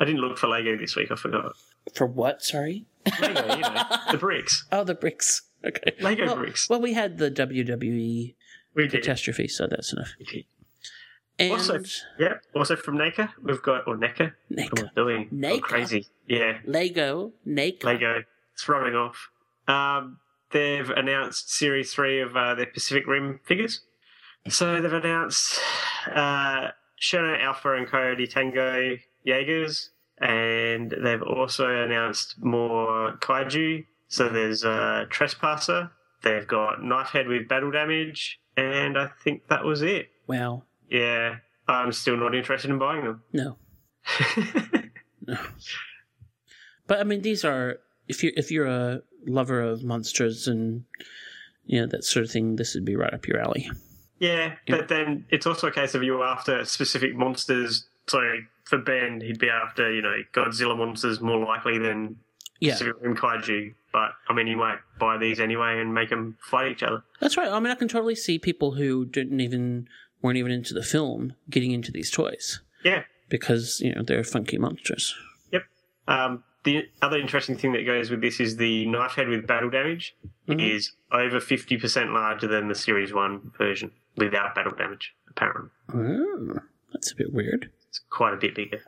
I 0.00 0.04
didn't 0.04 0.20
look 0.20 0.38
for 0.38 0.48
Lego 0.48 0.76
this 0.76 0.96
week. 0.96 1.10
I 1.10 1.16
forgot. 1.16 1.52
For 1.94 2.06
what? 2.06 2.42
Sorry. 2.42 2.86
Lego, 3.20 3.54
you 3.54 3.60
know, 3.60 3.84
the 4.10 4.18
bricks. 4.18 4.64
Oh, 4.72 4.84
the 4.84 4.94
bricks. 4.94 5.42
Okay. 5.64 5.94
Lego 6.00 6.26
well, 6.26 6.36
bricks. 6.36 6.68
Well, 6.68 6.80
we 6.80 6.92
had 6.94 7.18
the 7.18 7.30
WWE 7.30 8.34
We 8.74 8.88
catastrophe, 8.88 9.48
so 9.48 9.66
that's 9.66 9.92
enough. 9.92 10.12
And 11.38 11.52
Also, 11.52 11.80
yeah. 12.18 12.34
Also 12.54 12.76
from 12.76 12.96
NECA, 12.96 13.30
we've 13.42 13.62
got 13.62 13.86
or 13.86 13.96
NECA. 13.96 14.32
NECA. 14.52 14.70
What 14.70 14.78
am 14.80 14.86
I 14.86 14.90
doing? 14.94 15.28
NECA? 15.32 15.60
Crazy. 15.62 16.06
Yeah. 16.28 16.58
Lego, 16.64 17.32
NECA. 17.46 17.84
Lego. 17.84 18.22
It's 18.52 18.68
rubbing 18.68 18.94
off. 18.94 19.30
Um, 19.66 20.18
they've 20.52 20.88
announced 20.90 21.50
Series 21.50 21.92
3 21.92 22.20
of 22.20 22.36
uh, 22.36 22.54
their 22.54 22.66
Pacific 22.66 23.06
Rim 23.06 23.40
figures. 23.44 23.80
So 24.48 24.80
they've 24.80 24.92
announced 24.92 25.58
uh, 26.14 26.68
Alpha 27.12 27.74
and 27.74 27.88
Coyote 27.88 28.26
Tango 28.26 28.96
Jaegers, 29.24 29.90
and 30.18 30.94
they've 31.02 31.22
also 31.22 31.68
announced 31.68 32.36
more 32.38 33.16
Kaiju. 33.20 33.86
So 34.08 34.28
there's 34.28 34.64
uh, 34.64 35.06
Trespasser, 35.10 35.90
they've 36.22 36.46
got 36.46 36.80
Knifehead 36.80 37.28
with 37.28 37.48
battle 37.48 37.70
damage, 37.70 38.40
and 38.56 38.98
I 38.98 39.08
think 39.22 39.48
that 39.48 39.64
was 39.64 39.82
it. 39.82 40.08
Wow. 40.26 40.64
Yeah, 40.88 41.36
I'm 41.66 41.92
still 41.92 42.16
not 42.16 42.34
interested 42.34 42.70
in 42.70 42.78
buying 42.78 43.04
them. 43.04 43.22
No. 43.32 43.56
no. 45.26 45.38
But 46.86 47.00
I 47.00 47.04
mean, 47.04 47.22
these 47.22 47.44
are 47.44 47.78
if 48.08 48.22
you 48.22 48.32
if 48.36 48.50
you're 48.50 48.66
a 48.66 49.02
lover 49.26 49.60
of 49.60 49.82
monsters 49.82 50.46
and 50.46 50.84
you 51.64 51.80
know 51.80 51.86
that 51.86 52.04
sort 52.04 52.24
of 52.24 52.30
thing, 52.30 52.56
this 52.56 52.74
would 52.74 52.84
be 52.84 52.96
right 52.96 53.12
up 53.12 53.26
your 53.26 53.40
alley. 53.40 53.70
Yeah, 54.18 54.54
but 54.68 54.88
then 54.88 55.26
it's 55.30 55.46
also 55.46 55.66
a 55.66 55.72
case 55.72 55.94
of 55.94 56.02
you're 56.02 56.24
after 56.24 56.64
specific 56.64 57.14
monsters. 57.14 57.86
So 58.06 58.20
for 58.64 58.78
Ben, 58.78 59.20
he'd 59.20 59.38
be 59.38 59.48
after 59.50 59.92
you 59.92 60.02
know 60.02 60.16
Godzilla 60.32 60.76
monsters 60.76 61.20
more 61.20 61.38
likely 61.44 61.78
than 61.78 62.16
Yeah, 62.60 62.76
kaiju. 62.78 63.74
But 63.92 64.10
I 64.28 64.34
mean, 64.34 64.46
you 64.46 64.56
might 64.56 64.78
buy 64.98 65.18
these 65.18 65.38
anyway 65.38 65.80
and 65.80 65.94
make 65.94 66.10
them 66.10 66.36
fight 66.40 66.72
each 66.72 66.82
other. 66.82 67.02
that's 67.20 67.36
right. 67.36 67.48
I 67.48 67.60
mean, 67.60 67.70
I 67.70 67.76
can 67.76 67.88
totally 67.88 68.14
see 68.16 68.38
people 68.38 68.72
who 68.72 69.04
didn't 69.04 69.40
even 69.40 69.88
weren't 70.22 70.36
even 70.38 70.50
into 70.52 70.74
the 70.74 70.82
film 70.82 71.34
getting 71.50 71.70
into 71.70 71.92
these 71.92 72.10
toys 72.10 72.60
Yeah, 72.84 73.04
because 73.28 73.80
you 73.84 73.94
know 73.94 74.02
they're 74.02 74.24
funky 74.24 74.58
monsters. 74.58 75.14
Yep. 75.52 75.62
Um, 76.08 76.42
the 76.64 76.88
other 77.02 77.18
interesting 77.18 77.56
thing 77.56 77.72
that 77.72 77.84
goes 77.84 78.10
with 78.10 78.22
this 78.22 78.40
is 78.40 78.56
the 78.56 78.86
Knifehead 78.86 79.28
with 79.28 79.46
battle 79.46 79.68
damage 79.68 80.16
is 80.48 80.92
over 81.12 81.38
50% 81.38 82.12
larger 82.14 82.46
than 82.46 82.68
the 82.68 82.74
Series 82.74 83.12
1 83.12 83.52
version 83.58 83.90
without 84.16 84.54
battle 84.54 84.72
damage, 84.76 85.14
apparently. 85.28 85.70
Oh, 85.92 86.58
that's 86.92 87.12
a 87.12 87.16
bit 87.16 87.32
weird. 87.34 87.70
It's 87.94 88.00
quite 88.10 88.34
a 88.34 88.36
bit 88.36 88.56
bigger. 88.56 88.80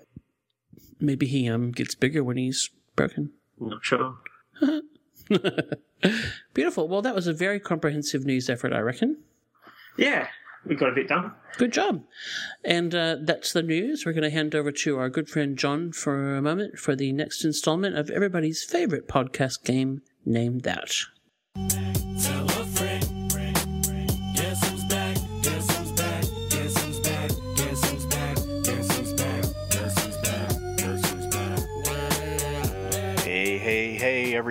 Maybe 0.99 1.27
he 1.27 1.49
um 1.49 1.71
gets 1.71 1.95
bigger 1.95 2.25
when 2.25 2.39
he's 2.39 2.71
broken. 2.97 3.31
Not 3.61 3.85
sure. 3.85 4.17
Beautiful. 6.55 6.89
Well, 6.89 7.03
that 7.03 7.15
was 7.15 7.29
a 7.29 7.33
very 7.33 7.61
comprehensive 7.61 8.25
news 8.25 8.51
effort, 8.51 8.73
I 8.73 8.81
reckon. 8.81 9.19
Yeah, 9.97 10.27
we 10.67 10.75
got 10.75 10.91
a 10.91 10.95
bit 10.95 11.07
done. 11.07 11.33
Good 11.57 11.73
job. 11.73 12.03
And 12.65 12.97
uh, 12.97 13.19
that's 13.21 13.53
the 13.53 13.63
news. 13.63 14.05
We're 14.05 14.13
going 14.13 14.25
to 14.25 14.31
hand 14.31 14.57
over 14.57 14.73
to 14.73 14.99
our 14.99 15.09
good 15.09 15.29
friend 15.29 15.57
John 15.57 15.93
for 15.93 16.37
a 16.37 16.43
moment 16.43 16.77
for 16.81 16.97
the 16.97 17.13
next 17.13 17.45
installment 17.45 17.97
of 17.97 18.11
everybody's 18.11 18.65
favorite 18.65 19.07
podcast 19.07 19.63
game, 19.63 20.03
Name 20.25 20.59
That. 20.61 20.93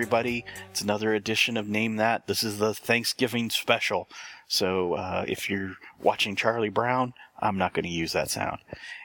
Everybody. 0.06 0.44
It's 0.70 0.82
another 0.82 1.14
edition 1.14 1.56
of 1.56 1.66
Name 1.66 1.96
That. 1.96 2.28
This 2.28 2.44
is 2.44 2.60
the 2.60 2.72
Thanksgiving 2.72 3.50
special. 3.50 4.08
So, 4.46 4.94
uh, 4.94 5.24
if 5.26 5.50
you're 5.50 5.74
watching 6.00 6.36
Charlie 6.36 6.68
Brown, 6.68 7.12
I'm 7.40 7.58
not 7.58 7.72
going 7.72 7.86
to 7.86 7.90
use 7.90 8.12
that 8.12 8.30
sound. 8.30 8.60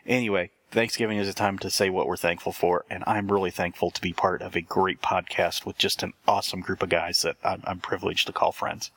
Anyway, 0.06 0.52
Thanksgiving 0.70 1.18
is 1.18 1.28
a 1.28 1.34
time 1.34 1.58
to 1.58 1.72
say 1.72 1.90
what 1.90 2.06
we're 2.06 2.18
thankful 2.18 2.52
for, 2.52 2.86
and 2.88 3.04
I'm 3.08 3.32
really 3.32 3.50
thankful 3.50 3.90
to 3.90 4.00
be 4.00 4.14
part 4.14 4.44
of 4.44 4.56
a 4.56 4.62
great 4.62 5.02
podcast 5.02 5.66
with 5.66 5.80
just 5.80 6.04
an 6.04 6.14
awesome 6.28 6.62
group 6.62 6.84
of 6.84 6.90
guys 6.90 7.24
that 7.24 7.38
I'm, 7.44 7.64
I'm 7.64 7.80
privileged 7.80 8.28
to 8.28 8.34
call 8.34 8.52
friends. 8.52 8.92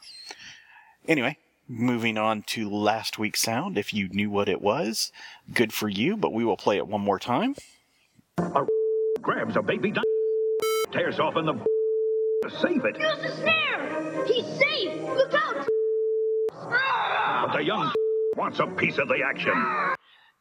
Anyway, 1.09 1.38
moving 1.66 2.18
on 2.18 2.42
to 2.48 2.68
last 2.68 3.18
week's 3.18 3.40
sound. 3.40 3.78
If 3.78 3.94
you 3.94 4.11
knew 4.11 4.28
what 4.28 4.50
it 4.50 4.61
was, 4.61 5.11
good 5.55 5.72
for 5.72 5.88
you, 5.88 6.18
but 6.18 6.34
we 6.34 6.44
will 6.44 6.59
play 6.59 6.76
it 6.76 6.86
one 6.86 7.00
more 7.00 7.18
time. 7.18 7.55
A 8.36 8.66
Grabs 9.22 9.57
a 9.57 9.62
baby 9.62 9.94
tears 10.92 11.18
off 11.18 11.36
in 11.36 11.46
the 11.46 11.73
save 12.51 12.84
it. 12.84 12.99
Use 12.99 13.22
the 13.22 13.32
snare! 13.36 14.24
He's 14.26 14.47
safe! 14.59 15.03
Look 15.03 15.34
out! 15.34 15.68
But 16.51 17.53
the 17.57 17.64
young 17.64 17.92
wants 18.36 18.59
a 18.59 18.66
piece 18.66 18.99
of 18.99 19.09
the 19.09 19.22
action. 19.24 19.97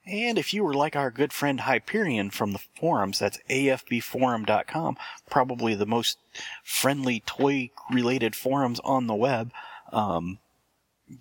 And 0.06 0.38
if 0.38 0.54
you 0.54 0.64
were 0.64 0.74
like 0.74 0.96
our 0.96 1.12
good 1.12 1.32
friend 1.32 1.62
Hyperion 1.62 2.30
from 2.30 2.52
the 2.52 2.60
forums, 2.76 3.20
that's 3.20 3.40
afbforum.com, 3.50 4.98
probably 5.30 5.76
the 5.76 5.86
most 5.86 6.18
friendly 6.64 7.22
toy 7.22 7.72
related 7.90 8.36
forums 8.36 8.82
on 8.84 9.08
the 9.08 9.16
web, 9.16 9.52
um, 9.94 10.40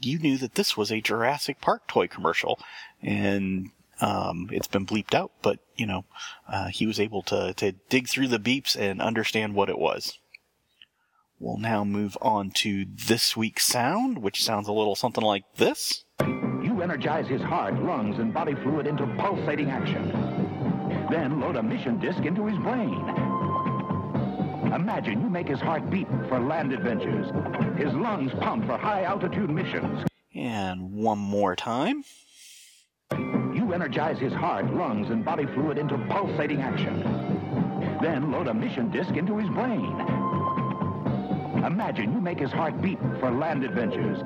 you 0.01 0.19
knew 0.19 0.37
that 0.39 0.55
this 0.55 0.77
was 0.77 0.91
a 0.91 1.01
Jurassic 1.01 1.61
Park 1.61 1.87
toy 1.87 2.09
commercial. 2.09 2.59
And 3.01 3.71
um, 4.01 4.49
it's 4.51 4.67
been 4.67 4.87
bleeped 4.87 5.15
out, 5.15 5.31
but, 5.43 5.61
you 5.77 5.87
know, 5.87 6.05
uh, 6.49 6.69
he 6.69 6.87
was 6.87 6.99
able 6.99 7.23
to, 7.23 7.55
to 7.55 7.73
dig 7.89 8.09
through 8.09 8.29
the 8.29 8.39
beeps 8.39 8.77
and 8.77 9.01
understand 9.01 9.55
what 9.55 9.69
it 9.69 9.79
was. 9.79 10.19
We'll 11.43 11.59
now 11.59 11.83
move 11.83 12.17
on 12.23 12.53
to 12.59 12.87
this 12.89 13.37
week's 13.37 13.67
sound, 13.67 14.19
which 14.19 14.45
sounds 14.45 14.69
a 14.69 14.73
little 14.73 14.95
something 14.95 15.25
like 15.25 15.43
this. 15.57 16.05
You 16.21 16.81
energize 16.81 17.27
his 17.27 17.43
heart, 17.43 17.75
lungs, 17.83 18.21
and 18.21 18.33
body 18.33 18.55
fluid 18.63 18.87
into 18.87 19.09
pulsating 19.19 19.69
action. 19.69 20.07
Then 21.11 21.41
load 21.41 21.57
a 21.57 21.63
mission 21.65 21.99
disc 21.99 22.21
into 22.21 22.47
his 22.47 22.57
brain. 22.59 22.95
Imagine 24.73 25.21
you 25.21 25.29
make 25.29 25.49
his 25.49 25.59
heart 25.59 25.91
beat 25.91 26.07
for 26.29 26.39
land 26.39 26.73
adventures, 26.73 27.27
his 27.77 27.93
lungs 27.93 28.31
pump 28.39 28.65
for 28.67 28.77
high 28.79 29.03
altitude 29.03 29.51
missions. 29.51 30.07
And 30.37 30.93
one 30.95 31.19
more 31.19 31.57
time. 31.57 32.05
You 33.11 33.73
energize 33.75 34.21
his 34.21 34.33
heart, 34.33 34.73
lungs, 34.73 35.11
and 35.11 35.25
body 35.25 35.47
fluid 35.47 35.77
into 35.77 35.99
pulsating 36.09 36.63
action. 36.63 37.01
Then 38.01 38.31
load 38.31 38.47
a 38.47 38.55
mission 38.55 38.93
disc 38.93 39.11
into 39.17 39.39
his 39.39 39.49
brain. 39.49 40.22
Imagine 41.57 42.13
you 42.13 42.21
make 42.21 42.39
his 42.39 42.51
heart 42.51 42.81
beat 42.81 42.99
for 43.21 43.31
land 43.31 43.65
adventures, 43.65 44.19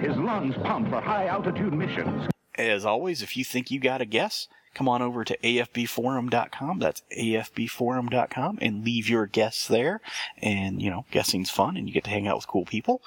his 0.00 0.16
lungs 0.16 0.56
pump 0.64 0.88
for 0.88 1.00
high 1.00 1.26
altitude 1.26 1.72
missions. 1.72 2.28
As 2.56 2.84
always, 2.84 3.22
if 3.22 3.36
you 3.36 3.44
think 3.44 3.70
you 3.70 3.80
got 3.80 4.00
a 4.00 4.04
guess, 4.04 4.48
come 4.74 4.88
on 4.88 5.02
over 5.02 5.24
to 5.24 5.36
afbforum.com. 5.38 6.78
That's 6.78 7.02
afbforum.com 7.16 8.58
and 8.60 8.84
leave 8.84 9.08
your 9.08 9.26
guess 9.26 9.66
there. 9.66 10.00
And, 10.38 10.80
you 10.80 10.90
know, 10.90 11.04
guessing's 11.10 11.50
fun 11.50 11.76
and 11.76 11.88
you 11.88 11.94
get 11.94 12.04
to 12.04 12.10
hang 12.10 12.28
out 12.28 12.36
with 12.36 12.48
cool 12.48 12.64
people. 12.64 13.02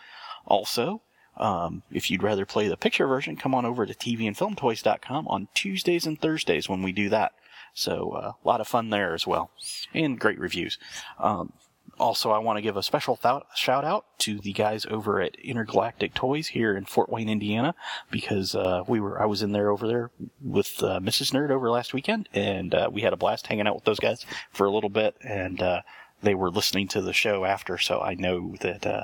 Also, 0.45 1.01
um, 1.37 1.83
if 1.91 2.09
you'd 2.09 2.23
rather 2.23 2.45
play 2.45 2.67
the 2.67 2.77
picture 2.77 3.07
version, 3.07 3.35
come 3.35 3.53
on 3.53 3.65
over 3.65 3.85
to 3.85 3.93
tvandfilmtoys.com 3.93 5.27
on 5.27 5.47
Tuesdays 5.53 6.05
and 6.05 6.19
Thursdays 6.19 6.67
when 6.67 6.81
we 6.81 6.91
do 6.91 7.09
that. 7.09 7.33
So, 7.73 8.11
uh, 8.11 8.31
a 8.43 8.47
lot 8.47 8.59
of 8.59 8.67
fun 8.67 8.89
there 8.89 9.13
as 9.13 9.27
well. 9.27 9.51
And 9.93 10.19
great 10.19 10.39
reviews. 10.39 10.79
Um, 11.19 11.53
also, 11.99 12.31
I 12.31 12.39
want 12.39 12.57
to 12.57 12.61
give 12.61 12.77
a 12.77 12.83
special 12.83 13.19
shout 13.55 13.85
out 13.85 14.05
to 14.19 14.39
the 14.39 14.53
guys 14.53 14.85
over 14.85 15.21
at 15.21 15.35
Intergalactic 15.35 16.13
Toys 16.13 16.47
here 16.47 16.75
in 16.75 16.85
Fort 16.85 17.09
Wayne, 17.09 17.29
Indiana, 17.29 17.75
because 18.11 18.55
uh, 18.55 18.83
we 18.87 18.99
were 18.99 19.21
I 19.21 19.25
was 19.25 19.41
in 19.41 19.51
there 19.51 19.69
over 19.69 19.87
there 19.87 20.11
with 20.41 20.81
uh, 20.83 20.99
Mrs. 20.99 21.31
Nerd 21.31 21.49
over 21.49 21.69
last 21.69 21.93
weekend, 21.93 22.29
and 22.33 22.73
uh, 22.73 22.89
we 22.91 23.01
had 23.01 23.13
a 23.13 23.17
blast 23.17 23.47
hanging 23.47 23.67
out 23.67 23.75
with 23.75 23.85
those 23.85 23.99
guys 23.99 24.25
for 24.51 24.65
a 24.65 24.71
little 24.71 24.89
bit, 24.89 25.15
and 25.21 25.61
uh, 25.61 25.81
they 26.21 26.35
were 26.35 26.49
listening 26.49 26.87
to 26.89 27.01
the 27.01 27.13
show 27.13 27.45
after, 27.45 27.77
so 27.77 28.01
I 28.01 28.15
know 28.15 28.55
that 28.61 28.85
uh, 28.85 29.03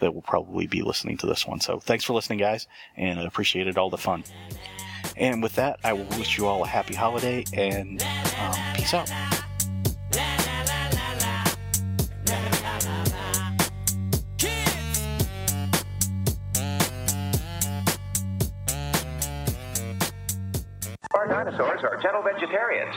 that 0.00 0.14
will 0.14 0.22
probably 0.22 0.66
be 0.66 0.82
listening 0.82 1.18
to 1.18 1.26
this 1.26 1.46
one. 1.46 1.60
So 1.60 1.80
thanks 1.80 2.04
for 2.04 2.12
listening, 2.12 2.38
guys, 2.38 2.66
and 2.96 3.20
I 3.20 3.24
appreciated 3.24 3.78
all 3.78 3.90
the 3.90 3.98
fun. 3.98 4.24
And 5.16 5.42
with 5.42 5.54
that, 5.54 5.78
I 5.84 5.92
will 5.92 6.06
wish 6.18 6.38
you 6.38 6.46
all 6.46 6.64
a 6.64 6.66
happy 6.66 6.94
holiday 6.94 7.44
and 7.52 8.02
um, 8.40 8.74
peace 8.74 8.94
out. 8.94 9.10
Our 21.24 21.44
dinosaurs 21.44 21.80
are 21.82 21.98
gentle 22.02 22.22
vegetarians. 22.22 22.94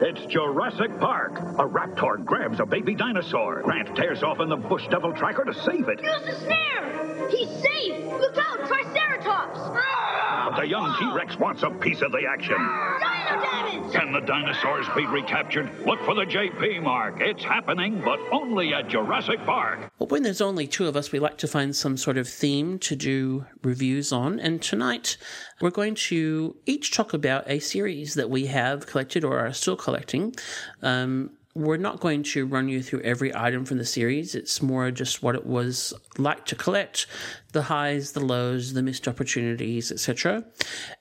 It's 0.00 0.24
Jurassic 0.32 0.98
Park. 1.00 1.38
A 1.38 1.68
raptor 1.68 2.24
grabs 2.24 2.60
a 2.60 2.64
baby 2.64 2.94
dinosaur. 2.94 3.60
Grant 3.60 3.94
tears 3.94 4.22
off 4.22 4.40
in 4.40 4.48
the 4.48 4.56
bush 4.56 4.88
devil 4.88 5.12
tracker 5.12 5.44
to 5.44 5.52
save 5.52 5.86
it. 5.90 6.02
Use 6.02 6.22
the 6.24 6.34
snare! 6.46 7.28
He's 7.28 7.50
safe! 7.60 8.06
Look 8.06 8.38
out, 8.38 8.66
Triceratops! 8.66 9.58
But 9.58 10.56
the 10.62 10.66
young 10.66 10.96
T-Rex 10.98 11.38
wants 11.38 11.62
a 11.62 11.68
piece 11.68 12.00
of 12.00 12.10
the 12.10 12.22
action. 12.26 12.56
Dino 12.56 13.42
damage! 13.42 13.92
Can 13.92 14.12
the 14.12 14.20
dinosaurs 14.20 14.86
be 14.96 15.04
recaptured? 15.06 15.70
Look 15.84 16.00
for 16.04 16.14
the 16.14 16.24
JP 16.24 16.82
mark. 16.82 17.20
It's 17.20 17.44
happening, 17.44 18.00
but 18.02 18.18
only 18.32 18.72
at 18.72 18.88
Jurassic 18.88 19.44
Park. 19.44 19.92
Well, 19.98 20.08
when 20.08 20.22
there's 20.22 20.40
only 20.40 20.66
two 20.66 20.86
of 20.88 20.96
us, 20.96 21.12
we 21.12 21.18
like 21.18 21.36
to 21.38 21.46
find 21.46 21.76
some 21.76 21.96
sort 21.96 22.16
of 22.16 22.26
theme 22.28 22.78
to 22.80 22.96
do 22.96 23.44
reviews 23.62 24.12
on. 24.12 24.40
And 24.40 24.62
tonight, 24.62 25.18
we're 25.60 25.70
going 25.70 25.94
to 25.96 26.56
each 26.66 26.92
talk 26.92 27.09
about 27.14 27.44
a 27.48 27.58
series 27.58 28.14
that 28.14 28.30
we 28.30 28.46
have 28.46 28.86
collected 28.86 29.24
or 29.24 29.38
are 29.38 29.52
still 29.52 29.76
collecting. 29.76 30.34
Um, 30.82 31.30
we're 31.54 31.76
not 31.76 31.98
going 31.98 32.22
to 32.22 32.46
run 32.46 32.68
you 32.68 32.82
through 32.82 33.00
every 33.00 33.34
item 33.34 33.64
from 33.64 33.78
the 33.78 33.84
series. 33.84 34.34
It's 34.34 34.62
more 34.62 34.90
just 34.90 35.22
what 35.22 35.34
it 35.34 35.44
was 35.44 35.92
like 36.16 36.46
to 36.46 36.54
collect, 36.54 37.06
the 37.52 37.62
highs, 37.62 38.12
the 38.12 38.20
lows, 38.24 38.72
the 38.72 38.82
missed 38.82 39.08
opportunities, 39.08 39.90
etc. 39.90 40.44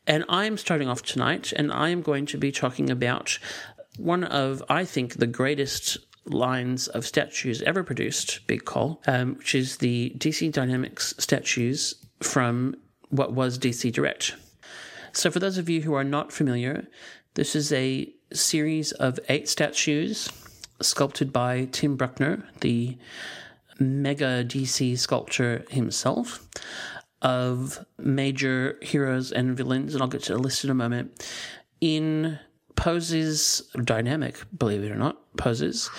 And 0.07 0.25
I'm 0.27 0.57
starting 0.57 0.87
off 0.87 1.03
tonight, 1.03 1.53
and 1.53 1.71
I 1.71 1.89
am 1.89 2.01
going 2.01 2.25
to 2.27 2.37
be 2.37 2.51
talking 2.51 2.89
about 2.89 3.37
one 3.97 4.23
of, 4.23 4.63
I 4.69 4.85
think, 4.85 5.15
the 5.15 5.27
greatest 5.27 5.97
lines 6.25 6.87
of 6.87 7.05
statues 7.05 7.61
ever 7.61 7.83
produced, 7.83 8.45
Big 8.47 8.65
Call, 8.65 9.01
um, 9.07 9.35
which 9.35 9.53
is 9.53 9.77
the 9.77 10.13
DC 10.17 10.51
Dynamics 10.51 11.13
statues 11.19 11.93
from 12.21 12.75
what 13.09 13.33
was 13.33 13.59
DC 13.59 13.91
Direct. 13.91 14.35
So, 15.13 15.31
for 15.31 15.39
those 15.39 15.57
of 15.57 15.69
you 15.69 15.81
who 15.81 15.93
are 15.93 16.03
not 16.03 16.31
familiar, 16.31 16.87
this 17.33 17.55
is 17.55 17.71
a 17.71 18.11
series 18.31 18.91
of 18.93 19.19
eight 19.29 19.49
statues 19.49 20.29
sculpted 20.81 21.33
by 21.33 21.67
Tim 21.71 21.95
Bruckner, 21.95 22.43
the 22.61 22.97
mega 23.79 24.43
DC 24.43 24.97
sculptor 24.97 25.65
himself, 25.69 26.47
of 27.21 27.85
major 27.97 28.77
heroes 28.81 29.31
and 29.31 29.57
villains, 29.57 29.93
and 29.93 30.01
I'll 30.01 30.07
get 30.07 30.23
to 30.23 30.33
the 30.33 30.39
list 30.39 30.63
in 30.63 30.69
a 30.69 30.75
moment, 30.75 31.27
in 31.81 32.39
poses, 32.75 33.61
dynamic, 33.83 34.37
believe 34.57 34.83
it 34.83 34.91
or 34.91 34.95
not, 34.95 35.17
poses, 35.35 35.89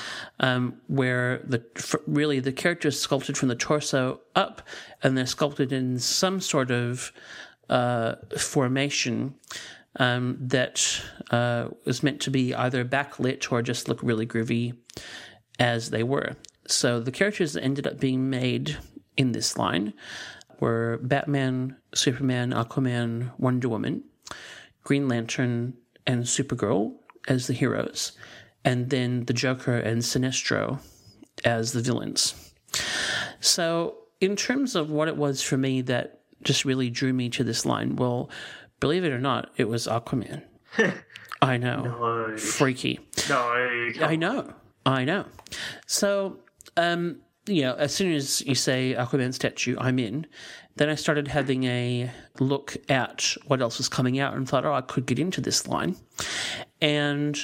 um, 0.40 0.80
where 0.86 1.38
the 1.44 1.62
really 2.06 2.40
the 2.40 2.52
character 2.52 2.88
is 2.88 2.98
sculpted 2.98 3.36
from 3.36 3.48
the 3.48 3.54
torso 3.54 4.20
up, 4.34 4.62
and 5.02 5.16
they're 5.16 5.26
sculpted 5.26 5.72
in 5.72 5.98
some 5.98 6.40
sort 6.40 6.70
of 6.70 7.12
uh, 7.70 8.16
formation 8.36 9.34
um, 9.96 10.36
that 10.40 11.02
uh, 11.30 11.68
was 11.84 12.02
meant 12.02 12.20
to 12.22 12.30
be 12.30 12.54
either 12.54 12.84
backlit 12.84 13.50
or 13.50 13.62
just 13.62 13.88
look 13.88 14.02
really 14.02 14.26
groovy 14.26 14.76
as 15.58 15.90
they 15.90 16.02
were. 16.02 16.36
So 16.66 17.00
the 17.00 17.12
characters 17.12 17.54
that 17.54 17.64
ended 17.64 17.86
up 17.86 17.98
being 17.98 18.28
made 18.28 18.76
in 19.16 19.32
this 19.32 19.56
line 19.56 19.94
were 20.60 20.98
Batman, 21.02 21.76
Superman, 21.94 22.50
Aquaman, 22.52 23.32
Wonder 23.38 23.68
Woman, 23.68 24.04
Green 24.84 25.08
Lantern, 25.08 25.74
and 26.06 26.24
Supergirl 26.24 26.94
as 27.28 27.46
the 27.46 27.52
heroes, 27.52 28.12
and 28.64 28.90
then 28.90 29.24
the 29.24 29.32
Joker 29.32 29.76
and 29.76 30.02
Sinestro 30.02 30.80
as 31.44 31.72
the 31.72 31.80
villains. 31.80 32.52
So, 33.40 33.96
in 34.20 34.36
terms 34.36 34.74
of 34.74 34.90
what 34.90 35.08
it 35.08 35.16
was 35.16 35.42
for 35.42 35.56
me 35.56 35.80
that 35.82 36.19
just 36.42 36.64
really 36.64 36.90
drew 36.90 37.12
me 37.12 37.28
to 37.30 37.44
this 37.44 37.66
line, 37.66 37.96
well, 37.96 38.30
believe 38.80 39.04
it 39.04 39.12
or 39.12 39.20
not, 39.20 39.50
it 39.56 39.68
was 39.68 39.86
Aquaman. 39.86 40.42
I 41.42 41.56
know. 41.56 41.82
No. 41.82 42.36
Freaky. 42.36 43.00
No. 43.28 43.38
I 43.38 44.16
know. 44.16 44.52
I 44.84 45.04
know. 45.04 45.24
So, 45.86 46.38
um, 46.76 47.20
you 47.46 47.62
know, 47.62 47.74
as 47.74 47.94
soon 47.94 48.12
as 48.12 48.40
you 48.42 48.54
say 48.54 48.94
Aquaman 48.94 49.34
statue, 49.34 49.76
I'm 49.78 49.98
in. 49.98 50.26
Then 50.76 50.88
I 50.88 50.94
started 50.94 51.28
having 51.28 51.64
a 51.64 52.10
look 52.38 52.76
at 52.88 53.36
what 53.46 53.60
else 53.60 53.78
was 53.78 53.88
coming 53.88 54.18
out 54.18 54.34
and 54.34 54.48
thought, 54.48 54.64
oh, 54.64 54.72
I 54.72 54.80
could 54.80 55.06
get 55.06 55.18
into 55.18 55.40
this 55.40 55.66
line. 55.66 55.96
And 56.80 57.38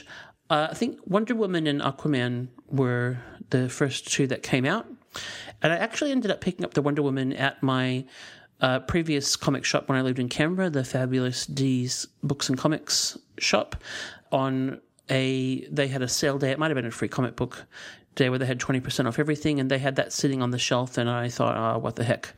uh, 0.49 0.68
I 0.70 0.74
think 0.74 0.99
Wonder 1.05 1.34
Woman 1.34 1.66
and 1.66 1.80
Aquaman 1.80 2.49
were 2.68 3.18
the 3.51 3.68
first 3.68 4.11
two 4.11 4.26
that 4.28 4.42
came 4.42 4.64
out. 4.64 4.86
And 5.62 5.72
I 5.72 5.76
actually 5.76 6.12
ended 6.12 6.30
up 6.30 6.40
picking 6.40 6.64
up 6.64 6.74
the 6.74 6.82
Wonder 6.82 7.03
Woman 7.03 7.32
at 7.32 7.62
my 7.62 8.05
uh, 8.61 8.80
previous 8.80 9.36
comic 9.36 9.64
shop 9.64 9.88
when 9.88 9.98
I 9.98 10.02
lived 10.02 10.18
in 10.18 10.28
Canberra, 10.28 10.70
the 10.70 10.84
Fabulous 10.84 11.46
D's 11.46 12.07
Books 12.22 12.48
and 12.48 12.59
Comics 12.59 13.18
shop. 13.38 13.76
On 14.32 14.80
a, 15.11 15.66
they 15.68 15.88
had 15.88 16.02
a 16.02 16.09
sale 16.09 16.38
day. 16.38 16.50
It 16.50 16.59
might 16.59 16.68
have 16.68 16.74
been 16.74 16.86
a 16.86 16.90
free 16.90 17.09
comic 17.09 17.36
book 17.36 17.66
day 18.14 18.30
where 18.30 18.38
they 18.38 18.46
had 18.46 18.59
20% 18.59 19.07
off 19.07 19.18
everything, 19.18 19.61
and 19.61 19.70
they 19.70 19.78
had 19.78 19.96
that 19.96 20.12
sitting 20.12 20.42
on 20.42 20.50
the 20.50 20.59
shelf. 20.59 20.98
And 20.98 21.09
I 21.09 21.28
thought, 21.28 21.57
oh, 21.57 21.78
what 21.78 21.96
the 21.96 22.04
heck? 22.04 22.34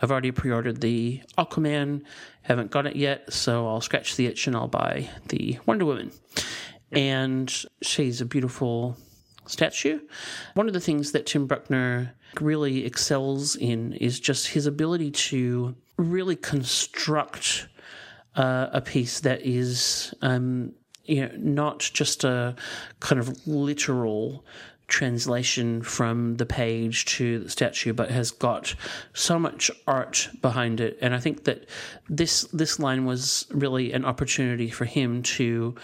I've 0.00 0.10
already 0.10 0.30
pre 0.30 0.50
ordered 0.50 0.80
the 0.80 1.22
Aquaman, 1.38 2.02
haven't 2.42 2.70
got 2.70 2.86
it 2.86 2.96
yet, 2.96 3.32
so 3.32 3.66
I'll 3.66 3.80
scratch 3.80 4.16
the 4.16 4.26
itch 4.26 4.46
and 4.46 4.54
I'll 4.54 4.68
buy 4.68 5.08
the 5.28 5.58
Wonder 5.66 5.84
Woman. 5.84 6.12
And 6.90 7.52
she's 7.80 8.20
a 8.20 8.26
beautiful 8.26 8.96
statue. 9.46 10.00
One 10.54 10.66
of 10.66 10.72
the 10.72 10.80
things 10.80 11.12
that 11.12 11.26
Tim 11.26 11.46
Bruckner 11.46 12.14
really 12.40 12.84
excels 12.84 13.56
in 13.56 13.92
is 13.94 14.20
just 14.20 14.48
his 14.48 14.66
ability 14.66 15.10
to 15.10 15.74
really 15.98 16.36
construct 16.36 17.68
uh, 18.36 18.68
a 18.72 18.80
piece 18.80 19.20
that 19.20 19.42
is, 19.42 20.14
um, 20.22 20.72
you 21.04 21.22
know, 21.22 21.32
not 21.36 21.80
just 21.80 22.24
a 22.24 22.56
kind 23.00 23.20
of 23.20 23.46
literal 23.46 24.44
translation 24.92 25.80
from 25.80 26.36
the 26.36 26.44
page 26.44 27.06
to 27.06 27.38
the 27.38 27.48
statue, 27.48 27.94
but 27.94 28.10
has 28.10 28.30
got 28.30 28.74
so 29.14 29.38
much 29.38 29.70
art 29.86 30.28
behind 30.42 30.80
it. 30.80 30.98
And 31.00 31.14
I 31.14 31.18
think 31.18 31.44
that 31.44 31.66
this 32.10 32.42
this 32.52 32.78
line 32.78 33.06
was 33.06 33.46
really 33.50 33.94
an 33.94 34.04
opportunity 34.04 34.68
for 34.68 34.84
him 34.84 35.22
to 35.38 35.74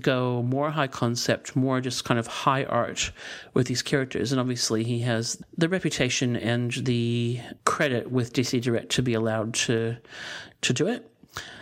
go 0.00 0.42
more 0.42 0.70
high 0.72 0.88
concept, 0.88 1.54
more 1.54 1.80
just 1.80 2.04
kind 2.04 2.18
of 2.18 2.26
high 2.26 2.64
art 2.64 3.12
with 3.54 3.68
these 3.68 3.82
characters. 3.82 4.32
And 4.32 4.40
obviously, 4.40 4.82
he 4.82 4.98
has 5.00 5.40
the 5.56 5.68
reputation 5.68 6.36
and 6.36 6.72
the 6.72 7.40
credit 7.64 8.10
with 8.10 8.32
DC 8.32 8.60
Direct 8.60 8.90
to 8.92 9.02
be 9.02 9.14
allowed 9.14 9.54
to 9.54 9.96
to 10.62 10.72
do 10.72 10.88
it. 10.88 11.08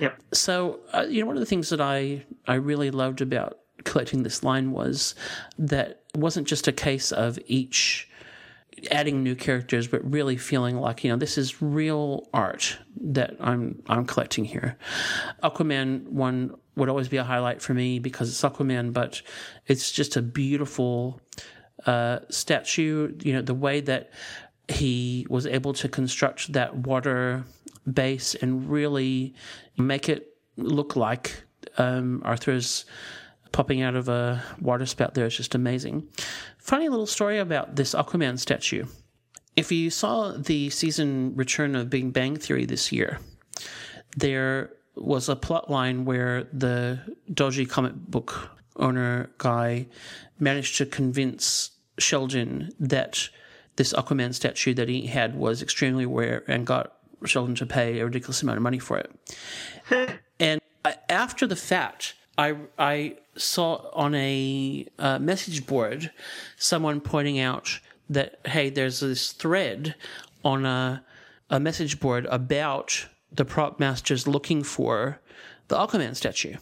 Yep. 0.01 0.23
So, 0.33 0.81
uh, 0.95 1.07
you 1.09 1.21
know, 1.21 1.27
one 1.27 1.37
of 1.37 1.41
the 1.41 1.47
things 1.47 1.69
that 1.69 1.81
I, 1.81 2.25
I 2.47 2.55
really 2.55 2.91
loved 2.91 3.21
about 3.21 3.59
collecting 3.85 4.23
this 4.23 4.43
line 4.43 4.73
was 4.73 5.15
that 5.59 6.03
it 6.15 6.19
wasn't 6.19 6.47
just 6.47 6.69
a 6.69 6.73
case 6.73 7.13
of 7.13 7.39
each 7.47 8.09
adding 8.91 9.23
new 9.23 9.35
characters, 9.35 9.87
but 9.87 10.11
really 10.11 10.37
feeling 10.37 10.77
like, 10.77 11.05
you 11.05 11.11
know, 11.11 11.17
this 11.17 11.39
is 11.39 11.63
real 11.63 12.29
art 12.33 12.79
that 13.01 13.37
I'm 13.41 13.83
I'm 13.89 14.05
collecting 14.05 14.45
here. 14.45 14.77
Aquaman 15.43 16.09
one 16.09 16.57
would 16.77 16.89
always 16.89 17.09
be 17.09 17.17
a 17.17 17.25
highlight 17.25 17.63
for 17.63 17.75
me 17.75 17.99
because 17.99 18.29
it's 18.29 18.43
Aquaman, 18.43 18.93
but 18.93 19.23
it's 19.67 19.93
just 19.93 20.17
a 20.17 20.23
beautiful 20.23 21.21
uh, 21.87 22.21
statue. 22.31 23.15
You 23.23 23.35
know, 23.35 23.43
the 23.43 23.55
way 23.55 23.81
that 23.83 24.11
he 24.69 25.27
was 25.29 25.47
able 25.47 25.73
to 25.75 25.89
construct 25.89 26.53
that 26.53 26.75
water 26.75 27.45
base 27.93 28.35
and 28.35 28.69
really 28.71 29.35
make 29.77 30.09
it 30.09 30.37
look 30.57 30.97
like 30.97 31.43
um, 31.79 32.23
Arthur's 32.25 32.87
popping 33.55 33.83
out 33.83 33.95
of 33.95 34.09
a 34.09 34.43
water 34.61 34.85
spout 34.85 35.15
there 35.15 35.27
is 35.27 35.37
just 35.37 35.55
amazing. 35.55 36.09
Funny 36.59 36.89
little 36.89 37.07
story 37.07 37.39
about 37.39 37.77
this 37.77 37.95
Aquaman 37.95 38.37
statue. 38.37 38.85
If 39.55 39.71
you 39.71 39.91
saw 39.91 40.33
the 40.33 40.71
season 40.71 41.37
return 41.37 41.77
of 41.77 41.89
Big 41.89 42.13
Bang 42.13 42.37
Theory 42.37 42.65
this 42.65 42.91
year, 42.91 43.21
there 44.17 44.71
was 44.97 45.29
a 45.29 45.37
plot 45.37 45.71
line 45.71 46.05
where 46.05 46.49
the 46.53 46.99
dodgy 47.33 47.65
comic 47.65 47.95
book 47.95 48.51
owner 48.75 49.31
guy 49.39 49.87
managed 50.41 50.77
to 50.79 50.87
convince 50.87 51.71
Sheldon 51.97 52.71
that 52.81 53.29
this 53.77 53.93
Aquaman 53.93 54.35
statue 54.35 54.75
that 54.75 54.89
he 54.89 55.07
had 55.07 55.37
was 55.37 55.63
extremely 55.63 56.07
rare 56.07 56.43
and 56.49 56.67
got 56.67 56.97
Sheldon 57.25 57.55
to 57.55 57.67
pay 57.67 58.01
a 58.01 58.05
ridiculous 58.05 58.43
amount 58.43 58.57
of 58.57 58.65
money 58.65 58.81
for 58.81 58.99
it. 58.99 60.19
and 60.41 60.61
uh, 60.85 60.95
after 61.09 61.47
the 61.47 61.57
fact, 61.57 62.15
I 62.37 62.57
I 62.77 63.19
saw 63.37 63.91
on 63.93 64.15
a 64.15 64.87
uh, 64.99 65.19
message 65.19 65.67
board 65.67 66.11
someone 66.57 67.01
pointing 67.01 67.39
out 67.39 67.81
that 68.09 68.41
hey, 68.47 68.71
there's 68.71 69.01
this 69.01 69.33
thread 69.33 69.95
on 70.45 70.67
a 70.67 71.05
a 71.51 71.61
message 71.61 72.01
board 72.01 72.27
about 72.27 73.07
the 73.31 73.45
prop 73.45 73.79
masters 73.79 74.27
looking 74.27 74.63
for 74.63 75.21
the 75.69 75.77
Aquaman 75.77 76.17
statue, 76.17 76.57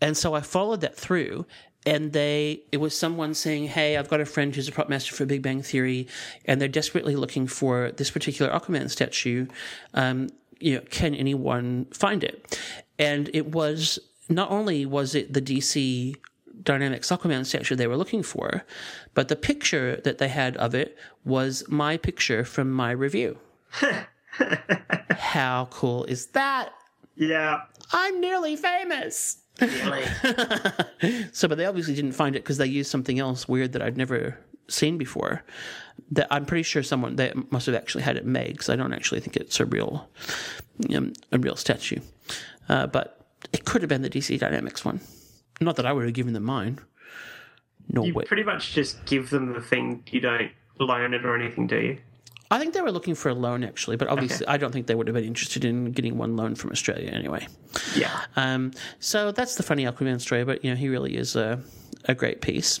and 0.00 0.16
so 0.16 0.34
I 0.34 0.40
followed 0.40 0.80
that 0.82 0.96
through. 0.96 1.46
And 1.86 2.14
they, 2.14 2.62
it 2.72 2.78
was 2.78 2.96
someone 2.96 3.34
saying, 3.34 3.66
"Hey, 3.66 3.98
I've 3.98 4.08
got 4.08 4.22
a 4.22 4.24
friend 4.24 4.54
who's 4.54 4.68
a 4.68 4.72
prop 4.72 4.88
master 4.88 5.14
for 5.14 5.26
Big 5.26 5.42
Bang 5.42 5.60
Theory, 5.60 6.08
and 6.46 6.58
they're 6.58 6.66
desperately 6.66 7.14
looking 7.14 7.46
for 7.46 7.92
this 7.92 8.10
particular 8.10 8.50
Aquaman 8.50 8.88
statue. 8.88 9.46
Um, 9.92 10.30
you 10.60 10.76
know, 10.76 10.80
can 10.88 11.14
anyone 11.14 11.84
find 11.92 12.24
it?" 12.24 12.58
And 12.98 13.28
it 13.34 13.52
was 13.52 13.98
not 14.28 14.50
only 14.50 14.86
was 14.86 15.14
it 15.14 15.32
the 15.32 15.42
DC 15.42 16.16
Dynamics 16.62 17.10
Aquaman 17.10 17.44
statue 17.44 17.74
they 17.74 17.86
were 17.86 17.96
looking 17.96 18.22
for, 18.22 18.64
but 19.12 19.28
the 19.28 19.36
picture 19.36 20.00
that 20.04 20.18
they 20.18 20.28
had 20.28 20.56
of 20.56 20.74
it 20.74 20.96
was 21.24 21.64
my 21.68 21.96
picture 21.96 22.44
from 22.44 22.70
my 22.70 22.90
review. 22.90 23.38
How 25.10 25.68
cool 25.70 26.04
is 26.04 26.26
that? 26.28 26.70
Yeah. 27.16 27.62
I'm 27.92 28.20
nearly 28.20 28.56
famous. 28.56 29.38
Really. 29.60 30.04
So, 31.32 31.48
but 31.48 31.58
they 31.58 31.66
obviously 31.66 31.94
didn't 31.94 32.12
find 32.12 32.34
it 32.34 32.42
because 32.42 32.56
they 32.56 32.66
used 32.66 32.90
something 32.90 33.18
else 33.18 33.46
weird 33.46 33.72
that 33.72 33.82
I'd 33.82 33.98
never 33.98 34.38
seen 34.68 34.96
before. 34.96 35.44
That 36.12 36.28
I'm 36.30 36.46
pretty 36.46 36.62
sure 36.62 36.82
someone 36.82 37.16
they 37.16 37.32
must 37.50 37.66
have 37.66 37.74
actually 37.74 38.04
had 38.04 38.16
it 38.16 38.24
made 38.24 38.52
because 38.52 38.70
I 38.70 38.76
don't 38.76 38.94
actually 38.94 39.20
think 39.20 39.36
it's 39.36 39.60
a 39.60 39.66
real, 39.66 40.08
um, 40.94 41.12
a 41.30 41.38
real 41.38 41.56
statue. 41.56 42.00
Uh, 42.70 42.86
but 42.86 43.23
it 43.52 43.64
could 43.64 43.82
have 43.82 43.88
been 43.88 44.02
the 44.02 44.10
DC 44.10 44.38
Dynamics 44.38 44.84
one. 44.84 45.00
Not 45.60 45.76
that 45.76 45.86
I 45.86 45.92
would 45.92 46.04
have 46.04 46.14
given 46.14 46.32
them 46.32 46.44
mine. 46.44 46.80
No 47.88 48.04
you 48.04 48.14
way. 48.14 48.24
pretty 48.24 48.42
much 48.42 48.72
just 48.72 49.04
give 49.04 49.30
them 49.30 49.52
the 49.52 49.60
thing. 49.60 50.02
You 50.10 50.20
don't 50.20 50.50
loan 50.78 51.14
it 51.14 51.24
or 51.24 51.36
anything, 51.36 51.66
do 51.66 51.76
you? 51.76 51.98
I 52.50 52.58
think 52.58 52.74
they 52.74 52.80
were 52.82 52.92
looking 52.92 53.14
for 53.14 53.30
a 53.30 53.34
loan 53.34 53.64
actually, 53.64 53.96
but 53.96 54.08
obviously 54.08 54.46
I 54.46 54.58
don't 54.58 54.70
think 54.72 54.86
they 54.86 54.94
would 54.94 55.08
have 55.08 55.14
been 55.14 55.24
interested 55.24 55.64
in 55.64 55.92
getting 55.92 56.18
one 56.18 56.36
loan 56.36 56.54
from 56.54 56.70
Australia 56.70 57.10
anyway. 57.10 57.48
Yeah. 57.96 58.20
Um, 58.36 58.72
so 59.00 59.32
that's 59.32 59.56
the 59.56 59.62
funny 59.62 59.84
Aquaman 59.84 60.20
story, 60.20 60.44
but 60.44 60.64
you 60.64 60.70
know 60.70 60.76
he 60.76 60.88
really 60.88 61.16
is 61.16 61.36
a 61.36 61.60
a 62.04 62.14
great 62.14 62.42
piece. 62.42 62.80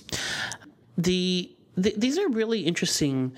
The, 0.96 1.50
the 1.76 1.94
these 1.96 2.18
are 2.18 2.28
really 2.28 2.60
interesting 2.60 3.34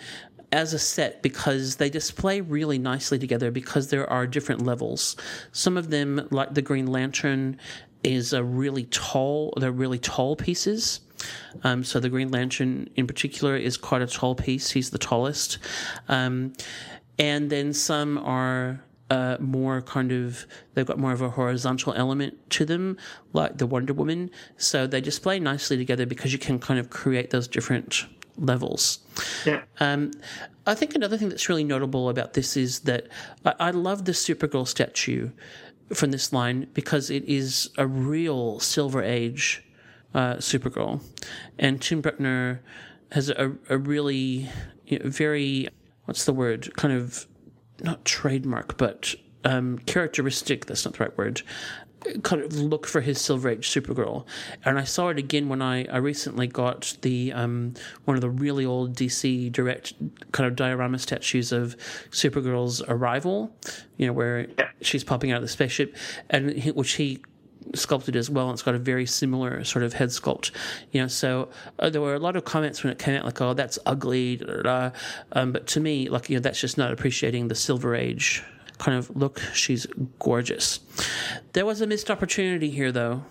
as 0.53 0.73
a 0.73 0.79
set 0.79 1.23
because 1.23 1.77
they 1.77 1.91
display 1.91 2.41
really 2.41 2.79
nicely 2.79 3.19
together 3.19 3.51
because 3.51 3.89
there 3.89 4.09
are 4.09 4.27
different 4.27 4.63
levels. 4.63 5.17
Some 5.53 5.77
of 5.77 5.91
them, 5.91 6.29
like 6.31 6.55
the 6.55 6.63
Green 6.63 6.87
Lantern, 6.87 7.59
is 8.05 8.33
a 8.33 8.43
really 8.43 8.85
tall. 8.85 9.53
They're 9.57 9.73
really 9.73 9.99
tall 9.99 10.37
pieces. 10.37 11.01
Um, 11.65 11.83
so 11.83 11.99
the 11.99 12.09
Green 12.09 12.31
Lantern, 12.31 12.89
in 12.97 13.07
particular, 13.07 13.57
is 13.57 13.77
quite 13.77 14.03
a 14.03 14.07
tall 14.07 14.35
piece. 14.35 14.71
He's 14.71 14.91
the 14.91 14.99
tallest. 14.99 15.59
Um, 16.09 16.53
and 17.19 17.51
then 17.51 17.73
some 17.73 18.19
are 18.19 18.83
uh, 19.11 19.37
more 19.41 19.83
kind 19.83 20.11
of 20.13 20.47
they've 20.75 20.87
got 20.87 20.99
more 20.99 21.13
of 21.13 21.23
a 21.23 21.31
horizontal 21.31 21.95
element 21.95 22.39
to 22.51 22.65
them, 22.65 22.97
like 23.33 23.59
the 23.59 23.67
Wonder 23.67 23.93
Woman. 23.93 24.31
So 24.57 24.87
they 24.87 25.01
display 25.01 25.39
nicely 25.39 25.77
together 25.77 26.07
because 26.07 26.33
you 26.33 26.39
can 26.39 26.59
kind 26.59 26.79
of 26.81 26.91
create 26.91 27.31
those 27.31 27.49
different 27.49 28.07
levels. 28.39 28.99
Yeah. 29.45 29.63
Um, 29.81 30.13
I 30.67 30.75
think 30.75 30.95
another 30.95 31.17
thing 31.17 31.29
that's 31.29 31.49
really 31.49 31.65
notable 31.65 32.09
about 32.09 32.35
this 32.35 32.57
is 32.57 32.81
that 32.81 33.07
I, 33.45 33.55
I 33.61 33.71
love 33.71 34.05
the 34.05 34.13
Supergirl 34.13 34.67
statue 34.67 35.31
from 35.95 36.11
this 36.11 36.33
line 36.33 36.67
because 36.75 37.11
it 37.11 37.25
is 37.25 37.71
a 37.79 37.87
real 37.87 38.59
Silver 38.59 39.03
Age 39.03 39.63
uh, 40.15 40.37
Supergirl, 40.37 41.03
and 41.59 41.81
Tim 41.81 42.01
Bruckner 42.01 42.63
has 43.13 43.29
a, 43.29 43.53
a 43.69 43.79
really 43.79 44.49
you 44.87 44.99
know, 44.99 45.09
very 45.09 45.69
what's 46.07 46.25
the 46.25 46.33
word 46.33 46.75
kind 46.77 46.95
of 46.95 47.27
not 47.83 48.05
trademark 48.05 48.77
but 48.77 49.15
um, 49.45 49.79
characteristic. 49.81 50.67
That's 50.67 50.85
not 50.85 50.95
the 50.95 51.05
right 51.05 51.17
word. 51.17 51.43
Kind 52.23 52.43
of 52.43 52.53
look 52.55 52.87
for 52.87 53.01
his 53.01 53.21
Silver 53.21 53.51
Age 53.51 53.69
Supergirl, 53.69 54.27
and 54.65 54.79
I 54.79 54.85
saw 54.85 55.09
it 55.09 55.19
again 55.19 55.49
when 55.49 55.61
I, 55.61 55.85
I 55.87 55.97
recently 55.99 56.47
got 56.47 56.97
the 57.03 57.33
um, 57.33 57.75
one 58.05 58.17
of 58.17 58.21
the 58.21 58.31
really 58.31 58.65
old 58.65 58.95
DC 58.95 59.51
Direct 59.53 59.95
kind 60.33 60.47
of 60.47 60.57
diorama 60.57 60.99
statues 60.99 61.53
of 61.53 61.77
Supergirl's 62.11 62.83
arrival. 62.83 63.55
You 63.97 64.07
know 64.07 64.13
where 64.13 64.47
she's 64.81 65.05
popping 65.05 65.33
out 65.33 65.37
of 65.37 65.43
the 65.43 65.49
spaceship, 65.49 65.97
and 66.31 66.51
he, 66.51 66.71
which 66.71 66.93
he 66.93 67.23
sculpted 67.75 68.17
as 68.17 68.31
well. 68.31 68.47
And 68.47 68.55
it's 68.55 68.63
got 68.63 68.75
a 68.75 68.79
very 68.79 69.07
similar 69.07 69.65
sort 69.65 69.85
of 69.85 69.95
head 69.95 70.11
sculpt. 70.11 70.51
You 70.93 71.03
know, 71.03 71.09
so 71.09 71.49
uh, 71.79 71.91
there 71.91 72.01
were 72.01 72.15
a 72.15 72.19
lot 72.19 72.37
of 72.37 72.45
comments 72.45 72.83
when 72.83 72.93
it 72.93 72.99
came 72.99 73.17
out, 73.17 73.25
like, 73.25 73.41
"Oh, 73.41 73.55
that's 73.55 73.79
ugly," 73.87 74.37
da, 74.37 74.47
da, 74.47 74.63
da. 74.63 74.91
Um, 75.33 75.53
but 75.53 75.67
to 75.69 75.81
me, 75.81 76.09
like, 76.09 76.31
you 76.31 76.37
know, 76.37 76.41
that's 76.41 76.61
just 76.61 76.79
not 76.79 76.93
appreciating 76.93 77.49
the 77.49 77.55
Silver 77.55 77.95
Age 77.95 78.45
kind 78.79 78.99
of 78.99 79.15
look. 79.17 79.41
She's 79.53 79.87
gorgeous. 80.19 80.81
There 81.53 81.67
was 81.67 81.81
a 81.81 81.87
missed 81.87 82.11
opportunity 82.11 82.71
here, 82.71 82.93
though. 82.93 83.25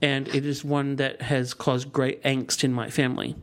And 0.00 0.26
it 0.34 0.44
is 0.44 0.64
one 0.64 0.96
that 0.96 1.22
has 1.22 1.54
caused 1.54 1.92
great 1.92 2.20
angst 2.24 2.64
in 2.64 2.72
my 2.72 2.90
family. 2.90 3.36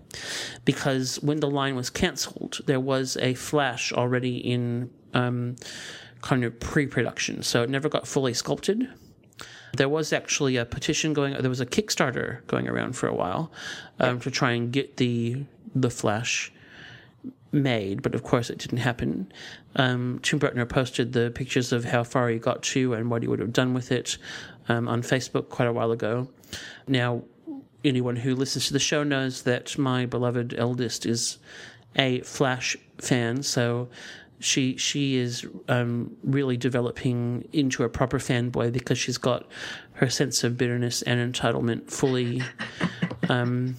Because 0.66 1.16
when 1.22 1.40
the 1.40 1.50
line 1.50 1.76
was 1.76 1.90
cancelled, 1.90 2.60
there 2.66 2.82
was 2.82 3.16
a 3.22 3.34
flash 3.36 3.94
already 3.94 4.38
in 4.38 4.90
um, 5.14 5.56
kind 6.22 6.44
of 6.44 6.60
pre 6.60 6.86
production. 6.86 7.44
So 7.44 7.64
it 7.64 7.70
never 7.70 7.88
got 7.88 8.08
fully 8.08 8.34
sculpted. 8.34 8.90
There 9.78 9.88
was 9.88 10.12
actually 10.12 10.58
a 10.58 10.66
petition 10.66 11.14
going. 11.14 11.34
There 11.40 11.50
was 11.50 11.62
a 11.62 11.66
Kickstarter 11.66 12.46
going 12.48 12.68
around 12.68 12.94
for 12.94 13.08
a 13.08 13.14
while 13.14 13.52
um, 14.00 14.20
to 14.22 14.32
try 14.32 14.52
and 14.52 14.72
get 14.72 14.98
the 14.98 15.46
the 15.76 15.90
Flash 15.90 16.52
made, 17.52 18.02
but 18.02 18.16
of 18.16 18.24
course 18.24 18.50
it 18.50 18.60
didn't 18.60 18.80
happen. 18.80 19.32
Um, 19.76 20.20
Tim 20.22 20.40
Bruckner 20.40 20.66
posted 20.66 21.14
the 21.14 21.32
pictures 21.32 21.72
of 21.72 21.86
how 21.86 22.04
far 22.04 22.30
he 22.30 22.38
got 22.38 22.62
to 22.64 22.94
and 22.94 23.10
what 23.10 23.22
he 23.22 23.28
would 23.28 23.40
have 23.40 23.54
done 23.54 23.74
with 23.74 23.92
it 23.92 24.18
um, 24.68 24.88
on 24.88 25.02
Facebook 25.02 25.50
quite 25.50 25.68
a 25.68 25.74
while 25.74 25.92
ago. 25.92 26.28
Now, 26.88 27.24
anyone 27.84 28.16
who 28.18 28.36
listens 28.36 28.68
to 28.68 28.74
the 28.74 28.80
show 28.80 29.04
knows 29.04 29.44
that 29.44 29.78
my 29.78 30.06
beloved 30.06 30.54
eldest 30.58 31.06
is 31.06 31.38
a 31.96 32.22
Flash 32.22 32.78
fan, 32.98 33.42
so 33.44 33.90
she 34.40 34.78
she 34.78 35.18
is 35.18 35.46
um, 35.68 36.16
really 36.24 36.56
developing 36.56 37.48
into 37.52 37.84
a 37.84 37.90
proper 37.90 38.20
fanboy 38.20 38.72
because 38.72 38.98
she's 38.98 39.18
got 39.18 39.46
her 39.94 40.10
sense 40.10 40.44
of 40.44 40.58
bitterness 40.58 41.02
and 41.02 41.34
entitlement 41.34 41.92
fully, 41.92 42.42
um, 43.28 43.76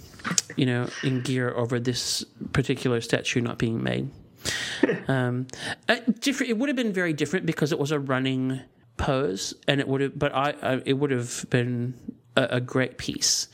you 0.57 0.66
know, 0.66 0.89
in 1.03 1.20
gear 1.22 1.51
over 1.55 1.81
this 1.81 2.24
particular 2.53 3.01
statue 3.01 3.41
not 3.41 3.59
being 3.59 3.83
made. 3.83 4.11
Um, 5.09 5.47
uh, 5.89 5.97
different. 6.20 6.51
It 6.51 6.59
would 6.59 6.68
have 6.68 6.76
been 6.76 6.93
very 6.93 7.12
different 7.12 7.45
because 7.45 7.72
it 7.72 7.78
was 7.78 7.91
a 7.91 7.99
running 7.99 8.61
pose, 8.97 9.55
and 9.66 9.81
it 9.81 9.89
would 9.89 10.01
have. 10.01 10.18
But 10.18 10.35
I, 10.35 10.55
I 10.62 10.83
it 10.87 10.95
would 10.95 11.11
have 11.11 11.45
been 11.51 11.95
a, 12.37 12.45
a 12.53 12.61
great 12.61 12.97
piece, 12.97 13.49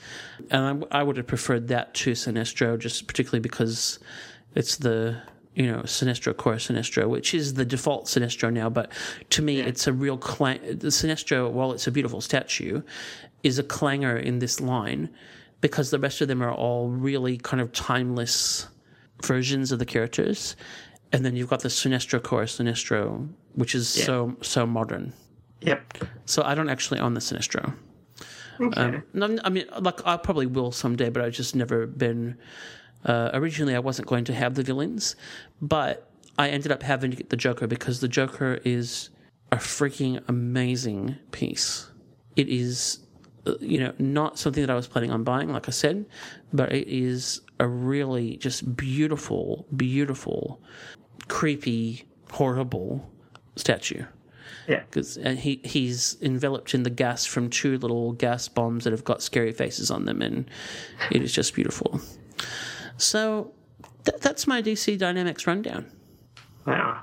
and 0.51 0.85
I, 0.91 1.01
I 1.01 1.03
would 1.03 1.16
have 1.16 1.27
preferred 1.27 1.68
that 1.68 1.95
to 1.95 2.12
Sinestro, 2.12 2.79
just 2.79 3.07
particularly 3.07 3.41
because 3.41 3.99
it's 4.55 4.77
the 4.77 5.20
you 5.55 5.66
know 5.66 5.81
Sinestro 5.81 6.37
Corps 6.37 6.57
Sinestro, 6.57 7.09
which 7.09 7.35
is 7.35 7.55
the 7.55 7.64
default 7.64 8.07
Sinestro 8.07 8.53
now. 8.53 8.68
But 8.68 8.93
to 9.31 9.43
me, 9.43 9.61
it's 9.61 9.87
a 9.87 9.93
real 9.93 10.18
clang. 10.18 10.61
The 10.62 10.89
Sinestro, 10.89 11.51
while 11.51 11.72
it's 11.72 11.87
a 11.87 11.91
beautiful 11.91 12.20
statue, 12.20 12.83
is 13.43 13.59
a 13.59 13.64
clangor 13.64 14.16
in 14.16 14.39
this 14.39 14.61
line 14.61 15.11
because 15.67 15.91
the 15.91 15.99
rest 15.99 16.21
of 16.21 16.29
them 16.29 16.43
are 16.43 16.53
all 16.53 16.89
really 16.89 17.37
kind 17.39 17.61
of 17.61 17.73
timeless 17.73 18.69
versions 19.25 19.73
of 19.73 19.79
the 19.79 19.87
characters, 19.87 20.55
and 21.12 21.25
then 21.25 21.35
you've 21.35 21.49
got 21.49 21.61
the 21.61 21.69
Sinestro 21.69 22.23
Corps 22.23 22.45
Sinestro, 22.45 23.29
which 23.55 23.75
is 23.75 23.89
so 23.89 24.37
so 24.43 24.64
modern. 24.67 25.12
Yep. 25.62 26.05
So 26.27 26.43
I 26.45 26.55
don't 26.55 26.69
actually 26.69 27.01
own 27.01 27.14
the 27.14 27.21
Sinestro. 27.21 27.75
Um, 28.77 29.03
no, 29.12 29.39
I 29.45 29.51
mean, 29.51 29.67
like 29.81 30.07
I 30.07 30.17
probably 30.17 30.47
will 30.47 30.73
someday, 30.73 31.11
but 31.11 31.23
I've 31.23 31.33
just 31.33 31.55
never 31.57 31.87
been. 31.87 32.39
Uh, 33.05 33.31
originally, 33.35 33.75
I 33.75 33.79
wasn't 33.81 34.09
going 34.09 34.25
to 34.25 34.35
have 34.35 34.55
the 34.55 34.62
villains, 34.62 35.17
but 35.61 36.11
I 36.39 36.49
ended 36.49 36.73
up 36.73 36.83
having 36.83 37.11
to 37.11 37.17
get 37.17 37.31
the 37.31 37.37
Joker 37.37 37.67
because 37.67 38.01
the 38.01 38.09
Joker 38.09 38.61
is 38.64 39.11
a 39.53 39.57
freaking 39.57 40.23
amazing 40.29 41.17
piece. 41.33 41.91
It 42.37 42.49
is, 42.49 43.05
Uh, 43.47 43.55
you 43.61 43.78
know, 43.78 43.92
not 43.99 44.38
something 44.38 44.62
that 44.62 44.70
I 44.70 44.74
was 44.74 44.86
planning 44.88 45.11
on 45.11 45.22
buying, 45.24 45.53
like 45.53 45.68
I 45.68 45.70
said, 45.70 46.05
but 46.53 46.72
it 46.72 46.88
is 46.88 47.40
a 47.61 47.66
really 47.66 48.36
just 48.38 48.76
beautiful, 48.76 49.66
beautiful, 49.76 50.61
creepy, 51.28 52.05
horrible 52.30 53.09
statue 53.57 54.05
Yeah. 54.68 54.82
because 54.90 55.14
he 55.16 55.61
he's 55.64 56.16
enveloped 56.20 56.74
in 56.74 56.82
the 56.82 56.90
gas 56.90 57.24
from 57.24 57.49
two 57.51 57.78
little 57.78 58.12
gas 58.12 58.49
bombs 58.49 58.84
that 58.84 58.90
have 58.92 59.05
got 59.05 59.22
scary 59.22 59.53
faces 59.53 59.90
on 59.90 60.05
them, 60.07 60.20
and 60.22 60.51
it 61.11 61.22
is 61.22 61.32
just 61.32 61.55
beautiful. 61.55 62.01
So 62.99 63.53
th- 64.05 64.20
that's 64.20 64.47
my 64.47 64.61
DC 64.62 64.99
Dynamics 64.99 65.47
rundown. 65.47 65.86
Wow. 66.66 67.03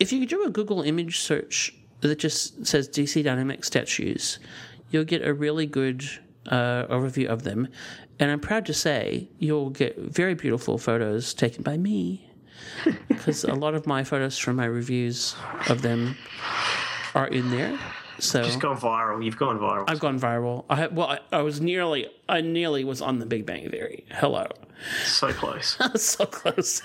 If 0.00 0.12
you 0.12 0.26
do 0.26 0.44
a 0.44 0.50
Google 0.50 0.82
image 0.82 1.20
search 1.20 1.74
that 2.00 2.18
just 2.18 2.66
says 2.66 2.88
DC 2.88 3.22
Dynamics 3.22 3.68
statues, 3.68 4.38
you'll 4.92 5.04
get 5.04 5.26
a 5.26 5.34
really 5.34 5.66
good 5.66 6.04
uh, 6.46 6.86
overview 6.86 7.26
of 7.26 7.42
them. 7.42 7.66
And 8.20 8.30
I'm 8.30 8.40
proud 8.40 8.66
to 8.66 8.74
say 8.74 9.28
you'll 9.38 9.70
get 9.70 9.98
very 9.98 10.34
beautiful 10.34 10.78
photos 10.78 11.34
taken 11.34 11.62
by 11.62 11.76
me 11.76 12.30
because 13.08 13.42
a 13.44 13.54
lot 13.54 13.74
of 13.74 13.86
my 13.86 14.04
photos 14.04 14.38
from 14.38 14.56
my 14.56 14.66
reviews 14.66 15.34
of 15.68 15.82
them 15.82 16.16
are 17.14 17.26
in 17.26 17.50
there. 17.50 17.78
So 18.18 18.44
Just 18.44 18.60
gone 18.60 18.78
viral. 18.78 19.24
You've 19.24 19.36
gone 19.36 19.58
viral. 19.58 19.84
I've 19.88 19.98
gone 19.98 20.20
viral. 20.20 20.64
I 20.70 20.86
well, 20.86 21.08
I, 21.08 21.18
I 21.32 21.42
was 21.42 21.60
nearly, 21.60 22.08
I 22.28 22.40
nearly 22.40 22.84
was 22.84 23.02
on 23.02 23.18
the 23.18 23.26
Big 23.26 23.44
Bang 23.44 23.68
Theory. 23.68 24.04
Hello, 24.12 24.46
so 25.04 25.32
close. 25.32 25.76
so 26.00 26.26
close. 26.26 26.82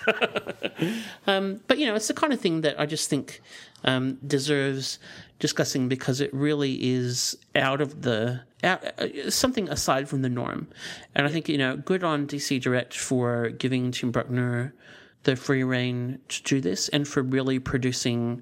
um, 1.27 1.61
but 1.67 1.77
you 1.77 1.85
know, 1.85 1.93
it's 1.93 2.07
the 2.07 2.15
kind 2.15 2.33
of 2.33 2.41
thing 2.41 2.61
that 2.61 2.79
I 2.79 2.87
just 2.87 3.07
think 3.09 3.41
um, 3.83 4.17
deserves 4.25 4.97
discussing 5.39 5.87
because 5.87 6.21
it 6.21 6.33
really 6.33 6.73
is 6.81 7.37
out 7.55 7.81
of 7.81 8.01
the 8.01 8.41
out, 8.63 8.83
uh, 8.99 9.29
something 9.29 9.69
aside 9.69 10.09
from 10.09 10.21
the 10.21 10.29
norm. 10.29 10.67
And 11.15 11.27
I 11.27 11.29
think 11.29 11.47
you 11.47 11.57
know, 11.57 11.77
good 11.77 12.03
on 12.03 12.27
DC 12.27 12.61
Direct 12.61 12.95
for 12.95 13.49
giving 13.49 13.91
Tim 13.91 14.11
Bruckner 14.11 14.73
the 15.23 15.35
free 15.35 15.63
reign 15.63 16.19
to 16.29 16.43
do 16.43 16.61
this 16.61 16.89
and 16.89 17.07
for 17.07 17.21
really 17.21 17.59
producing 17.59 18.41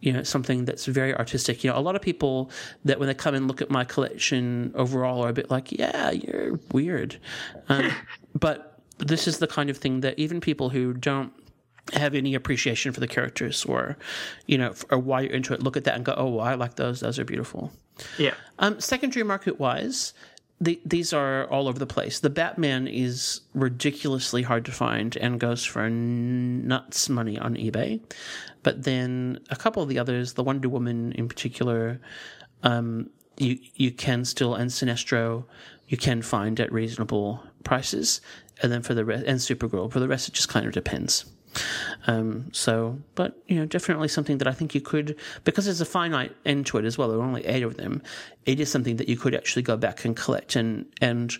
you 0.00 0.12
know 0.12 0.22
something 0.22 0.64
that's 0.64 0.86
very 0.86 1.14
artistic. 1.16 1.62
You 1.62 1.70
know 1.70 1.78
a 1.78 1.80
lot 1.80 1.94
of 1.94 2.02
people 2.02 2.50
that 2.84 2.98
when 2.98 3.06
they 3.06 3.14
come 3.14 3.34
and 3.34 3.46
look 3.46 3.62
at 3.62 3.70
my 3.70 3.84
collection 3.84 4.72
overall 4.74 5.24
are 5.24 5.28
a 5.28 5.32
bit 5.32 5.50
like 5.50 5.70
yeah 5.72 6.10
you're 6.10 6.58
weird. 6.72 7.18
Um, 7.68 7.92
but 8.34 8.80
this 8.98 9.28
is 9.28 9.38
the 9.38 9.46
kind 9.46 9.70
of 9.70 9.78
thing 9.78 10.00
that 10.00 10.18
even 10.18 10.40
people 10.40 10.70
who 10.70 10.92
don't 10.92 11.32
have 11.94 12.14
any 12.14 12.34
appreciation 12.34 12.92
for 12.92 13.00
the 13.00 13.08
characters 13.08 13.64
or 13.64 13.96
you 14.46 14.56
know 14.56 14.72
or 14.90 14.98
why 14.98 15.20
you're 15.20 15.32
into 15.32 15.52
it 15.52 15.62
look 15.62 15.76
at 15.76 15.84
that 15.84 15.94
and 15.96 16.04
go 16.04 16.14
oh 16.16 16.38
i 16.38 16.54
like 16.54 16.76
those 16.76 17.00
those 17.00 17.18
are 17.18 17.24
beautiful 17.24 17.72
Yeah. 18.18 18.34
um, 18.60 18.80
secondary 18.80 19.24
market 19.24 19.58
wise, 19.60 20.14
the, 20.60 20.80
these 20.86 21.12
are 21.12 21.46
all 21.50 21.66
over 21.66 21.78
the 21.80 21.86
place. 21.86 22.20
The 22.20 22.30
Batman 22.30 22.86
is 22.86 23.40
ridiculously 23.52 24.42
hard 24.42 24.64
to 24.66 24.72
find 24.72 25.16
and 25.16 25.40
goes 25.40 25.64
for 25.64 25.90
nuts 25.90 27.08
money 27.08 27.36
on 27.36 27.54
eBay. 27.56 28.00
But 28.62 28.84
then 28.84 29.40
a 29.50 29.56
couple 29.56 29.82
of 29.82 29.88
the 29.88 29.98
others, 29.98 30.34
the 30.34 30.44
Wonder 30.44 30.68
Woman 30.68 31.12
in 31.12 31.26
particular, 31.28 32.00
um, 32.62 33.10
you 33.38 33.58
you 33.74 33.90
can 33.90 34.24
still 34.24 34.54
and 34.54 34.70
Sinestro 34.70 35.44
you 35.88 35.96
can 35.96 36.22
find 36.22 36.60
at 36.60 36.70
reasonable 36.72 37.42
prices. 37.64 38.20
and 38.62 38.70
then 38.70 38.82
for 38.82 38.94
the 38.94 39.04
rest, 39.04 39.24
and 39.26 39.40
Supergirl. 39.40 39.90
For 39.92 39.98
the 40.00 40.08
rest, 40.08 40.28
it 40.28 40.34
just 40.34 40.48
kind 40.48 40.64
of 40.66 40.72
depends. 40.72 41.24
Um, 42.06 42.48
so, 42.52 42.98
but 43.14 43.42
you 43.46 43.56
know, 43.56 43.66
definitely 43.66 44.08
something 44.08 44.38
that 44.38 44.48
I 44.48 44.52
think 44.52 44.74
you 44.74 44.80
could, 44.80 45.16
because 45.44 45.66
there's 45.66 45.80
a 45.80 45.86
finite 45.86 46.34
end 46.44 46.66
to 46.66 46.78
it 46.78 46.84
as 46.84 46.98
well. 46.98 47.08
There 47.08 47.18
are 47.18 47.22
only 47.22 47.46
eight 47.46 47.62
of 47.62 47.76
them. 47.76 48.02
It 48.46 48.60
is 48.60 48.70
something 48.70 48.96
that 48.96 49.08
you 49.08 49.16
could 49.16 49.34
actually 49.34 49.62
go 49.62 49.76
back 49.76 50.04
and 50.04 50.16
collect 50.16 50.56
and 50.56 50.86
and 51.00 51.32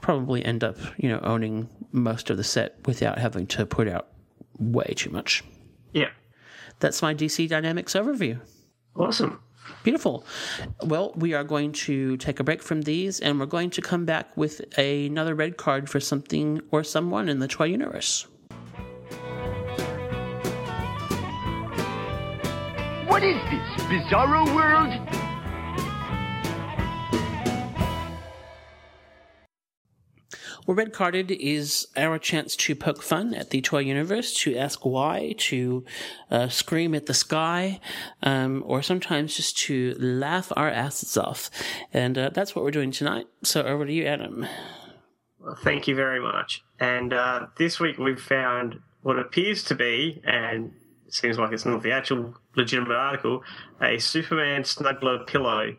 probably 0.00 0.44
end 0.44 0.64
up, 0.64 0.76
you 0.98 1.08
know, 1.08 1.20
owning 1.22 1.68
most 1.92 2.30
of 2.30 2.36
the 2.36 2.44
set 2.44 2.76
without 2.86 3.18
having 3.18 3.46
to 3.48 3.66
put 3.66 3.88
out 3.88 4.08
way 4.58 4.92
too 4.96 5.10
much. 5.10 5.44
Yeah. 5.92 6.10
That's 6.80 7.02
my 7.02 7.14
DC 7.14 7.48
Dynamics 7.48 7.94
overview. 7.94 8.40
Awesome. 8.96 9.40
Beautiful. 9.84 10.24
Well, 10.82 11.12
we 11.14 11.34
are 11.34 11.44
going 11.44 11.72
to 11.72 12.16
take 12.16 12.40
a 12.40 12.44
break 12.44 12.62
from 12.62 12.82
these 12.82 13.20
and 13.20 13.38
we're 13.38 13.46
going 13.46 13.70
to 13.70 13.82
come 13.82 14.04
back 14.04 14.36
with 14.36 14.60
another 14.78 15.34
red 15.34 15.56
card 15.56 15.88
for 15.88 16.00
something 16.00 16.60
or 16.70 16.82
someone 16.84 17.28
in 17.28 17.38
the 17.38 17.48
toy 17.48 17.66
universe. 17.66 18.26
What 23.10 23.24
is 23.24 23.42
this, 23.50 23.86
Bizarro 23.86 24.54
World? 24.54 24.94
Well, 30.64 30.76
Red 30.76 30.92
Carded 30.92 31.32
is 31.32 31.88
our 31.96 32.20
chance 32.20 32.54
to 32.54 32.76
poke 32.76 33.02
fun 33.02 33.34
at 33.34 33.50
the 33.50 33.62
toy 33.62 33.80
universe, 33.80 34.32
to 34.42 34.56
ask 34.56 34.86
why, 34.86 35.34
to 35.38 35.84
uh, 36.30 36.48
scream 36.50 36.94
at 36.94 37.06
the 37.06 37.12
sky, 37.12 37.80
um, 38.22 38.62
or 38.64 38.80
sometimes 38.80 39.34
just 39.34 39.58
to 39.58 39.96
laugh 39.98 40.52
our 40.54 40.70
asses 40.70 41.16
off. 41.16 41.50
And 41.92 42.16
uh, 42.16 42.30
that's 42.32 42.54
what 42.54 42.64
we're 42.64 42.70
doing 42.70 42.92
tonight. 42.92 43.26
So 43.42 43.64
over 43.64 43.84
to 43.86 43.92
you, 43.92 44.06
Adam. 44.06 44.46
Well, 45.40 45.56
thank 45.56 45.88
you 45.88 45.96
very 45.96 46.20
much. 46.20 46.62
And 46.78 47.12
uh, 47.12 47.46
this 47.58 47.80
week 47.80 47.98
we've 47.98 48.22
found 48.22 48.78
what 49.02 49.18
appears 49.18 49.64
to 49.64 49.74
be, 49.74 50.22
and 50.24 50.74
it 51.10 51.14
seems 51.14 51.40
like 51.40 51.50
it's 51.50 51.66
not 51.66 51.82
the 51.82 51.90
actual 51.90 52.36
legitimate 52.54 52.94
article, 52.94 53.42
a 53.82 53.98
Superman 53.98 54.62
snuggler 54.62 55.26
pillow. 55.26 55.74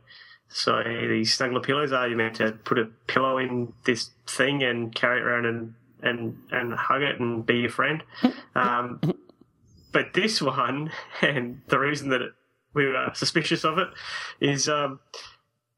So 0.49 0.84
the 0.84 1.21
snuggler 1.21 1.63
pillows 1.63 1.93
are 1.93 2.09
you 2.09 2.17
meant 2.17 2.36
to 2.36 2.51
put 2.51 2.77
a 2.77 2.89
pillow 3.07 3.38
in 3.38 3.71
this 3.86 4.09
thing 4.27 4.61
and 4.61 4.93
carry 4.93 5.21
it 5.21 5.23
around 5.23 5.45
and 5.45 5.73
and 6.03 6.38
and 6.51 6.73
hug 6.73 7.01
it 7.01 7.21
and 7.21 7.45
be 7.45 7.59
your 7.59 7.69
friend. 7.69 8.03
Um, 8.53 8.99
but 9.93 10.13
this 10.13 10.41
one, 10.41 10.91
and 11.21 11.61
the 11.67 11.79
reason 11.79 12.09
that 12.09 12.21
it, 12.21 12.34
we 12.73 12.86
were 12.88 13.11
suspicious 13.13 13.63
of 13.63 13.77
it, 13.77 13.88
is 14.41 14.67
um, 14.67 14.99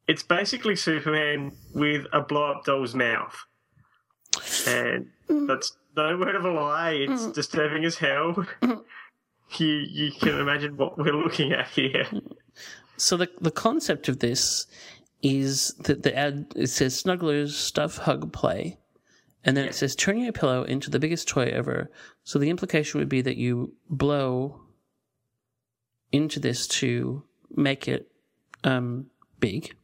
it's 0.08 0.24
basically 0.24 0.76
Superman 0.76 1.52
with 1.76 2.08
a 2.12 2.22
blow 2.22 2.52
up 2.52 2.66
doll's 2.66 2.96
mouth, 2.96 3.46
and 4.68 5.12
that's 5.48 5.78
no 5.96 6.18
word 6.18 6.36
of 6.36 6.46
a 6.46 6.52
lie. 6.52 6.94
It's 6.94 7.28
disturbing 7.28 7.86
as 7.86 7.98
hell. 7.98 8.44
You 9.60 9.86
you 9.90 10.12
can 10.12 10.40
imagine 10.40 10.78
what 10.78 10.98
we're 10.98 11.16
looking 11.16 11.54
at 11.54 11.68
here. 11.70 12.06
So 12.98 13.18
the 13.18 13.30
the 13.42 13.52
concept 13.52 14.08
of 14.08 14.20
this 14.20 14.68
is 15.22 15.74
that 15.80 16.04
the 16.04 16.16
ad 16.16 16.54
it 16.56 16.68
says 16.68 17.02
snugglers 17.02 17.52
stuff 17.52 17.98
hug 17.98 18.32
play, 18.32 18.78
and 19.44 19.58
then 19.58 19.66
it 19.66 19.76
says 19.76 19.96
turn 19.96 20.20
your 20.20 20.32
pillow 20.32 20.64
into 20.64 20.90
the 20.90 21.00
biggest 21.00 21.28
toy 21.28 21.46
ever. 21.46 21.90
So 22.24 22.40
the 22.40 22.50
implication 22.50 23.00
would 23.00 23.10
be 23.10 23.22
that 23.22 23.38
you 23.38 23.74
blow 23.90 24.62
into 26.12 26.40
this 26.40 26.68
to 26.68 27.24
make 27.56 27.88
it 27.88 28.12
um, 28.64 29.08
big, 29.40 29.76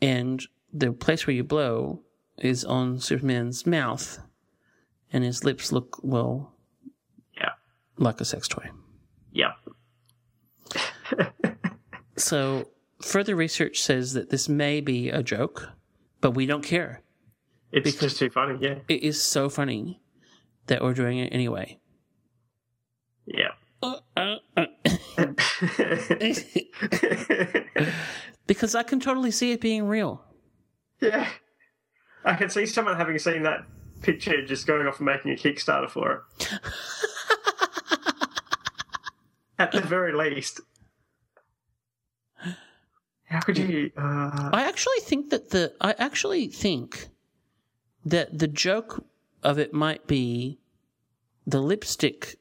and 0.00 0.42
the 0.72 0.92
place 0.92 1.26
where 1.26 1.34
you 1.34 1.44
blow 1.44 2.02
is 2.38 2.64
on 2.64 2.98
Superman's 2.98 3.66
mouth, 3.66 4.18
and 5.12 5.24
his 5.24 5.44
lips 5.44 5.72
look 5.72 5.98
well 6.02 6.51
Yeah. 6.51 6.51
Like 8.02 8.20
a 8.20 8.24
sex 8.24 8.48
toy. 8.48 8.68
Yeah. 9.32 9.52
So 12.16 12.68
further 13.02 13.34
research 13.34 13.80
says 13.80 14.12
that 14.12 14.28
this 14.30 14.48
may 14.48 14.80
be 14.82 15.08
a 15.08 15.22
joke, 15.22 15.70
but 16.20 16.32
we 16.32 16.44
don't 16.46 16.62
care. 16.62 17.02
It's 17.72 17.84
Because- 17.84 18.00
just 18.00 18.18
too 18.18 18.28
funny. 18.30 18.58
Yeah. 18.60 18.80
It 18.86 19.02
is 19.02 19.20
so 19.20 19.48
funny 19.48 20.00
that 20.66 20.82
we're 20.82 20.92
doing 20.94 21.18
it 21.18 21.32
anyway. 21.32 21.78
Yeah. 23.26 23.52
Uh, 23.82 23.96
uh, 24.16 24.36
uh. 24.56 24.66
because 28.46 28.74
I 28.74 28.82
can 28.82 29.00
totally 29.00 29.30
see 29.30 29.52
it 29.52 29.60
being 29.60 29.84
real. 29.84 30.22
yeah. 31.00 31.28
I 32.24 32.34
can 32.34 32.50
see 32.50 32.66
someone 32.66 32.96
having 32.98 33.18
seen 33.18 33.42
that 33.42 33.64
picture 34.02 34.44
just 34.46 34.66
going 34.66 34.86
off 34.86 34.98
and 34.98 35.06
making 35.06 35.32
a 35.32 35.34
Kickstarter 35.34 35.90
for 35.90 36.24
it. 36.38 36.48
At 39.58 39.72
the 39.72 39.80
very 39.80 40.12
least. 40.12 40.60
How 43.24 43.40
could 43.40 43.56
you? 43.56 43.90
Uh, 43.96 44.50
I 44.52 44.64
actually 44.68 45.00
think 45.00 45.30
that 45.30 45.50
the 45.50 45.72
I 45.80 45.94
actually 45.98 46.48
think 46.48 47.08
that 48.04 48.38
the 48.38 48.48
joke 48.48 49.04
of 49.42 49.58
it 49.58 49.72
might 49.72 50.06
be 50.06 50.58
the 51.46 51.60
lipstick 51.60 52.36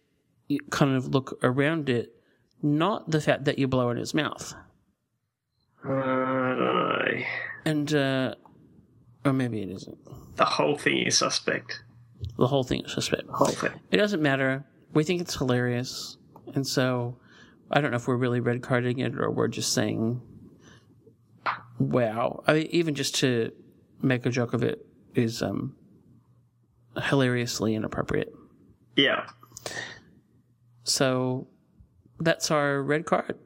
kind 0.69 0.95
of 0.95 1.07
look 1.07 1.39
around 1.43 1.89
it, 1.89 2.13
not 2.61 3.09
the 3.09 3.21
fact 3.21 3.45
that 3.45 3.57
you 3.57 3.67
blow 3.67 3.89
in 3.89 3.97
his 3.97 4.13
mouth. 4.13 4.53
I 5.83 5.87
don't 5.87 6.59
know. 6.59 7.23
And 7.65 7.93
uh 7.93 8.35
or 9.23 9.33
maybe 9.33 9.61
it 9.61 9.69
isn't. 9.69 9.97
The 10.35 10.45
whole 10.45 10.77
thing 10.77 10.97
is 10.99 11.17
suspect. 11.17 11.83
The 12.37 12.47
whole 12.47 12.63
thing 12.63 12.83
is 12.85 12.91
suspect. 12.91 13.27
The 13.27 13.33
whole 13.33 13.47
thing. 13.47 13.71
It 13.91 13.97
doesn't 13.97 14.21
matter. 14.21 14.65
We 14.93 15.03
think 15.03 15.21
it's 15.21 15.35
hilarious. 15.35 16.17
And 16.53 16.65
so 16.65 17.17
I 17.69 17.81
don't 17.81 17.91
know 17.91 17.97
if 17.97 18.07
we're 18.07 18.15
really 18.15 18.39
red 18.39 18.61
carding 18.61 18.99
it 18.99 19.15
or 19.15 19.29
we're 19.31 19.47
just 19.47 19.73
saying 19.73 20.21
wow. 21.79 22.43
I 22.47 22.53
mean 22.53 22.67
even 22.71 22.95
just 22.95 23.15
to 23.15 23.51
make 24.01 24.25
a 24.25 24.29
joke 24.29 24.53
of 24.53 24.63
it 24.63 24.85
is 25.15 25.41
um 25.41 25.75
hilariously 27.01 27.75
inappropriate. 27.75 28.33
Yeah. 28.95 29.27
So 30.83 31.47
that's 32.19 32.51
our 32.51 32.81
red 32.81 33.05
card. 33.05 33.37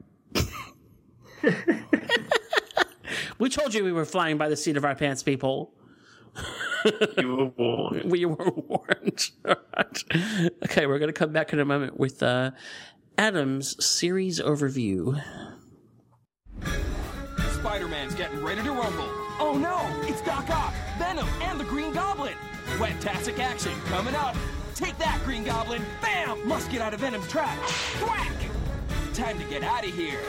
we 3.38 3.48
told 3.48 3.74
you 3.74 3.84
we 3.84 3.92
were 3.92 4.04
flying 4.04 4.36
by 4.38 4.48
the 4.48 4.56
seat 4.56 4.76
of 4.76 4.84
our 4.84 4.94
pants, 4.94 5.22
people. 5.22 5.72
You 7.18 7.34
were 7.34 7.46
warned. 7.46 8.10
We 8.12 8.24
were 8.26 8.52
warned. 8.54 9.30
Right. 9.44 10.04
Okay, 10.64 10.86
we're 10.86 10.98
going 10.98 11.12
to 11.12 11.18
come 11.18 11.32
back 11.32 11.52
in 11.52 11.58
a 11.58 11.64
moment 11.64 11.98
with 11.98 12.22
uh, 12.22 12.52
Adam's 13.18 13.82
series 13.84 14.40
overview. 14.40 15.22
Spider-Man's 17.54 18.14
getting 18.14 18.44
ready 18.44 18.62
to 18.62 18.70
rumble. 18.72 19.08
Oh 19.40 19.56
no, 19.58 20.06
it's 20.06 20.20
Doc 20.20 20.50
Ock, 20.50 20.74
Venom, 20.98 21.26
and 21.40 21.58
the 21.58 21.64
Green 21.64 21.92
Goblin. 21.92 22.34
Fantastic 22.78 23.38
action 23.38 23.72
coming 23.86 24.14
up. 24.14 24.36
Take 24.74 24.98
that, 24.98 25.18
Green 25.24 25.44
Goblin. 25.44 25.82
Bam! 26.02 26.46
Must 26.46 26.70
get 26.70 26.82
out 26.82 26.92
of 26.92 27.00
Venom's 27.00 27.26
trap. 27.28 27.58
Thwack! 27.98 28.32
Time 29.14 29.38
to 29.38 29.44
get 29.46 29.62
out 29.62 29.86
of 29.86 29.94
here. 29.94 30.20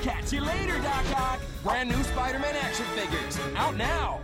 Catch 0.00 0.32
you 0.32 0.40
later, 0.40 0.78
Doc 0.78 1.04
Ock. 1.14 1.40
Brand 1.62 1.90
new 1.90 2.02
Spider-Man 2.02 2.56
action 2.56 2.86
figures. 2.96 3.38
Out 3.56 3.76
now. 3.76 4.20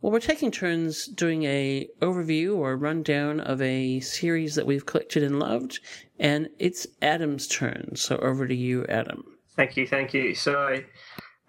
Well, 0.00 0.12
we're 0.12 0.20
taking 0.20 0.50
turns 0.50 1.06
doing 1.06 1.42
a 1.44 1.86
overview 2.00 2.56
or 2.56 2.76
rundown 2.76 3.40
of 3.40 3.60
a 3.60 4.00
series 4.00 4.54
that 4.54 4.66
we've 4.66 4.86
collected 4.86 5.22
and 5.22 5.38
loved, 5.38 5.80
and 6.18 6.48
it's 6.58 6.86
Adam's 7.02 7.46
turn. 7.46 7.96
So 7.96 8.16
over 8.16 8.48
to 8.48 8.54
you, 8.54 8.86
Adam. 8.88 9.24
Thank 9.56 9.76
you, 9.76 9.86
thank 9.86 10.14
you. 10.14 10.34
So, 10.34 10.82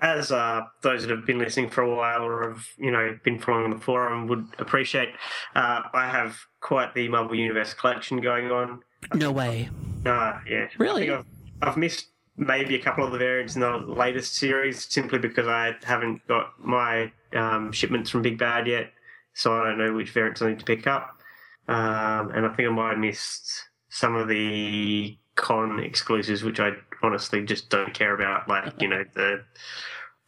as 0.02 0.34
uh, 0.34 0.64
those 0.82 1.04
that 1.04 1.16
have 1.16 1.26
been 1.26 1.39
listening 1.39 1.70
for 1.70 1.82
a 1.82 1.95
while 1.95 2.24
or 2.24 2.49
have 2.49 2.68
you 2.78 2.91
know 2.91 3.18
been 3.24 3.39
following 3.39 3.72
the 3.72 3.80
forum 3.80 4.28
would 4.28 4.45
appreciate, 4.60 5.10
uh, 5.56 5.84
I 5.93 6.10
have 6.10 6.38
quite 6.60 6.93
the 6.93 7.08
Marvel 7.08 7.36
Universe 7.36 7.74
collection 7.74 8.20
going 8.20 8.52
on. 8.52 8.82
No 9.14 9.32
way. 9.32 9.70
Uh, 10.06 10.39
yeah, 10.49 10.68
Really? 10.78 11.10
I've, 11.10 11.26
I've 11.62 11.78
missed 11.78 12.08
maybe 12.42 12.74
a 12.74 12.82
couple 12.82 13.06
of 13.06 13.12
the 13.12 13.20
variants 13.20 13.56
in 13.56 13.62
the 13.62 13.78
latest 13.78 14.36
series 14.36 14.92
simply 14.92 15.20
because 15.20 15.48
I 15.48 15.76
haven't 15.84 16.28
got 16.28 16.54
my 16.58 17.12
um, 17.34 17.72
shipments 17.72 18.10
from 18.10 18.24
Big 18.24 18.39
Bad 18.39 18.66
yet, 18.66 18.92
so 19.34 19.54
I 19.54 19.64
don't 19.64 19.78
know 19.78 19.94
which 19.94 20.10
variants 20.10 20.42
I 20.42 20.50
need 20.50 20.60
to 20.60 20.66
pick 20.66 20.88
up. 20.88 21.22
Um, 21.68 22.32
and 22.32 22.46
I 22.48 22.50
think 22.50 22.68
I 22.68 22.72
might 22.72 22.89
have 22.89 22.98
missed 22.98 23.66
some 23.89 24.16
of 24.16 24.28
the 24.28 25.16
con 25.36 25.80
exclusives, 25.80 26.44
which 26.44 26.60
I 26.60 26.72
honestly 27.04 27.46
just 27.46 27.70
don't 27.70 27.94
care 27.94 28.16
about, 28.16 28.50
like 28.50 28.74
you 28.82 28.88
know 28.88 29.06
the 29.14 29.44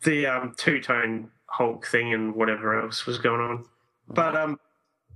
the 0.03 0.27
um, 0.27 0.53
two 0.55 0.79
tone 0.79 1.31
Hulk 1.47 1.87
thing 1.87 2.13
and 2.13 2.35
whatever 2.35 2.79
else 2.79 3.07
was 3.07 3.17
going 3.17 3.41
on. 3.41 3.65
But 4.07 4.35
um, 4.35 4.59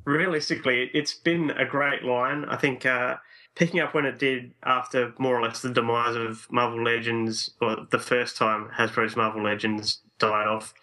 realistically, 0.05 0.89
it's 0.95 1.13
been 1.13 1.51
a 1.51 1.65
great 1.65 2.03
line. 2.03 2.45
I 2.45 2.57
think 2.57 2.87
uh, 2.87 3.17
picking 3.57 3.79
up 3.79 3.93
when 3.93 4.05
it 4.05 4.19
did 4.19 4.53
after 4.63 5.13
more 5.17 5.37
or 5.37 5.41
less 5.41 5.61
the 5.61 5.69
demise 5.69 6.15
of 6.15 6.47
Marvel 6.51 6.83
Legends, 6.83 7.51
or 7.59 7.87
the 7.89 7.99
first 7.99 8.37
time 8.37 8.69
Hasbro's 8.77 9.15
Marvel 9.15 9.43
Legends 9.43 10.01
died 10.19 10.47
off, 10.47 10.73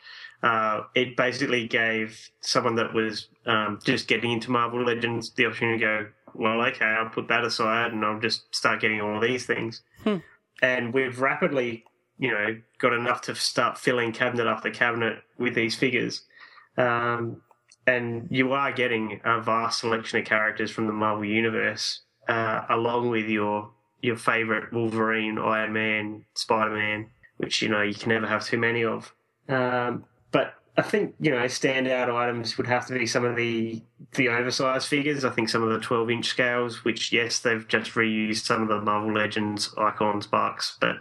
Uh, 0.43 0.83
it 0.95 1.17
basically 1.17 1.67
gave 1.67 2.31
someone 2.41 2.75
that 2.75 2.93
was 2.93 3.29
um, 3.47 3.79
just 3.83 4.07
getting 4.09 4.31
into 4.31 4.51
Marvel 4.51 4.85
Legends 4.85 5.33
the 5.37 5.47
opportunity 5.47 5.79
to 5.79 5.85
go, 5.85 6.07
well, 6.35 6.61
okay, 6.67 6.85
I'll 6.85 7.09
put 7.09 7.29
that 7.29 7.45
aside 7.45 7.93
and 7.93 8.05
I'll 8.05 8.21
just 8.21 8.55
start 8.55 8.83
getting 8.83 9.01
all 9.01 9.17
of 9.17 9.23
these 9.23 9.47
things. 9.47 9.81
Hmm. 10.03 10.19
And 10.61 10.93
we've 10.93 11.19
rapidly, 11.19 11.85
you 12.19 12.31
know, 12.31 12.61
got 12.79 12.93
enough 12.93 13.23
to 13.23 13.35
start 13.35 13.79
filling 13.79 14.13
cabinet 14.13 14.47
after 14.47 14.71
cabinet 14.71 15.23
with 15.39 15.55
these 15.55 15.77
figures. 15.77 16.27
Um, 16.77 17.41
and 17.87 18.29
you 18.31 18.53
are 18.53 18.73
getting 18.73 19.23
a 19.25 19.41
vast 19.41 19.81
selection 19.81 20.19
of 20.19 20.27
characters 20.27 20.71
from 20.71 20.87
the 20.87 20.93
Marvel 20.93 21.25
Universe, 21.25 22.03
uh, 22.29 22.63
along 22.69 23.11
with 23.11 23.27
your 23.27 23.71
your 24.03 24.17
favorite 24.17 24.73
Wolverine, 24.73 25.39
Iron 25.39 25.73
Man, 25.73 26.25
Spider 26.35 26.75
Man, 26.75 27.11
which 27.39 27.63
you 27.63 27.69
know 27.69 27.83
you 27.83 27.95
can 27.95 28.11
never 28.11 28.27
have 28.27 28.45
too 28.45 28.59
many 28.59 28.85
of. 28.85 29.15
Um, 29.49 30.05
but 30.31 30.55
I 30.77 30.83
think 30.83 31.15
you 31.21 31.31
know 31.31 31.45
standout 31.45 32.15
items 32.15 32.57
would 32.59 32.67
have 32.67 32.87
to 32.87 32.95
be 32.95 33.07
some 33.07 33.25
of 33.25 33.37
the 33.37 33.83
the 34.15 34.29
oversized 34.29 34.89
figures. 34.89 35.25
I 35.25 35.31
think 35.31 35.49
some 35.49 35.63
of 35.63 35.71
the 35.71 35.81
12 35.81 36.11
inch 36.11 36.27
scales, 36.27 36.85
which 36.85 37.13
yes, 37.13 37.39
they've 37.39 37.67
just 37.67 37.93
reused 37.93 38.45
some 38.45 38.63
of 38.63 38.69
the 38.69 38.81
Marvel 38.81 39.13
Legends 39.13 39.75
icons 39.79 40.27
bucks, 40.27 40.77
but 40.81 40.97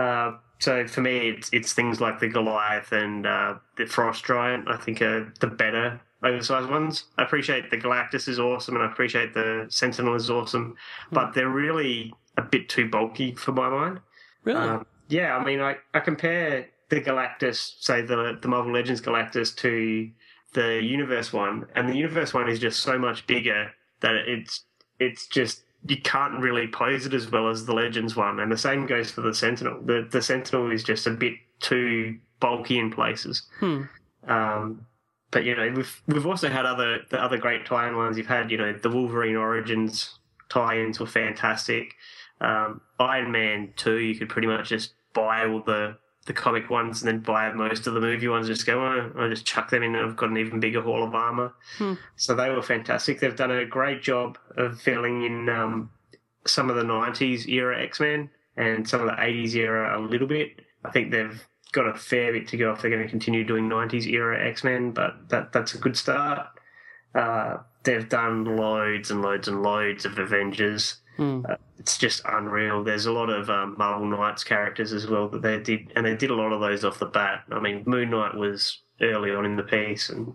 uh, 0.00 0.36
so 0.58 0.86
for 0.86 1.00
me, 1.00 1.28
it's 1.28 1.50
it's 1.52 1.72
things 1.72 2.00
like 2.00 2.20
the 2.20 2.28
Goliath 2.28 2.92
and 2.92 3.26
uh, 3.26 3.54
the 3.76 3.86
Frost 3.86 4.24
Giant. 4.24 4.68
I 4.68 4.76
think 4.76 5.02
are 5.02 5.32
the 5.40 5.48
better 5.48 6.00
oversized 6.24 6.70
ones. 6.70 7.04
I 7.18 7.22
appreciate 7.22 7.70
the 7.70 7.78
Galactus 7.78 8.28
is 8.28 8.38
awesome, 8.38 8.76
and 8.76 8.84
I 8.84 8.90
appreciate 8.90 9.34
the 9.34 9.66
Sentinel 9.68 10.14
is 10.14 10.30
awesome, 10.30 10.76
but 11.10 11.34
they're 11.34 11.48
really 11.48 12.12
a 12.36 12.42
bit 12.42 12.68
too 12.68 12.88
bulky 12.88 13.32
for 13.34 13.52
my 13.52 13.68
mind. 13.68 14.00
Really? 14.44 14.60
Um, 14.60 14.86
yeah, 15.08 15.36
I 15.36 15.44
mean, 15.44 15.60
I, 15.60 15.76
I 15.94 16.00
compare 16.00 16.68
the 16.88 17.00
Galactus, 17.00 17.74
say 17.80 18.02
the 18.02 18.38
the 18.40 18.48
Marvel 18.48 18.72
Legends 18.72 19.00
Galactus, 19.00 19.54
to 19.56 20.10
the 20.54 20.82
Universe 20.82 21.32
one, 21.32 21.66
and 21.74 21.88
the 21.88 21.96
Universe 21.96 22.34
one 22.34 22.48
is 22.48 22.58
just 22.58 22.80
so 22.80 22.98
much 22.98 23.26
bigger 23.26 23.70
that 24.00 24.14
it's 24.14 24.64
it's 24.98 25.26
just 25.26 25.62
you 25.86 26.00
can't 26.00 26.38
really 26.38 26.68
pose 26.68 27.06
it 27.06 27.14
as 27.14 27.30
well 27.30 27.48
as 27.48 27.66
the 27.66 27.74
Legends 27.74 28.14
one, 28.14 28.40
and 28.40 28.52
the 28.52 28.58
same 28.58 28.86
goes 28.86 29.10
for 29.10 29.22
the 29.22 29.34
Sentinel. 29.34 29.80
The 29.82 30.06
the 30.10 30.22
Sentinel 30.22 30.70
is 30.70 30.84
just 30.84 31.06
a 31.06 31.10
bit 31.10 31.34
too 31.60 32.18
bulky 32.40 32.78
in 32.78 32.90
places. 32.90 33.42
Hmm. 33.58 33.82
Um, 34.28 34.86
but 35.32 35.44
you 35.44 35.56
know, 35.56 35.72
we've 35.74 36.02
we've 36.06 36.26
also 36.26 36.48
had 36.48 36.66
other 36.66 37.00
the 37.10 37.20
other 37.20 37.38
great 37.38 37.66
tie-in 37.66 37.96
ones. 37.96 38.16
You've 38.16 38.26
had 38.26 38.50
you 38.50 38.58
know 38.58 38.72
the 38.72 38.90
Wolverine 38.90 39.34
Origins 39.34 40.18
tie-ins 40.50 41.00
were 41.00 41.06
fantastic. 41.06 41.94
Um, 42.40 42.82
Iron 43.00 43.32
Man 43.32 43.72
two, 43.76 43.98
you 43.98 44.14
could 44.14 44.28
pretty 44.28 44.46
much 44.46 44.68
just 44.68 44.92
buy 45.14 45.46
all 45.46 45.62
the 45.62 45.96
the 46.26 46.34
comic 46.34 46.70
ones 46.70 47.02
and 47.02 47.08
then 47.08 47.20
buy 47.20 47.50
most 47.52 47.86
of 47.86 47.94
the 47.94 48.00
movie 48.00 48.28
ones. 48.28 48.46
Just 48.46 48.66
go, 48.66 48.80
oh, 48.80 49.12
I'll 49.18 49.30
just 49.30 49.46
chuck 49.46 49.70
them 49.70 49.82
in, 49.82 49.94
and 49.94 50.06
I've 50.06 50.16
got 50.16 50.28
an 50.28 50.36
even 50.36 50.60
bigger 50.60 50.82
haul 50.82 51.02
of 51.02 51.14
armor. 51.14 51.54
Hmm. 51.78 51.94
So 52.16 52.34
they 52.34 52.50
were 52.50 52.62
fantastic. 52.62 53.18
They've 53.18 53.34
done 53.34 53.50
a 53.50 53.64
great 53.64 54.02
job 54.02 54.38
of 54.56 54.80
filling 54.80 55.24
in 55.24 55.48
um, 55.48 55.90
some 56.46 56.68
of 56.68 56.76
the 56.76 56.84
'90s 56.84 57.48
era 57.48 57.82
X 57.82 58.00
Men 58.00 58.28
and 58.54 58.86
some 58.86 59.00
of 59.00 59.06
the 59.06 59.12
'80s 59.14 59.54
era 59.54 59.98
a 59.98 60.00
little 60.00 60.28
bit. 60.28 60.60
I 60.84 60.90
think 60.90 61.10
they've 61.10 61.42
got 61.72 61.86
a 61.86 61.94
fair 61.94 62.32
bit 62.32 62.48
to 62.48 62.56
go 62.56 62.72
if 62.72 62.80
they're 62.80 62.90
going 62.90 63.02
to 63.02 63.08
continue 63.08 63.44
doing 63.44 63.68
'90s 63.68 64.06
era 64.06 64.46
X 64.48 64.62
Men, 64.62 64.92
but 64.92 65.28
that 65.28 65.52
that's 65.52 65.74
a 65.74 65.78
good 65.78 65.96
start. 65.96 66.46
Uh, 67.14 67.58
they've 67.82 68.08
done 68.08 68.44
loads 68.44 69.10
and 69.10 69.22
loads 69.22 69.48
and 69.48 69.62
loads 69.62 70.04
of 70.04 70.18
Avengers. 70.18 70.96
Hmm. 71.16 71.44
Uh, 71.48 71.56
it's 71.78 71.98
just 71.98 72.22
unreal. 72.24 72.84
There's 72.84 73.06
a 73.06 73.12
lot 73.12 73.28
of 73.28 73.50
um, 73.50 73.74
Marvel 73.76 74.06
Knights 74.06 74.44
characters 74.44 74.92
as 74.92 75.06
well 75.06 75.28
that 75.28 75.42
they 75.42 75.58
did, 75.58 75.92
and 75.96 76.06
they 76.06 76.14
did 76.14 76.30
a 76.30 76.34
lot 76.34 76.52
of 76.52 76.60
those 76.60 76.84
off 76.84 76.98
the 76.98 77.06
bat. 77.06 77.44
I 77.50 77.60
mean, 77.60 77.82
Moon 77.86 78.10
Knight 78.10 78.34
was 78.34 78.78
early 79.00 79.34
on 79.34 79.44
in 79.44 79.56
the 79.56 79.62
piece, 79.62 80.08
and 80.08 80.34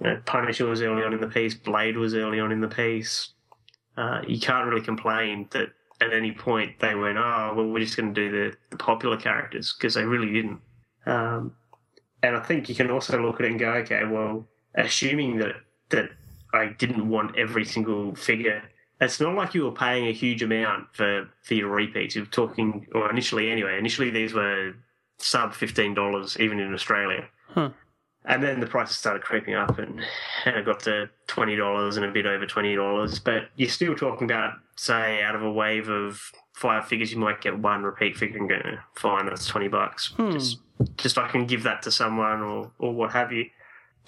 you 0.00 0.06
know, 0.06 0.22
Punisher 0.24 0.66
was 0.66 0.82
early 0.82 1.02
on 1.02 1.12
in 1.12 1.20
the 1.20 1.26
piece. 1.26 1.54
Blade 1.54 1.96
was 1.96 2.14
early 2.14 2.40
on 2.40 2.52
in 2.52 2.60
the 2.60 2.68
piece. 2.68 3.30
Uh, 3.96 4.22
you 4.26 4.40
can't 4.40 4.66
really 4.66 4.80
complain 4.80 5.48
that 5.50 5.70
at 6.00 6.12
any 6.12 6.32
point 6.32 6.78
they 6.80 6.94
went, 6.94 7.18
"Oh, 7.18 7.52
well, 7.56 7.66
we're 7.66 7.80
just 7.80 7.96
going 7.96 8.14
to 8.14 8.20
do 8.20 8.30
the, 8.30 8.56
the 8.70 8.76
popular 8.76 9.16
characters," 9.16 9.74
because 9.76 9.94
they 9.94 10.04
really 10.04 10.32
didn't. 10.32 10.60
Um, 11.06 11.54
and 12.22 12.36
I 12.36 12.40
think 12.40 12.68
you 12.68 12.74
can 12.74 12.90
also 12.90 13.20
look 13.20 13.40
at 13.40 13.46
it 13.46 13.50
and 13.50 13.60
go, 13.60 13.72
"Okay, 13.72 14.04
well, 14.04 14.46
assuming 14.74 15.38
that 15.38 15.56
that 15.90 16.10
I 16.52 16.66
didn't 16.66 17.08
want 17.08 17.36
every 17.36 17.64
single 17.64 18.14
figure." 18.14 18.62
It's 19.02 19.18
not 19.18 19.34
like 19.34 19.54
you 19.54 19.64
were 19.64 19.72
paying 19.72 20.08
a 20.08 20.12
huge 20.12 20.42
amount 20.42 20.94
for, 20.94 21.26
for 21.40 21.54
your 21.54 21.70
repeats. 21.70 22.14
You're 22.14 22.26
talking, 22.26 22.86
or 22.94 23.08
initially 23.10 23.50
anyway, 23.50 23.78
initially 23.78 24.10
these 24.10 24.34
were 24.34 24.74
sub 25.16 25.52
$15, 25.52 26.38
even 26.38 26.60
in 26.60 26.74
Australia. 26.74 27.26
Huh. 27.48 27.70
And 28.24 28.42
then 28.42 28.60
the 28.60 28.66
prices 28.66 28.98
started 28.98 29.22
creeping 29.22 29.54
up 29.54 29.78
and, 29.78 30.00
and 30.44 30.56
it 30.56 30.66
got 30.66 30.80
to 30.80 31.08
$20 31.28 31.96
and 31.96 32.04
a 32.04 32.10
bit 32.10 32.26
over 32.26 32.46
$20. 32.46 33.24
But 33.24 33.48
you're 33.56 33.70
still 33.70 33.94
talking 33.94 34.30
about, 34.30 34.54
say, 34.80 35.22
out 35.22 35.34
of 35.34 35.42
a 35.42 35.52
wave 35.52 35.90
of 35.90 36.32
five 36.54 36.88
figures, 36.88 37.12
you 37.12 37.18
might 37.18 37.42
get 37.42 37.58
one 37.58 37.82
repeat 37.82 38.16
figure 38.16 38.38
and 38.38 38.48
go, 38.48 38.54
"Eh, 38.54 38.76
fine, 38.94 39.26
that's 39.26 39.46
20 39.46 39.68
bucks. 39.68 40.14
Hmm. 40.16 40.30
Just, 40.30 40.60
just 40.96 41.18
I 41.18 41.28
can 41.28 41.44
give 41.44 41.64
that 41.64 41.82
to 41.82 41.90
someone 41.90 42.40
or, 42.40 42.72
or 42.78 42.94
what 42.94 43.12
have 43.12 43.30
you. 43.30 43.44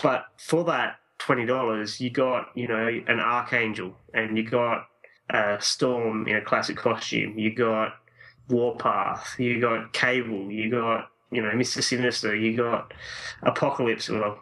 But 0.03 0.25
for 0.39 0.65
that 0.65 0.97
$20, 1.19 2.01
you 2.01 2.09
got, 2.09 2.47
you 2.55 2.69
know, 2.69 2.89
an 3.07 3.21
Archangel 3.21 3.95
and 4.15 4.39
you 4.39 4.49
got 4.49 4.87
a 5.29 5.59
Storm 5.61 6.27
in 6.27 6.37
a 6.37 6.41
classic 6.41 6.79
costume. 6.79 7.39
You 7.39 7.55
got 7.55 7.93
Warpath. 8.49 9.39
You 9.39 9.61
got 9.61 9.93
Cable. 9.93 10.51
You 10.51 10.71
got, 10.71 11.11
you 11.31 11.43
know, 11.43 11.51
Mr. 11.51 11.83
Sinister. 11.83 12.35
You 12.35 12.57
got 12.57 12.95
Apocalypse. 13.43 14.09
Well, 14.09 14.41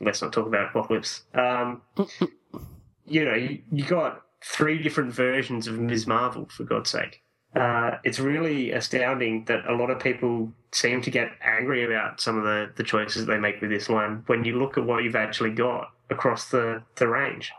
let's 0.00 0.22
not 0.22 0.32
talk 0.32 0.46
about 0.46 0.68
Apocalypse. 0.70 1.24
Um, 1.34 1.82
you 3.06 3.24
know, 3.24 3.34
you, 3.34 3.60
you 3.72 3.84
got 3.84 4.23
three 4.44 4.82
different 4.82 5.12
versions 5.12 5.66
of 5.66 5.78
Ms. 5.78 6.06
Marvel, 6.06 6.46
for 6.46 6.64
God's 6.64 6.90
sake. 6.90 7.22
Uh, 7.56 7.98
it's 8.04 8.18
really 8.18 8.72
astounding 8.72 9.44
that 9.46 9.64
a 9.66 9.74
lot 9.74 9.90
of 9.90 10.00
people 10.00 10.52
seem 10.72 11.00
to 11.00 11.10
get 11.10 11.30
angry 11.42 11.84
about 11.84 12.20
some 12.20 12.36
of 12.36 12.44
the, 12.44 12.70
the 12.76 12.82
choices 12.82 13.26
they 13.26 13.38
make 13.38 13.60
with 13.60 13.70
this 13.70 13.88
line 13.88 14.22
when 14.26 14.44
you 14.44 14.58
look 14.58 14.76
at 14.76 14.84
what 14.84 15.04
you've 15.04 15.16
actually 15.16 15.50
got 15.50 15.88
across 16.10 16.50
the, 16.50 16.82
the 16.96 17.06
range. 17.06 17.52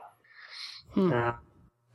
Hmm. 0.92 1.12
Uh, 1.12 1.32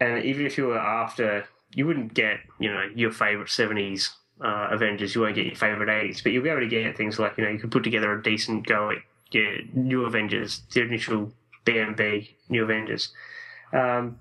and 0.01 0.25
even 0.25 0.47
if 0.47 0.57
you 0.57 0.67
were 0.67 0.79
after, 0.79 1.45
you 1.75 1.87
wouldn't 1.87 2.15
get, 2.15 2.41
you 2.59 2.73
know, 2.73 2.85
your 2.95 3.13
favorite 3.13 3.49
70s 3.49 4.11
uh, 4.43 4.69
Avengers, 4.71 5.15
you 5.15 5.21
won't 5.21 5.35
get 5.35 5.47
your 5.47 5.55
favorite 5.55 5.91
80s, 5.91 6.23
but 6.23 6.33
you'll 6.33 6.43
be 6.43 6.49
able 6.49 6.61
to 6.61 6.69
get 6.69 6.97
things 6.97 7.19
like, 7.19 7.37
you 7.37 7.45
know, 7.45 7.51
you 7.51 7.59
can 7.59 7.71
put 7.71 7.85
together 7.85 8.13
a 8.13 8.23
decent 8.23 8.67
go 8.67 8.91
at 8.91 8.99
your 9.31 9.59
new 9.75 10.07
Avengers, 10.07 10.63
the 10.73 10.81
initial 10.81 11.33
BMB, 11.67 12.31
New 12.49 12.65
Avengers. 12.65 13.13
Um, 13.73 14.19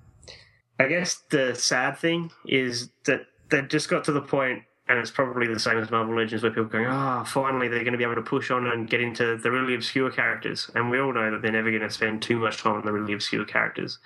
I 0.80 0.88
guess 0.88 1.22
the 1.30 1.54
sad 1.54 1.98
thing 1.98 2.30
is 2.46 2.90
that 3.04 3.22
they 3.50 3.62
just 3.62 3.88
got 3.88 4.04
to 4.04 4.12
the 4.12 4.20
point, 4.20 4.62
and 4.88 4.98
it's 4.98 5.10
probably 5.10 5.46
the 5.46 5.60
same 5.60 5.78
as 5.78 5.90
Marvel 5.90 6.16
Legends, 6.16 6.42
where 6.42 6.50
people 6.52 6.64
are 6.64 6.68
going, 6.68 6.86
oh, 6.86 7.24
finally 7.26 7.68
they're 7.68 7.84
going 7.84 7.92
to 7.92 7.98
be 7.98 8.04
able 8.04 8.14
to 8.14 8.22
push 8.22 8.50
on 8.50 8.66
and 8.66 8.88
get 8.88 9.00
into 9.00 9.36
the 9.36 9.50
really 9.50 9.74
obscure 9.74 10.10
characters. 10.10 10.70
And 10.74 10.90
we 10.90 10.98
all 11.00 11.12
know 11.12 11.30
that 11.30 11.42
they're 11.42 11.52
never 11.52 11.70
going 11.70 11.82
to 11.82 11.90
spend 11.90 12.22
too 12.22 12.38
much 12.38 12.58
time 12.62 12.76
on 12.76 12.84
the 12.84 12.92
really 12.92 13.12
obscure 13.12 13.44
characters. 13.44 13.98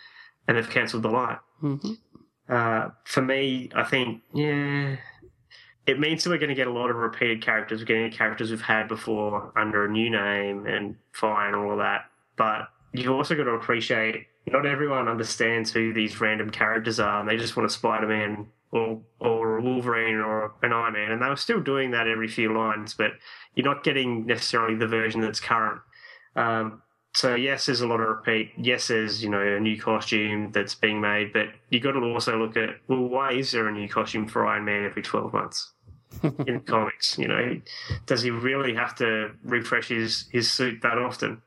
And 0.47 0.57
they've 0.57 0.69
cancelled 0.69 1.05
the 1.05 1.11
line. 1.11 1.39
hmm 1.61 1.93
Uh, 2.49 2.91
for 3.05 3.23
me, 3.23 3.71
I 3.75 3.85
think, 3.85 4.23
yeah, 4.35 4.97
it 5.87 5.99
means 6.01 6.25
that 6.25 6.31
we're 6.31 6.39
going 6.39 6.49
to 6.51 6.55
get 6.55 6.67
a 6.67 6.73
lot 6.73 6.91
of 6.91 6.97
repeated 6.97 7.43
characters. 7.43 7.81
We're 7.81 7.87
getting 7.87 8.11
characters 8.11 8.51
we've 8.51 8.61
had 8.61 8.89
before 8.89 9.53
under 9.57 9.85
a 9.85 9.89
new 9.89 10.11
name 10.11 10.67
and 10.67 10.97
fine, 11.13 11.55
all 11.55 11.73
of 11.73 11.79
that. 11.79 12.07
But 12.37 12.69
you've 12.93 13.11
also 13.13 13.35
got 13.35 13.45
to 13.45 13.53
appreciate 13.53 14.27
not 14.47 14.67
everyone 14.67 15.09
understands 15.09 15.73
who 15.73 15.93
these 15.93 16.21
random 16.21 16.51
characters 16.51 17.01
are, 17.01 17.21
and 17.21 17.29
they 17.29 17.37
just 17.37 17.57
want 17.57 17.69
a 17.69 17.73
Spider 17.73 18.07
Man 18.07 18.49
or 18.71 19.01
or 19.21 19.59
a 19.59 19.63
Wolverine 19.63 20.17
or 20.17 20.53
an 20.63 20.73
Iron 20.73 20.95
Man, 20.95 21.13
and 21.13 21.23
they 21.23 21.29
were 21.29 21.37
still 21.37 21.61
doing 21.61 21.93
that 21.93 22.09
every 22.09 22.29
few 22.29 22.57
lines. 22.57 22.95
But 22.95 23.13
you're 23.55 23.65
not 23.65 23.85
getting 23.85 24.27
necessarily 24.27 24.75
the 24.75 24.87
version 24.87 25.21
that's 25.21 25.41
current. 25.41 25.81
Um, 26.37 26.83
so 27.15 27.37
yes, 27.37 27.67
there's 27.67 27.81
a 27.81 27.87
lot 27.87 28.01
of 28.01 28.09
repeat. 28.09 28.51
Yes, 28.59 28.89
there's 28.89 29.23
you 29.23 29.31
know 29.31 29.41
a 29.41 29.61
new 29.61 29.81
costume 29.81 30.51
that's 30.53 30.75
being 30.75 31.01
made, 31.01 31.33
but 31.33 31.47
you've 31.71 31.83
got 31.83 31.93
to 31.93 32.01
also 32.01 32.37
look 32.37 32.57
at 32.57 32.71
well, 32.89 33.01
why 33.01 33.33
is 33.33 33.53
there 33.53 33.69
a 33.69 33.73
new 33.73 33.89
costume 33.89 34.27
for 34.27 34.47
Iron 34.47 34.65
Man 34.65 34.85
every 34.85 35.03
12 35.03 35.33
months 35.33 35.73
in 36.47 36.61
comics? 36.61 37.17
You 37.17 37.29
know, 37.29 37.61
does 38.07 38.23
he 38.23 38.31
really 38.31 38.75
have 38.75 38.97
to 38.97 39.31
refresh 39.45 39.89
his 39.89 40.29
his 40.33 40.51
suit 40.51 40.83
that 40.83 40.99
often? 40.99 41.41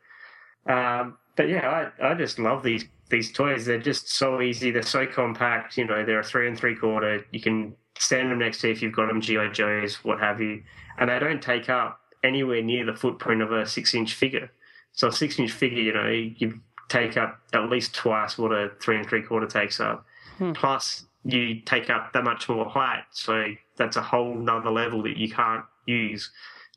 Um, 0.65 1.17
but 1.37 1.47
yeah, 1.47 1.89
I, 2.01 2.09
I 2.09 2.13
just 2.15 2.39
love 2.39 2.63
these 2.63 2.83
these 3.09 3.31
toys. 3.31 3.65
They're 3.65 3.79
just 3.79 4.09
so 4.09 4.41
easy. 4.41 4.71
They're 4.71 4.81
so 4.81 5.05
compact. 5.05 5.77
You 5.77 5.85
know, 5.85 6.03
they're 6.03 6.19
a 6.19 6.23
three 6.23 6.47
and 6.47 6.57
three 6.57 6.75
quarter. 6.75 7.25
You 7.31 7.39
can 7.39 7.75
stand 7.97 8.29
them 8.29 8.39
next 8.39 8.59
to 8.61 8.67
you 8.67 8.73
if 8.73 8.81
you've 8.81 8.95
got 8.95 9.07
them 9.07 9.21
GI 9.21 9.51
Joes, 9.53 10.03
what 10.03 10.19
have 10.19 10.41
you, 10.41 10.63
and 10.99 11.09
they 11.09 11.17
don't 11.19 11.41
take 11.41 11.69
up 11.69 12.01
anywhere 12.23 12.61
near 12.61 12.85
the 12.85 12.93
footprint 12.93 13.41
of 13.41 13.51
a 13.51 13.65
six 13.65 13.93
inch 13.93 14.13
figure. 14.13 14.51
So 14.91 15.07
a 15.07 15.11
six 15.11 15.39
inch 15.39 15.51
figure, 15.51 15.81
you 15.81 15.93
know, 15.93 16.09
you 16.09 16.59
take 16.89 17.17
up 17.17 17.39
at 17.53 17.69
least 17.69 17.93
twice 17.93 18.37
what 18.37 18.51
a 18.51 18.71
three 18.81 18.97
and 18.97 19.07
three 19.07 19.21
quarter 19.21 19.47
takes 19.47 19.79
up. 19.79 20.05
Hmm. 20.37 20.51
Plus, 20.53 21.05
you 21.23 21.61
take 21.61 21.89
up 21.89 22.13
that 22.13 22.23
much 22.23 22.49
more 22.49 22.65
height. 22.65 23.03
So 23.11 23.53
that's 23.77 23.95
a 23.95 24.01
whole 24.01 24.35
nother 24.35 24.71
level 24.71 25.03
that 25.03 25.17
you 25.17 25.29
can't 25.29 25.65
use 25.85 26.31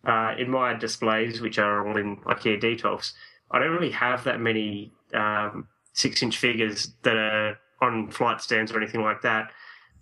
uh, 0.05 0.35
in 0.39 0.51
my 0.51 0.75
displays, 0.75 1.41
which 1.41 1.59
are 1.59 1.87
all 1.87 1.97
in 1.97 2.17
IKEA 2.19 2.61
Detolf, 2.61 3.13
I 3.51 3.59
don't 3.59 3.73
really 3.73 3.91
have 3.91 4.25
that 4.25 4.41
many 4.41 4.93
um, 5.15 5.69
six 5.93 6.23
inch 6.23 6.39
figures 6.39 6.95
that 7.03 7.17
are 7.17 7.59
on 7.81 8.11
flight 8.11 8.41
stands 8.41 8.73
or 8.73 8.79
anything 8.79 9.03
like 9.03 9.23
that. 9.23 9.51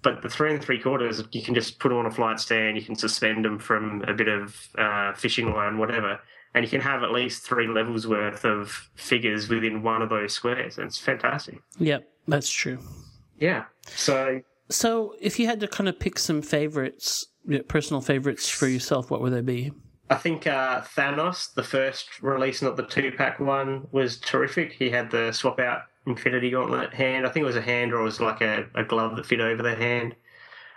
But 0.03 0.23
the 0.23 0.29
three 0.29 0.53
and 0.53 0.63
three 0.63 0.81
quarters, 0.81 1.23
you 1.33 1.43
can 1.43 1.55
just 1.55 1.81
put 1.81 1.89
them 1.89 1.99
on 1.99 2.07
a 2.07 2.11
flight 2.11 2.39
stand. 2.39 2.77
You 2.77 2.85
can 2.85 2.95
suspend 2.95 3.45
them 3.45 3.59
from 3.59 4.05
a 4.07 4.15
bit 4.15 4.29
of 4.29 4.57
uh, 4.77 5.13
fishing 5.15 5.53
line, 5.53 5.79
whatever, 5.79 6.21
and 6.55 6.65
you 6.65 6.71
can 6.71 6.81
have 6.81 7.03
at 7.03 7.11
least 7.11 7.45
three 7.45 7.67
levels 7.67 8.07
worth 8.07 8.45
of 8.45 8.91
figures 8.95 9.49
within 9.49 9.83
one 9.83 10.03
of 10.03 10.09
those 10.09 10.33
squares. 10.33 10.79
And 10.79 10.87
it's 10.87 10.99
fantastic. 10.99 11.61
Yep, 11.79 12.09
that's 12.29 12.49
true. 12.51 12.79
Yeah. 13.41 13.65
So 13.87 14.43
So, 14.69 15.15
if 15.21 15.39
you 15.39 15.47
had 15.47 15.61
to 15.61 15.69
kind 15.69 15.89
of 15.89 15.99
pick 15.99 16.19
some 16.19 16.43
favorites, 16.43 17.27
personal 17.69 18.01
favorites 18.01 18.49
for 18.49 18.69
yourself, 18.69 19.11
what 19.11 19.21
would 19.21 19.33
they 19.33 19.41
be? 19.41 19.73
I 20.11 20.15
think 20.15 20.47
uh, 20.47 20.81
Thanos, 20.81 21.53
the 21.55 21.63
first 21.63 22.23
release, 22.23 22.63
not 22.63 22.77
the 22.77 22.85
two 22.85 23.13
pack 23.13 23.39
one, 23.41 23.87
was 23.93 24.19
terrific. 24.19 24.73
He 24.73 24.91
had 24.91 25.11
the 25.11 25.33
swap 25.33 25.61
out 25.61 25.83
Infinity 26.07 26.51
Gauntlet 26.51 26.95
hand. 26.95 27.27
I 27.27 27.31
think 27.31 27.43
it 27.43 27.47
was 27.47 27.57
a 27.57 27.63
hand 27.63 27.93
or 27.93 28.01
it 28.01 28.05
was 28.05 28.21
like 28.21 28.41
a, 28.41 28.67
a 28.75 28.85
glove 28.85 29.17
that 29.17 29.27
fit 29.27 29.41
over 29.41 29.63
the 29.63 29.75
hand. 29.75 30.17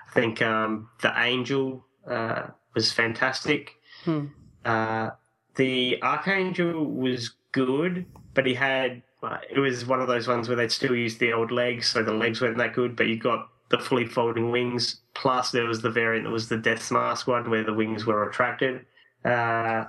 I 0.10 0.14
think 0.14 0.42
um, 0.42 0.90
the 1.02 1.14
Angel 1.18 1.86
uh, 2.06 2.48
was 2.76 2.92
fantastic. 2.92 3.72
Hmm. 4.04 4.26
Uh, 4.66 5.12
the 5.56 6.02
Archangel 6.02 6.86
was 6.86 7.32
good, 7.52 8.06
but 8.34 8.46
he 8.46 8.54
had. 8.54 9.04
Uh, 9.24 9.38
it 9.50 9.60
was 9.60 9.86
one 9.86 10.02
of 10.02 10.08
those 10.08 10.28
ones 10.28 10.48
where 10.48 10.58
they'd 10.58 10.72
still 10.72 10.96
use 10.96 11.18
the 11.18 11.32
old 11.32 11.52
legs, 11.52 11.88
so 11.88 12.04
the 12.04 12.12
legs 12.12 12.42
weren't 12.42 12.58
that 12.58 12.74
good, 12.74 12.96
but 12.96 13.08
you 13.08 13.18
got 13.18 13.48
the 13.70 13.78
fully 13.78 14.06
folding 14.06 14.52
wings. 14.52 15.02
Plus, 15.14 15.52
there 15.52 15.66
was 15.66 15.82
the 15.82 15.90
variant 15.90 16.26
that 16.26 16.32
was 16.32 16.50
the 16.50 16.58
Death's 16.58 16.92
Mask 16.92 17.28
one 17.28 17.50
where 17.50 17.64
the 17.64 17.74
wings 17.74 18.06
were 18.06 18.26
retracted. 18.26 18.86
Uh, 19.24 19.86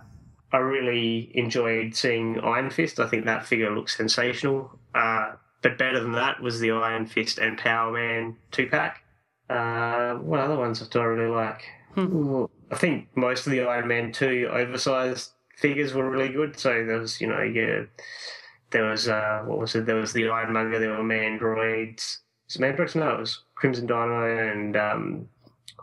I 0.52 0.58
really 0.58 1.30
enjoyed 1.34 1.94
seeing 1.94 2.38
Iron 2.40 2.70
Fist. 2.70 3.00
I 3.00 3.06
think 3.06 3.24
that 3.24 3.46
figure 3.46 3.74
looks 3.74 3.96
sensational. 3.96 4.78
Uh, 4.94 5.32
but 5.62 5.78
better 5.78 6.00
than 6.00 6.12
that 6.12 6.40
was 6.42 6.60
the 6.60 6.72
Iron 6.72 7.06
Fist 7.06 7.38
and 7.38 7.56
Power 7.56 7.92
Man 7.92 8.36
two 8.50 8.66
pack. 8.66 9.04
Uh, 9.48 10.14
what 10.14 10.40
other 10.40 10.56
ones 10.56 10.86
do 10.86 11.00
I 11.00 11.04
really 11.04 11.30
like? 11.30 11.62
Ooh, 11.98 12.50
I 12.70 12.76
think 12.76 13.08
most 13.16 13.46
of 13.46 13.52
the 13.52 13.62
Iron 13.62 13.88
Man 13.88 14.12
two 14.12 14.48
oversized 14.52 15.30
figures 15.56 15.94
were 15.94 16.10
really 16.10 16.28
good. 16.28 16.58
So 16.58 16.84
there 16.84 16.98
was, 16.98 17.20
you 17.20 17.28
know, 17.28 17.42
yeah, 17.42 17.84
there 18.70 18.84
was 18.84 19.08
uh, 19.08 19.42
what 19.46 19.58
was 19.58 19.74
it? 19.74 19.86
There 19.86 19.96
was 19.96 20.12
the 20.12 20.28
Iron 20.28 20.52
Monger. 20.52 20.78
There 20.78 20.90
were 20.90 21.04
Mandroids. 21.04 22.18
Was 22.46 22.56
it 22.56 22.60
Mandroids? 22.60 22.94
No, 22.94 23.14
it 23.14 23.20
was 23.20 23.42
Crimson 23.54 23.86
Dynamo 23.86 24.52
and 24.52 24.76
um, 24.76 25.28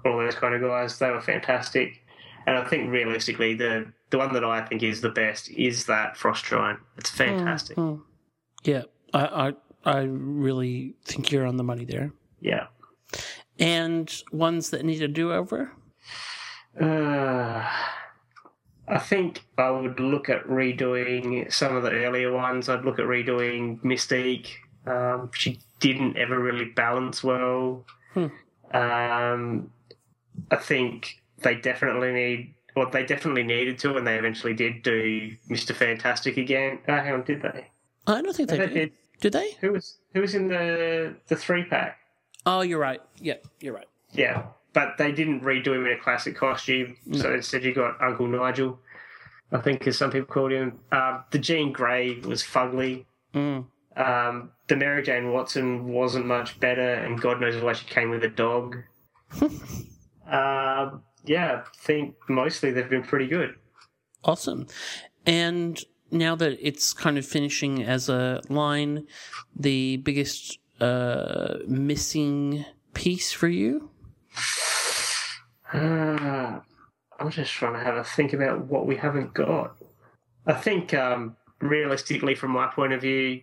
all 0.05 0.17
those 0.17 0.35
kind 0.35 0.53
of 0.53 0.61
guys. 0.61 0.99
They 0.99 1.09
were 1.09 1.21
fantastic. 1.21 2.03
And 2.49 2.57
I 2.57 2.63
think 2.65 2.91
realistically, 2.91 3.53
the 3.53 3.85
the 4.09 4.17
one 4.17 4.33
that 4.33 4.43
I 4.43 4.65
think 4.65 4.81
is 4.81 5.01
the 5.01 5.09
best 5.09 5.51
is 5.51 5.85
that 5.85 6.17
Frost 6.17 6.45
Giant. 6.45 6.79
It's 6.97 7.11
fantastic. 7.11 7.75
Hmm. 7.75 7.97
Yeah, 8.63 8.85
I, 9.13 9.53
I, 9.85 9.97
I 9.97 9.99
really 9.99 10.95
think 11.05 11.31
you're 11.31 11.45
on 11.45 11.57
the 11.57 11.63
money 11.63 11.85
there. 11.85 12.11
Yeah. 12.41 12.67
And 13.59 14.11
ones 14.31 14.71
that 14.71 14.83
need 14.83 15.03
a 15.03 15.07
do 15.07 15.31
over? 15.31 15.71
Uh, 16.81 17.67
I 18.87 18.97
think 18.97 19.45
I 19.59 19.69
would 19.69 19.99
look 19.99 20.27
at 20.27 20.43
redoing 20.47 21.53
some 21.53 21.75
of 21.75 21.83
the 21.83 21.91
earlier 21.91 22.31
ones. 22.31 22.67
I'd 22.67 22.83
look 22.83 22.97
at 22.97 23.05
redoing 23.05 23.79
Mystique. 23.83 24.47
Um, 24.87 25.29
she 25.35 25.59
didn't 25.79 26.17
ever 26.17 26.39
really 26.39 26.65
balance 26.65 27.23
well. 27.23 27.85
Hmm. 28.15 28.27
Um, 28.73 29.69
I 30.49 30.55
think 30.55 31.21
they 31.41 31.55
definitely 31.55 32.11
need, 32.11 32.53
well, 32.75 32.89
they 32.89 33.05
definitely 33.05 33.43
needed 33.43 33.77
to, 33.79 33.97
and 33.97 34.05
they 34.05 34.17
eventually 34.17 34.53
did 34.53 34.83
do 34.83 35.31
Mister 35.49 35.73
Fantastic 35.73 36.37
again. 36.37 36.79
Oh, 36.87 36.95
hang 36.95 37.13
on, 37.13 37.23
did 37.23 37.41
they? 37.41 37.67
I 38.07 38.21
don't 38.21 38.35
think 38.35 38.49
they, 38.49 38.57
They 38.57 38.67
did. 38.67 38.73
did. 38.73 38.91
Did 39.21 39.33
they? 39.33 39.51
Who 39.61 39.73
was 39.73 39.97
who 40.13 40.21
was 40.21 40.33
in 40.35 40.47
the 40.47 41.15
the 41.27 41.35
three 41.35 41.65
pack? 41.65 41.97
Oh, 42.45 42.61
you're 42.61 42.79
right. 42.79 43.01
Yeah, 43.19 43.35
you're 43.59 43.73
right. 43.73 43.87
Yeah, 44.13 44.43
but 44.73 44.97
they 44.97 45.11
didn't 45.11 45.41
redo 45.41 45.75
him 45.75 45.85
in 45.85 45.91
a 45.91 45.99
classic 45.99 46.35
costume. 46.35 46.95
So 47.13 47.33
instead, 47.33 47.63
you 47.63 47.73
got 47.75 48.01
Uncle 48.01 48.27
Nigel, 48.27 48.79
I 49.51 49.59
think, 49.59 49.85
as 49.87 49.97
some 49.97 50.09
people 50.09 50.33
called 50.33 50.51
him. 50.53 50.79
Um, 50.91 51.23
the 51.31 51.37
Jean 51.37 51.73
Grey 51.73 52.19
was 52.21 52.41
fugly. 52.41 53.05
Mm. 53.35 53.65
Um, 53.97 54.51
the 54.67 54.77
Mary 54.77 55.03
Jane 55.03 55.33
Watson 55.33 55.89
wasn't 55.89 56.25
much 56.25 56.57
better, 56.61 56.93
and 56.93 57.19
God 57.19 57.41
knows 57.41 57.61
why 57.61 57.73
she 57.73 57.85
came 57.85 58.09
with 58.09 58.23
a 58.23 58.29
dog. 58.29 58.77
um, 60.31 61.03
yeah, 61.25 61.63
I 61.65 61.77
think 61.77 62.15
mostly 62.27 62.71
they've 62.71 62.89
been 62.89 63.03
pretty 63.03 63.27
good. 63.27 63.55
Awesome. 64.23 64.67
And 65.25 65.79
now 66.11 66.35
that 66.35 66.57
it's 66.65 66.93
kind 66.93 67.17
of 67.17 67.25
finishing 67.25 67.83
as 67.83 68.09
a 68.09 68.41
line, 68.49 69.07
the 69.55 69.97
biggest 69.97 70.59
uh, 70.79 71.57
missing 71.67 72.65
piece 72.93 73.31
for 73.31 73.47
you? 73.47 73.89
Uh, 75.73 76.59
I'm 77.19 77.29
just 77.29 77.51
trying 77.51 77.73
to 77.73 77.79
have 77.79 77.95
a 77.95 78.03
think 78.03 78.33
about 78.33 78.65
what 78.65 78.85
we 78.87 78.95
haven't 78.95 79.33
got. 79.33 79.77
I 80.45 80.53
think, 80.53 80.93
um, 80.93 81.35
realistically, 81.59 82.35
from 82.35 82.51
my 82.51 82.67
point 82.67 82.93
of 82.93 83.01
view, 83.01 83.41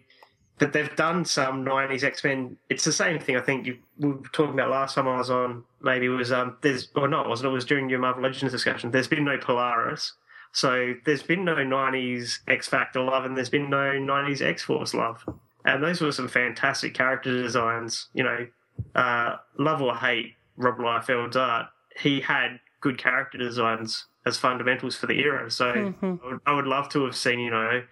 that 0.58 0.72
they've 0.72 0.94
done 0.96 1.24
some 1.24 1.64
90s 1.64 2.02
X 2.02 2.24
Men. 2.24 2.56
It's 2.70 2.84
the 2.84 2.92
same 2.92 3.18
thing 3.18 3.36
I 3.36 3.40
think 3.40 3.66
you 3.66 3.78
we 3.98 4.08
were 4.12 4.22
talking 4.32 4.54
about 4.54 4.70
last 4.70 4.94
time 4.94 5.06
I 5.08 5.18
was 5.18 5.30
on. 5.30 5.64
Maybe 5.82 6.06
it 6.06 6.10
was, 6.10 6.32
um, 6.32 6.56
there's, 6.62 6.88
or 6.96 7.08
not, 7.08 7.28
wasn't 7.28 7.46
it? 7.48 7.50
It 7.50 7.54
was 7.54 7.64
during 7.64 7.88
your 7.90 7.98
Marvel 7.98 8.22
Legends 8.22 8.52
discussion. 8.52 8.90
There's 8.90 9.08
been 9.08 9.24
no 9.24 9.36
Polaris. 9.38 10.14
So 10.52 10.94
there's 11.04 11.22
been 11.22 11.44
no 11.44 11.54
90s 11.56 12.38
X 12.48 12.68
Factor 12.68 13.02
love 13.02 13.24
and 13.26 13.36
there's 13.36 13.50
been 13.50 13.68
no 13.68 13.76
90s 13.92 14.40
X 14.40 14.62
Force 14.62 14.94
love. 14.94 15.24
And 15.64 15.82
those 15.82 16.00
were 16.00 16.12
some 16.12 16.28
fantastic 16.28 16.94
character 16.94 17.42
designs. 17.42 18.08
You 18.14 18.24
know, 18.24 18.46
uh, 18.94 19.36
love 19.58 19.82
or 19.82 19.94
hate 19.96 20.34
Rob 20.56 20.78
Liefeld's 20.78 21.36
art, 21.36 21.66
he 22.00 22.20
had 22.20 22.60
good 22.80 22.96
character 22.98 23.36
designs 23.36 24.06
as 24.24 24.38
fundamentals 24.38 24.96
for 24.96 25.06
the 25.06 25.18
era. 25.20 25.50
So 25.50 25.72
Mhm. 25.74 26.20
I, 26.24 26.26
would, 26.26 26.40
I 26.46 26.52
would 26.54 26.66
love 26.66 26.88
to 26.90 27.04
have 27.04 27.16
seen, 27.16 27.38
you 27.40 27.50
know, 27.50 27.82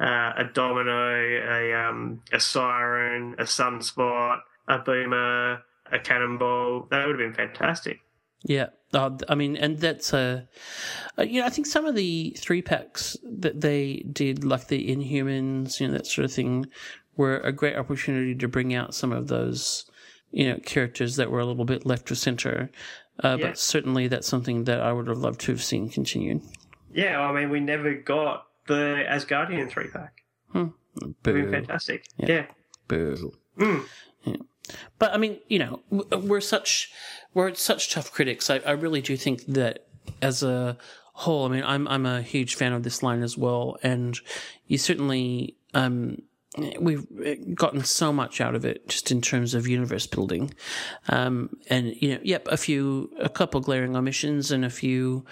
uh, 0.00 0.32
a 0.36 0.44
Domino, 0.52 1.14
a 1.14 1.74
um, 1.74 2.22
a 2.32 2.40
Siren, 2.40 3.34
a 3.38 3.44
Sunspot, 3.44 4.40
a 4.68 4.78
Boomer, 4.78 5.62
a 5.90 5.98
Cannonball. 5.98 6.88
That 6.90 7.06
would 7.06 7.18
have 7.20 7.34
been 7.34 7.34
fantastic. 7.34 8.00
Yeah, 8.44 8.70
uh, 8.92 9.10
I 9.28 9.36
mean, 9.36 9.56
and 9.56 9.78
that's 9.78 10.12
a, 10.12 10.48
uh, 11.16 11.22
you 11.22 11.40
know, 11.40 11.46
I 11.46 11.50
think 11.50 11.66
some 11.66 11.86
of 11.86 11.94
the 11.94 12.36
three 12.38 12.60
packs 12.60 13.16
that 13.22 13.60
they 13.60 14.04
did, 14.10 14.42
like 14.44 14.66
the 14.66 14.88
Inhumans, 14.94 15.78
you 15.78 15.86
know, 15.86 15.92
that 15.92 16.06
sort 16.06 16.24
of 16.24 16.32
thing, 16.32 16.66
were 17.16 17.38
a 17.38 17.52
great 17.52 17.76
opportunity 17.76 18.34
to 18.34 18.48
bring 18.48 18.74
out 18.74 18.94
some 18.94 19.12
of 19.12 19.28
those, 19.28 19.84
you 20.32 20.48
know, 20.48 20.58
characters 20.64 21.16
that 21.16 21.30
were 21.30 21.38
a 21.38 21.46
little 21.46 21.64
bit 21.64 21.86
left 21.86 22.10
of 22.10 22.18
center. 22.18 22.70
Uh, 23.22 23.36
Yeah. 23.38 23.48
But 23.48 23.58
certainly, 23.58 24.08
that's 24.08 24.26
something 24.26 24.64
that 24.64 24.80
I 24.80 24.92
would 24.92 25.06
have 25.06 25.18
loved 25.18 25.40
to 25.42 25.52
have 25.52 25.62
seen 25.62 25.88
continued. 25.88 26.42
Yeah, 26.92 27.20
I 27.20 27.32
mean, 27.32 27.48
we 27.48 27.60
never 27.60 27.94
got 27.94 28.46
the 28.66 29.04
Asgardian 29.08 29.68
three 29.68 29.88
pack. 29.88 30.22
Been 30.52 30.74
Boo, 31.22 31.50
fantastic. 31.50 32.06
Yeah. 32.18 32.26
Yeah. 32.28 32.46
boo. 32.88 33.32
Mm. 33.58 33.84
Yeah. 34.24 34.36
But 34.98 35.14
I 35.14 35.16
mean, 35.16 35.38
you 35.48 35.58
know, 35.58 35.80
we're 35.90 36.40
such 36.40 36.92
we're 37.34 37.54
such 37.54 37.92
tough 37.92 38.12
critics. 38.12 38.50
I, 38.50 38.58
I 38.58 38.72
really 38.72 39.00
do 39.00 39.16
think 39.16 39.44
that 39.46 39.86
as 40.20 40.42
a 40.42 40.76
whole, 41.14 41.46
I 41.46 41.48
mean, 41.48 41.64
I'm 41.64 41.88
I'm 41.88 42.06
a 42.06 42.22
huge 42.22 42.54
fan 42.54 42.72
of 42.72 42.82
this 42.82 43.02
line 43.02 43.22
as 43.22 43.36
well, 43.36 43.78
and 43.82 44.18
you 44.66 44.78
certainly 44.78 45.56
um 45.74 46.18
we've 46.78 47.06
gotten 47.54 47.82
so 47.82 48.12
much 48.12 48.40
out 48.40 48.54
of 48.54 48.64
it 48.66 48.86
just 48.86 49.10
in 49.10 49.22
terms 49.22 49.54
of 49.54 49.66
universe 49.66 50.06
building, 50.06 50.52
um 51.08 51.50
and 51.68 51.94
you 52.00 52.14
know, 52.14 52.20
yep, 52.22 52.46
a 52.48 52.56
few 52.56 53.10
a 53.18 53.28
couple 53.28 53.60
glaring 53.60 53.96
omissions 53.96 54.50
and 54.50 54.64
a 54.64 54.70
few 54.70 55.24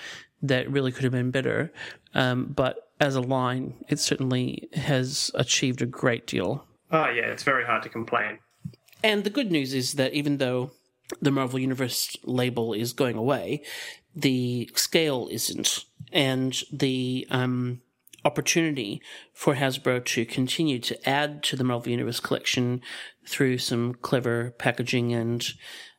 that 0.42 0.70
really 0.70 0.90
could 0.90 1.04
have 1.04 1.12
been 1.12 1.30
better, 1.30 1.70
um, 2.14 2.46
but 2.46 2.89
as 3.00 3.16
a 3.16 3.20
line, 3.20 3.74
it 3.88 3.98
certainly 3.98 4.68
has 4.74 5.30
achieved 5.34 5.80
a 5.82 5.86
great 5.86 6.26
deal. 6.26 6.66
Oh, 6.92 7.08
yeah, 7.08 7.26
it's 7.26 7.42
very 7.42 7.64
hard 7.64 7.82
to 7.84 7.88
complain. 7.88 8.38
And 9.02 9.24
the 9.24 9.30
good 9.30 9.50
news 9.50 9.72
is 9.72 9.94
that 9.94 10.12
even 10.12 10.36
though 10.36 10.72
the 11.20 11.30
Marvel 11.30 11.58
Universe 11.58 12.16
label 12.24 12.74
is 12.74 12.92
going 12.92 13.16
away, 13.16 13.62
the 14.14 14.70
scale 14.74 15.28
isn't, 15.30 15.84
and 16.12 16.62
the 16.70 17.26
um, 17.30 17.80
opportunity 18.24 19.00
for 19.32 19.54
Hasbro 19.54 20.04
to 20.04 20.24
continue 20.26 20.78
to 20.80 21.08
add 21.08 21.42
to 21.44 21.56
the 21.56 21.64
Marvel 21.64 21.90
Universe 21.90 22.20
collection 22.20 22.82
through 23.26 23.58
some 23.58 23.94
clever 23.94 24.50
packaging 24.58 25.14
and 25.14 25.48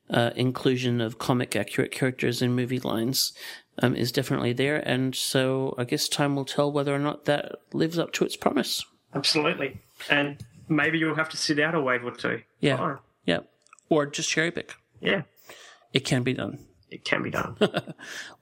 uh, 0.09 0.31
inclusion 0.35 1.01
of 1.01 1.17
comic 1.17 1.55
accurate 1.55 1.91
characters 1.91 2.41
in 2.41 2.53
movie 2.53 2.79
lines 2.79 3.33
um, 3.81 3.95
is 3.95 4.11
definitely 4.11 4.53
there. 4.53 4.77
And 4.77 5.13
so 5.15 5.75
I 5.77 5.83
guess 5.83 6.07
time 6.07 6.35
will 6.35 6.45
tell 6.45 6.71
whether 6.71 6.93
or 6.95 6.99
not 6.99 7.25
that 7.25 7.55
lives 7.73 7.99
up 7.99 8.13
to 8.13 8.25
its 8.25 8.35
promise. 8.37 8.85
Absolutely. 9.13 9.81
And 10.09 10.37
maybe 10.69 10.97
you'll 10.97 11.15
have 11.15 11.29
to 11.29 11.37
sit 11.37 11.59
out 11.59 11.75
a 11.75 11.81
wave 11.81 12.05
or 12.05 12.11
two. 12.11 12.41
Yeah. 12.59 12.77
Fine. 12.77 12.97
Yeah. 13.25 13.39
Or 13.89 14.05
just 14.05 14.29
cherry 14.29 14.51
pick. 14.51 14.73
Yeah. 15.01 15.23
It 15.93 16.05
can 16.05 16.23
be 16.23 16.33
done. 16.33 16.59
it 16.89 17.03
can 17.03 17.23
be 17.23 17.29
done. 17.29 17.57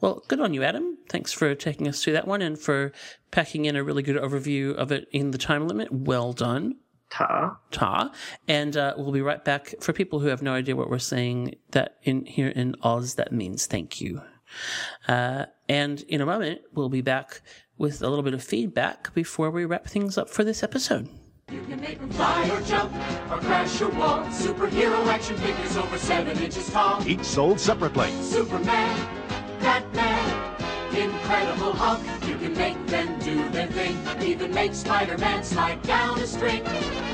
Well, 0.02 0.24
good 0.28 0.40
on 0.40 0.54
you, 0.54 0.64
Adam. 0.64 0.98
Thanks 1.10 1.34
for 1.34 1.54
taking 1.56 1.88
us 1.88 2.02
through 2.04 2.14
that 2.14 2.28
one 2.28 2.42
and 2.42 2.58
for 2.58 2.94
packing 3.32 3.66
in 3.66 3.76
a 3.76 3.84
really 3.84 4.02
good 4.04 4.16
overview 4.16 4.74
of 4.76 4.92
it 4.94 5.08
in 5.12 5.32
the 5.32 5.38
time 5.38 5.68
limit. 5.68 5.92
Well 5.92 6.32
done. 6.32 6.76
Ta. 7.10 7.58
Ta. 7.72 8.12
And 8.48 8.78
uh, 8.78 8.94
we'll 8.98 9.12
be 9.12 9.22
right 9.22 9.44
back. 9.44 9.74
For 9.82 9.92
people 9.92 10.20
who 10.20 10.28
have 10.28 10.42
no 10.42 10.54
idea 10.54 10.76
what 10.76 10.90
we're 10.90 11.00
saying, 11.00 11.56
that 11.72 11.98
in 12.04 12.26
here 12.26 12.48
in 12.48 12.76
Oz, 12.82 13.16
that 13.16 13.32
means 13.34 13.66
thank 13.66 14.00
you. 14.00 14.22
Uh, 15.08 15.46
and 15.68 16.02
in 16.02 16.22
a 16.22 16.26
moment, 16.26 16.62
we'll 16.74 16.90
be 16.90 17.02
back 17.02 17.42
with 17.78 18.02
a 18.02 18.10
little 18.10 18.24
bit 18.24 18.34
of 18.34 18.44
feedback 18.44 19.14
before 19.14 19.50
we 19.50 19.66
wrap 19.66 19.86
things 19.86 20.18
up 20.18 20.30
for 20.30 20.44
this 20.44 20.64
episode. 20.64 21.08
You 21.52 21.62
can 21.64 21.82
make 21.82 22.00
them 22.00 22.12
fly 22.12 22.48
or 22.50 22.62
jump 22.62 22.94
or 23.32 23.38
crash 23.40 23.82
or 23.82 23.90
walk. 23.90 24.28
Superhero 24.28 25.04
action 25.08 25.36
figures 25.38 25.78
over 25.78 25.98
seven 25.98 26.38
inches 26.38 26.70
tall. 26.70 27.08
Each 27.08 27.24
sold 27.24 27.60
separately. 27.60 28.12
Superman, 28.22 29.08
Batman, 29.60 30.56
Incredible 30.96 31.74
Hulk. 31.74 32.02
You 32.28 32.38
can 32.38 32.54
make 32.54 32.86
them 32.88 33.19
thing. 33.52 33.98
Even 34.22 34.54
make 34.54 34.74
Spider-Man 34.74 35.44
slide 35.44 35.82
down 35.84 36.20
a 36.20 36.28
string. 36.28 36.64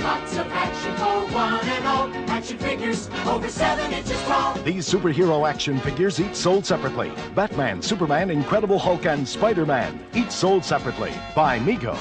Lots 0.01 0.37
of 0.37 0.47
action 0.51 0.95
for 0.95 1.33
one 1.33 1.65
and 1.65 1.87
all. 1.87 2.07
Action 2.29 2.57
figures 2.57 3.09
over 3.25 3.49
seven 3.49 3.91
inches 3.91 4.21
tall. 4.23 4.55
These 4.63 4.91
superhero 4.91 5.49
action 5.49 5.79
figures 5.79 6.19
each 6.19 6.35
sold 6.35 6.65
separately. 6.65 7.11
Batman, 7.33 7.81
Superman, 7.81 8.29
Incredible 8.29 8.79
Hulk, 8.79 9.05
and 9.05 9.27
Spider-Man. 9.27 9.99
Each 10.13 10.31
sold 10.31 10.63
separately. 10.63 11.13
By 11.35 11.59
Mego. 11.59 11.97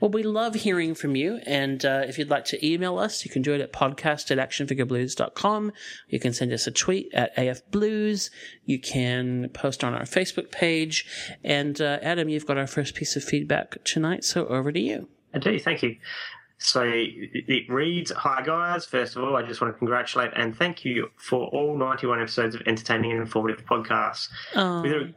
Well, 0.00 0.10
we 0.10 0.22
love 0.22 0.54
hearing 0.54 0.94
from 0.94 1.14
you. 1.14 1.40
And 1.46 1.84
uh, 1.84 2.02
if 2.06 2.18
you'd 2.18 2.30
like 2.30 2.46
to 2.46 2.66
email 2.66 2.98
us, 2.98 3.24
you 3.24 3.30
can 3.30 3.42
do 3.42 3.52
it 3.52 3.60
at 3.60 3.72
podcast 3.72 4.30
at 4.30 4.38
actionfigureblues.com. 4.48 5.72
You 6.08 6.18
can 6.18 6.32
send 6.32 6.52
us 6.52 6.66
a 6.66 6.70
tweet 6.70 7.12
at 7.14 7.36
afblues. 7.36 8.30
You 8.64 8.78
can 8.80 9.50
post 9.50 9.84
on 9.84 9.94
our 9.94 10.02
Facebook 10.04 10.50
page. 10.50 11.06
And 11.44 11.80
uh, 11.80 11.98
Adam, 12.02 12.28
you've 12.28 12.46
got 12.46 12.58
our 12.58 12.66
first 12.66 12.94
piece 12.94 13.14
of 13.16 13.22
feedback 13.24 13.82
tonight. 13.84 14.24
So 14.24 14.46
over 14.46 14.72
to 14.72 14.80
you. 14.80 15.08
I 15.34 15.38
do, 15.38 15.58
thank 15.58 15.82
you. 15.82 15.96
So 16.62 16.82
it 16.84 17.70
reads 17.70 18.10
Hi, 18.10 18.42
guys. 18.42 18.84
First 18.84 19.16
of 19.16 19.24
all, 19.24 19.36
I 19.36 19.42
just 19.42 19.60
want 19.60 19.72
to 19.74 19.78
congratulate 19.78 20.32
and 20.36 20.54
thank 20.54 20.84
you 20.84 21.08
for 21.16 21.46
all 21.48 21.76
91 21.78 22.20
episodes 22.20 22.54
of 22.54 22.62
entertaining 22.66 23.12
and 23.12 23.20
informative 23.20 23.64
podcasts. 23.64 24.28
With 24.54 24.92
a- 24.92 25.14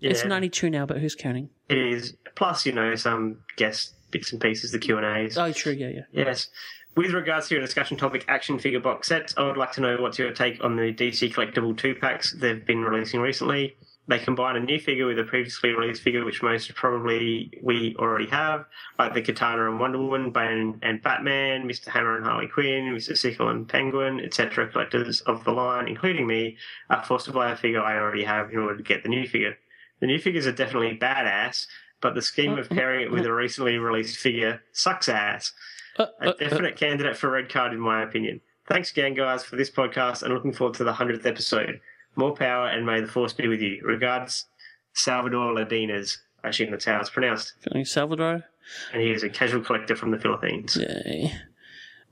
It's 0.00 0.24
92 0.24 0.68
now, 0.70 0.86
but 0.86 0.98
who's 0.98 1.14
counting? 1.14 1.50
It 1.68 1.78
is. 1.78 2.16
Plus, 2.34 2.66
you 2.66 2.72
know, 2.72 2.94
some 2.96 3.38
guest 3.56 3.94
bits 4.10 4.32
and 4.32 4.40
pieces, 4.40 4.72
the 4.72 4.78
mm-hmm. 4.78 4.98
Q&As. 4.98 5.38
Oh, 5.38 5.52
true. 5.52 5.72
Yeah, 5.72 5.88
yeah. 5.88 6.02
Yes. 6.12 6.48
With 6.96 7.12
regards 7.12 7.48
to 7.48 7.54
your 7.54 7.62
discussion 7.62 7.96
topic, 7.96 8.24
action 8.26 8.58
figure 8.58 8.80
box 8.80 9.08
sets, 9.08 9.34
I 9.36 9.46
would 9.46 9.56
like 9.56 9.72
to 9.72 9.80
know 9.80 9.96
what's 10.00 10.18
your 10.18 10.32
take 10.32 10.62
on 10.64 10.76
the 10.76 10.92
DC 10.92 11.32
collectible 11.32 11.76
two 11.76 11.94
packs 11.94 12.32
they've 12.32 12.64
been 12.66 12.82
releasing 12.82 13.20
recently. 13.20 13.76
They 14.08 14.18
combine 14.18 14.56
a 14.56 14.60
new 14.60 14.80
figure 14.80 15.06
with 15.06 15.20
a 15.20 15.22
previously 15.22 15.70
released 15.70 16.02
figure, 16.02 16.24
which 16.24 16.42
most 16.42 16.74
probably 16.74 17.52
we 17.62 17.94
already 17.96 18.26
have, 18.26 18.64
like 18.98 19.14
the 19.14 19.22
Katana 19.22 19.70
and 19.70 19.78
Wonder 19.78 19.98
Woman, 19.98 20.32
Bane 20.32 20.80
and 20.82 21.00
Batman, 21.00 21.62
Mr. 21.68 21.86
Hammer 21.88 22.16
and 22.16 22.26
Harley 22.26 22.48
Quinn, 22.48 22.92
Mr. 22.92 23.16
Sickle 23.16 23.50
and 23.50 23.68
Penguin, 23.68 24.18
etc. 24.20 24.66
Collectors 24.66 25.20
of 25.20 25.44
the 25.44 25.52
line, 25.52 25.86
including 25.86 26.26
me, 26.26 26.56
are 26.88 27.04
forced 27.04 27.26
to 27.26 27.32
buy 27.32 27.52
a 27.52 27.56
figure 27.56 27.80
I 27.80 27.98
already 27.98 28.24
have 28.24 28.50
in 28.50 28.58
order 28.58 28.78
to 28.78 28.82
get 28.82 29.04
the 29.04 29.08
new 29.08 29.28
figure. 29.28 29.56
The 30.00 30.08
new 30.08 30.18
figures 30.18 30.46
are 30.46 30.52
definitely 30.52 30.98
badass, 30.98 31.66
but 32.00 32.14
the 32.14 32.22
scheme 32.22 32.52
of 32.52 32.70
uh, 32.70 32.74
uh, 32.74 32.74
pairing 32.74 33.02
it 33.02 33.10
with 33.10 33.24
a 33.24 33.30
uh. 33.30 33.32
recently 33.32 33.78
released 33.78 34.18
figure 34.18 34.62
sucks 34.72 35.08
ass. 35.08 35.52
Uh, 35.98 36.06
A 36.20 36.32
definite 36.32 36.76
candidate 36.76 37.16
for 37.16 37.30
red 37.30 37.48
card, 37.48 37.72
in 37.72 37.80
my 37.80 38.02
opinion. 38.02 38.40
Thanks 38.66 38.90
again, 38.92 39.14
guys, 39.14 39.44
for 39.44 39.56
this 39.56 39.70
podcast 39.70 40.22
and 40.22 40.32
looking 40.32 40.52
forward 40.52 40.76
to 40.76 40.84
the 40.84 40.92
100th 40.92 41.26
episode. 41.26 41.80
More 42.16 42.34
power 42.34 42.68
and 42.68 42.86
may 42.86 43.00
the 43.00 43.06
force 43.06 43.32
be 43.32 43.48
with 43.48 43.60
you. 43.60 43.80
Regards, 43.84 44.46
Salvador 44.92 45.52
Ladinas. 45.54 46.18
I 46.42 46.48
assume 46.48 46.70
that's 46.70 46.84
how 46.84 47.00
it's 47.00 47.10
pronounced. 47.10 47.54
Salvador. 47.84 48.44
And 48.92 49.02
he 49.02 49.10
is 49.10 49.22
a 49.22 49.28
casual 49.28 49.62
collector 49.62 49.96
from 49.96 50.10
the 50.10 50.18
Philippines. 50.18 50.76
Yay. 50.76 51.32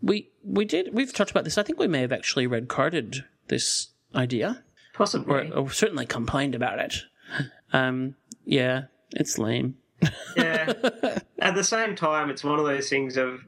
We 0.03 0.31
we 0.45 0.65
did 0.65 0.91
we've 0.93 1.13
talked 1.13 1.31
about 1.31 1.45
this. 1.45 1.59
I 1.59 1.63
think 1.63 1.79
we 1.79 1.89
may 1.89 2.03
have 2.03 2.13
actually 2.13 2.47
red 2.47 2.69
carded 2.69 3.25
this 3.49 3.89
idea. 4.15 4.63
Possibly. 4.95 5.51
Or, 5.51 5.55
or 5.55 5.71
certainly 5.71 6.07
complained 6.07 6.55
about 6.55 6.79
it. 6.79 6.95
Um 7.73 8.17
yeah, 8.45 8.85
it's 9.13 9.39
lame. 9.39 9.77
yeah. 10.37 10.73
At 11.39 11.55
the 11.55 11.65
same 11.65 11.97
time, 11.97 12.31
it's 12.31 12.45
one 12.45 12.59
of 12.59 12.67
those 12.67 12.89
things 12.89 13.17
of 13.17 13.41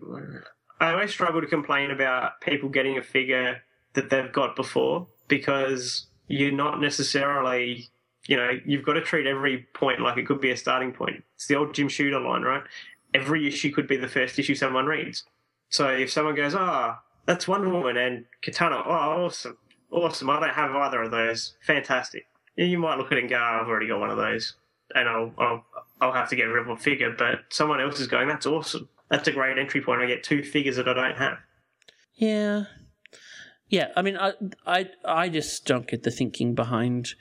I 0.81 0.93
always 0.93 1.11
struggle 1.11 1.41
to 1.41 1.47
complain 1.47 1.91
about 1.91 2.41
people 2.41 2.69
getting 2.69 2.97
a 2.97 3.03
figure 3.03 3.63
that 3.95 4.11
they've 4.11 4.33
got 4.33 4.57
before 4.57 5.07
because 5.29 6.07
you're 6.27 6.53
not 6.53 6.81
necessarily, 6.81 7.89
you 8.27 8.37
know, 8.37 8.51
you've 8.65 8.85
got 8.85 8.95
to 8.95 9.03
treat 9.03 9.27
every 9.27 9.67
point 9.75 10.01
like 10.01 10.17
it 10.17 10.27
could 10.27 10.41
be 10.41 10.51
a 10.51 10.57
starting 10.57 10.93
point. 10.93 11.23
It's 11.35 11.47
the 11.47 11.57
old 11.57 11.75
Jim 11.75 11.89
Shooter 11.89 12.21
line, 12.21 12.43
right? 12.43 12.63
Every 13.13 13.47
issue 13.47 13.73
could 13.73 13.89
be 13.89 13.97
the 13.97 14.09
first 14.09 14.39
issue 14.39 14.55
someone 14.55 14.87
reads. 14.87 15.25
So 15.69 15.89
if 15.89 16.11
someone 16.11 16.35
goes, 16.35 16.55
ah, 16.55 17.01
that's 17.27 17.47
Wonder 17.47 17.69
Woman 17.69 17.97
and 17.97 18.25
Katana, 18.43 18.83
oh, 18.85 19.25
awesome, 19.25 19.59
awesome. 19.91 20.31
I 20.31 20.41
don't 20.41 20.55
have 20.55 20.75
either 20.75 21.03
of 21.03 21.11
those. 21.11 21.57
Fantastic. 21.63 22.27
You 22.57 22.79
might 22.79 22.99
look 22.99 23.13
at 23.13 23.19
it 23.19 23.23
and 23.23 23.31
go, 23.31 23.37
oh, 23.37 23.61
I've 23.61 23.69
already 23.69 23.89
got 23.89 24.01
one 24.01 24.11
of 24.11 24.17
those, 24.17 24.55
and 24.95 25.09
I'll, 25.09 25.33
I'll 25.39 25.65
I'll 26.01 26.13
have 26.13 26.29
to 26.31 26.37
get 26.37 26.45
rid 26.45 26.63
of 26.63 26.69
a 26.69 26.77
figure. 26.77 27.15
But 27.17 27.41
someone 27.51 27.81
else 27.81 28.01
is 28.01 28.07
going, 28.07 28.29
that's 28.29 28.47
awesome. 28.47 28.89
That's 29.11 29.29
a 29.29 29.33
great 29.33 29.59
entry 29.59 29.83
point. 29.83 30.01
I 30.01 30.07
get 30.07 30.23
two 30.23 30.43
figures 30.43 30.77
that 30.77 30.89
I 30.89 30.95
don't 30.95 31.17
have. 31.17 31.39
Yeah. 32.15 32.65
Yeah, 33.69 33.89
I 33.97 34.03
mean 34.03 34.17
I 34.17 34.33
I 34.67 34.89
I 35.05 35.29
just 35.29 35.65
don't 35.65 35.87
get 35.87 36.03
the 36.03 36.11
thinking 36.11 36.55
behind 36.55 37.15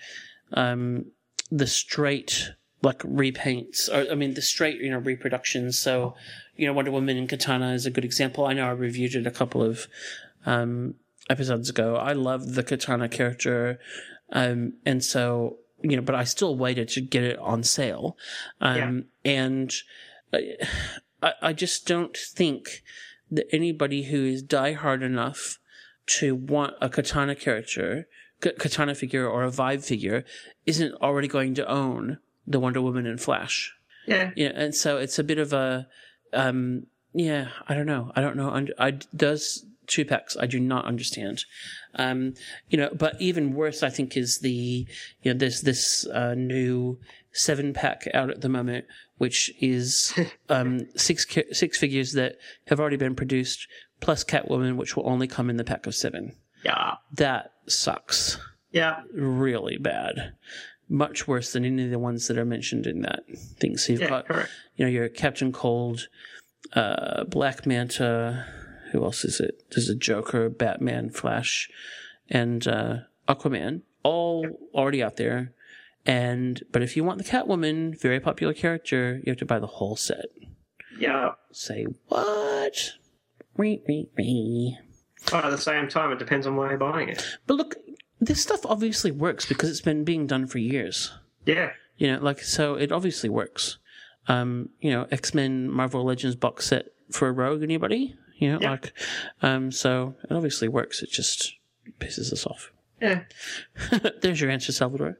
um 0.53 1.05
the 1.51 1.67
straight 1.67 2.51
like 2.82 2.99
repaints 2.99 3.88
or 3.88 4.11
I 4.11 4.15
mean 4.15 4.34
the 4.34 4.41
straight, 4.41 4.80
you 4.82 4.89
know, 4.89 4.97
reproductions. 4.97 5.78
So, 5.78 6.15
you 6.55 6.65
know, 6.65 6.74
Wonder 6.74 6.91
Woman 6.91 7.17
and 7.17 7.30
Katana 7.30 7.74
is 7.74 7.86
a 7.86 7.91
good 7.91 8.05
example. 8.05 8.45
I 8.45 8.53
know 8.53 8.67
I 8.67 8.72
reviewed 8.72 9.15
it 9.15 9.28
a 9.28 9.32
couple 9.32 9.61
of 9.61 9.88
um 10.45 10.95
episodes 11.30 11.70
ago. 11.70 11.95
I 11.95 12.13
love 12.13 12.55
the 12.55 12.63
Katana 12.63 13.09
character. 13.09 13.80
Um 14.32 14.74
and 14.86 15.03
so 15.03 15.57
you 15.82 15.95
know, 15.95 16.01
but 16.01 16.15
I 16.15 16.23
still 16.23 16.55
waited 16.57 16.89
to 16.89 17.01
get 17.01 17.23
it 17.23 17.39
on 17.39 17.63
sale. 17.63 18.17
Um, 18.61 19.05
and 19.25 19.73
I, 20.34 20.55
I 21.21 21.34
I 21.41 21.53
just 21.53 21.88
don't 21.88 22.15
think 22.15 22.84
that 23.32 23.47
anybody 23.53 24.03
who 24.03 24.25
is 24.25 24.43
diehard 24.43 25.03
enough 25.03 25.59
to 26.17 26.36
want 26.36 26.73
a 26.82 26.89
katana 26.89 27.36
character, 27.36 28.07
katana 28.41 28.95
figure, 28.95 29.27
or 29.27 29.43
a 29.43 29.51
Vibe 29.51 29.84
figure 29.84 30.25
isn't 30.65 30.93
already 30.95 31.27
going 31.27 31.53
to 31.55 31.67
own 31.69 32.17
the 32.47 32.59
Wonder 32.59 32.82
Woman 32.82 33.05
and 33.05 33.21
Flash. 33.21 33.73
Yeah. 34.07 34.32
Yeah, 34.36 34.51
and 34.55 34.73
so 34.73 34.97
it's 34.97 35.19
a 35.19 35.23
bit 35.23 35.38
of 35.38 35.53
a, 35.53 35.88
um, 36.34 36.88
yeah, 37.13 37.49
I 37.67 37.75
don't 37.75 37.86
know. 37.86 38.11
I 38.15 38.21
don't 38.21 38.36
know. 38.36 38.49
Und- 38.49 38.73
I 38.80 38.91
does 39.15 39.65
two 39.90 40.06
packs. 40.06 40.38
I 40.40 40.46
do 40.46 40.60
not 40.60 40.86
understand. 40.86 41.44
Um, 41.96 42.36
you 42.70 42.78
know, 42.78 42.90
but 42.94 43.20
even 43.20 43.53
worse, 43.53 43.84
I 43.84 43.90
think, 43.90 44.16
is 44.16 44.40
the 44.40 44.88
you 45.24 45.34
know 45.34 45.38
there's 45.38 45.61
this 45.61 46.06
uh, 46.07 46.36
new 46.36 46.99
seven 47.32 47.74
pack 47.74 48.07
out 48.14 48.30
at 48.30 48.41
the 48.41 48.49
moment, 48.49 48.86
which 49.18 49.52
is 49.60 50.14
um, 50.49 50.88
six 50.95 51.26
six 51.52 51.78
figures 51.78 52.14
that 52.14 52.38
have 52.68 52.80
already 52.80 52.98
been 52.98 53.16
produced, 53.16 53.68
plus 53.99 54.24
Catwoman, 54.24 54.78
which 54.78 54.95
will 54.95 55.07
only 55.10 55.28
come 55.28 55.49
in 55.49 55.57
the 55.57 55.64
pack 55.66 55.86
of 55.88 55.95
seven. 55.95 56.36
Yeah. 56.64 56.95
That 57.14 57.53
sucks. 57.68 58.38
Yeah. 58.72 59.02
Really 59.14 59.78
bad. 59.78 60.34
Much 60.90 61.28
worse 61.28 61.53
than 61.53 61.64
any 61.66 61.86
of 61.86 61.91
the 61.91 61.99
ones 61.99 62.28
that 62.28 62.38
are 62.38 62.45
mentioned 62.45 62.86
in 62.86 63.02
that 63.03 63.22
thing. 63.60 63.78
So 63.78 63.94
you've 63.94 64.02
Yeah, 64.02 64.10
got, 64.10 64.28
correct. 64.28 64.49
you 64.76 64.84
know, 64.86 64.91
your 64.91 65.07
Captain 65.07 65.52
Cold, 65.52 66.07
uh, 66.74 67.24
Black 67.26 67.66
Manta. 67.66 68.45
Who 68.91 69.03
else 69.03 69.24
is 69.24 69.40
it? 69.40 69.64
There's 69.72 69.90
a 69.90 69.95
Joker, 69.95 70.49
Batman, 70.49 71.10
Flash, 71.10 71.70
and 72.30 72.68
uh, 72.68 72.98
Aquaman. 73.28 73.82
All 74.03 74.48
already 74.74 75.03
out 75.03 75.18
there. 75.18 75.53
And 76.06 76.64
but 76.72 76.82
if 76.82 76.95
you 76.95 77.03
want 77.03 77.18
the 77.18 77.24
Catwoman, 77.24 77.99
very 77.99 78.20
popular 78.20 78.53
character, 78.53 79.22
you 79.24 79.32
have 79.32 79.38
to 79.40 79.45
buy 79.45 79.60
the 79.60 79.68
whole 79.68 79.95
set. 79.95 80.26
Yeah. 80.98 81.32
Say 81.52 81.86
what? 82.07 82.94
Wee, 83.57 83.82
wee, 83.88 84.10
wee. 84.18 84.78
But 85.32 85.45
at 85.45 85.52
the 85.52 85.57
same 85.57 85.88
time, 85.90 86.11
it 86.11 86.20
depends 86.20 86.48
on 86.48 86.56
why 86.56 86.70
you're 86.70 86.78
buying 86.78 87.10
it. 87.10 87.26
But 87.45 87.56
look, 87.56 87.76
this 88.20 88.41
stuff 88.41 88.66
obviously 88.66 89.11
works 89.11 89.45
because 89.45 89.70
it's 89.70 89.82
been 89.82 90.03
being 90.03 90.28
done 90.28 90.48
for 90.48 90.57
years. 90.60 91.11
Yeah. 91.45 91.72
You 91.98 92.14
know, 92.14 92.20
like 92.20 92.40
so 92.41 92.76
it 92.76 92.91
obviously 92.91 93.30
works. 93.30 93.78
Um, 94.28 94.70
you 94.80 94.91
know, 94.91 95.07
X 95.11 95.34
Men 95.34 95.70
Marvel 95.70 96.03
Legends 96.03 96.36
box 96.36 96.68
set 96.68 96.88
for 97.11 97.28
a 97.28 97.32
Rogue, 97.32 97.64
anybody? 97.64 98.16
You 98.40 98.53
know, 98.53 98.60
Yeah. 98.61 98.72
like 98.72 98.94
um 99.41 99.72
so 99.72 100.16
it 100.30 100.34
obviously 100.34 100.68
works. 100.68 101.02
It 101.03 101.11
just 101.11 101.53
pisses 101.99 102.32
us 102.34 102.45
off. 102.45 102.72
Yeah. 103.02 103.24
There's 104.22 104.41
your 104.41 104.49
answer, 104.49 104.72
Salvador. 104.72 105.18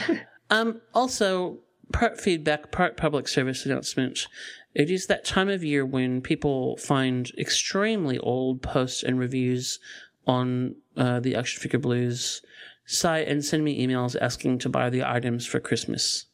um, 0.50 0.80
also, 0.94 1.58
part 1.92 2.20
feedback, 2.20 2.70
part 2.70 2.96
public 2.96 3.26
service 3.28 3.66
announcement. 3.66 4.26
It 4.74 4.90
is 4.90 5.06
that 5.06 5.24
time 5.24 5.48
of 5.48 5.64
year 5.64 5.84
when 5.84 6.20
people 6.20 6.76
find 6.76 7.30
extremely 7.38 8.18
old 8.18 8.62
posts 8.62 9.02
and 9.02 9.18
reviews 9.18 9.80
on 10.26 10.76
uh, 10.96 11.18
the 11.20 11.34
Action 11.34 11.60
Figure 11.60 11.78
Blues 11.80 12.42
site 12.84 13.26
and 13.26 13.44
send 13.44 13.64
me 13.64 13.84
emails 13.84 14.14
asking 14.20 14.58
to 14.58 14.68
buy 14.68 14.88
the 14.90 15.02
items 15.02 15.46
for 15.46 15.58
Christmas 15.58 16.26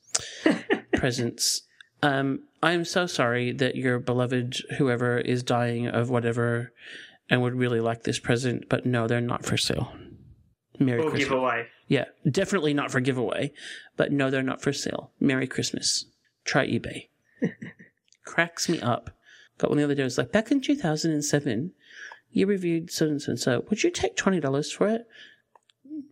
presents. 0.95 1.63
Um, 2.03 2.41
I 2.63 2.73
am 2.73 2.85
so 2.85 3.07
sorry 3.07 3.53
that 3.53 3.77
your 3.77 3.99
beloved 3.99 4.57
whoever 4.79 5.19
is 5.19 5.43
dying 5.43 5.89
of 5.89 6.11
whatever 6.11 6.73
and 7.29 7.43
would 7.43 7.55
really 7.55 7.81
like 7.81 8.05
this 8.05 8.19
present, 8.19 8.69
but 8.69 8.87
no, 8.87 9.09
they're 9.09 9.21
not 9.21 9.45
for 9.45 9.57
sale. 9.57 9.93
Merry 10.79 11.01
Christmas. 11.03 11.07
Or 11.07 11.11
Christmas. 11.11 11.29
giveaway. 11.29 11.67
Yeah, 11.89 12.05
definitely 12.31 12.75
not 12.75 12.91
for 12.91 13.01
giveaway, 13.01 13.53
but 13.97 14.13
no, 14.13 14.31
they're 14.31 14.43
not 14.43 14.63
for 14.63 14.73
sale. 14.73 15.11
Merry 15.21 15.47
Christmas. 15.47 16.07
Try 16.45 16.67
eBay. 16.67 17.09
Cracks 18.25 18.69
me 18.69 18.81
up. 18.81 19.11
Got 19.59 19.71
one 19.71 19.79
the 19.79 19.85
other 19.85 19.95
day. 19.95 20.03
It 20.03 20.05
was 20.05 20.19
like 20.19 20.33
back 20.33 20.51
in 20.51 20.61
2007, 20.61 21.73
you 22.31 22.47
reviewed 22.47 22.91
so 22.91 23.07
and 23.07 23.21
so 23.21 23.33
and 23.33 23.41
so. 23.41 23.65
Would 23.69 23.83
you 23.83 23.91
take 23.91 24.17
twenty 24.17 24.41
dollars 24.41 24.73
for 24.73 24.89
it? 24.89 25.07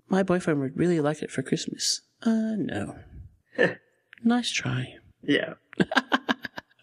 My 0.08 0.22
boyfriend 0.22 0.60
would 0.60 0.76
really 0.76 1.00
like 1.00 1.22
it 1.22 1.30
for 1.30 1.42
Christmas. 1.42 2.02
Uh, 2.22 2.54
no. 2.56 2.96
nice 4.24 4.50
try. 4.50 4.96
Yeah. 5.22 5.54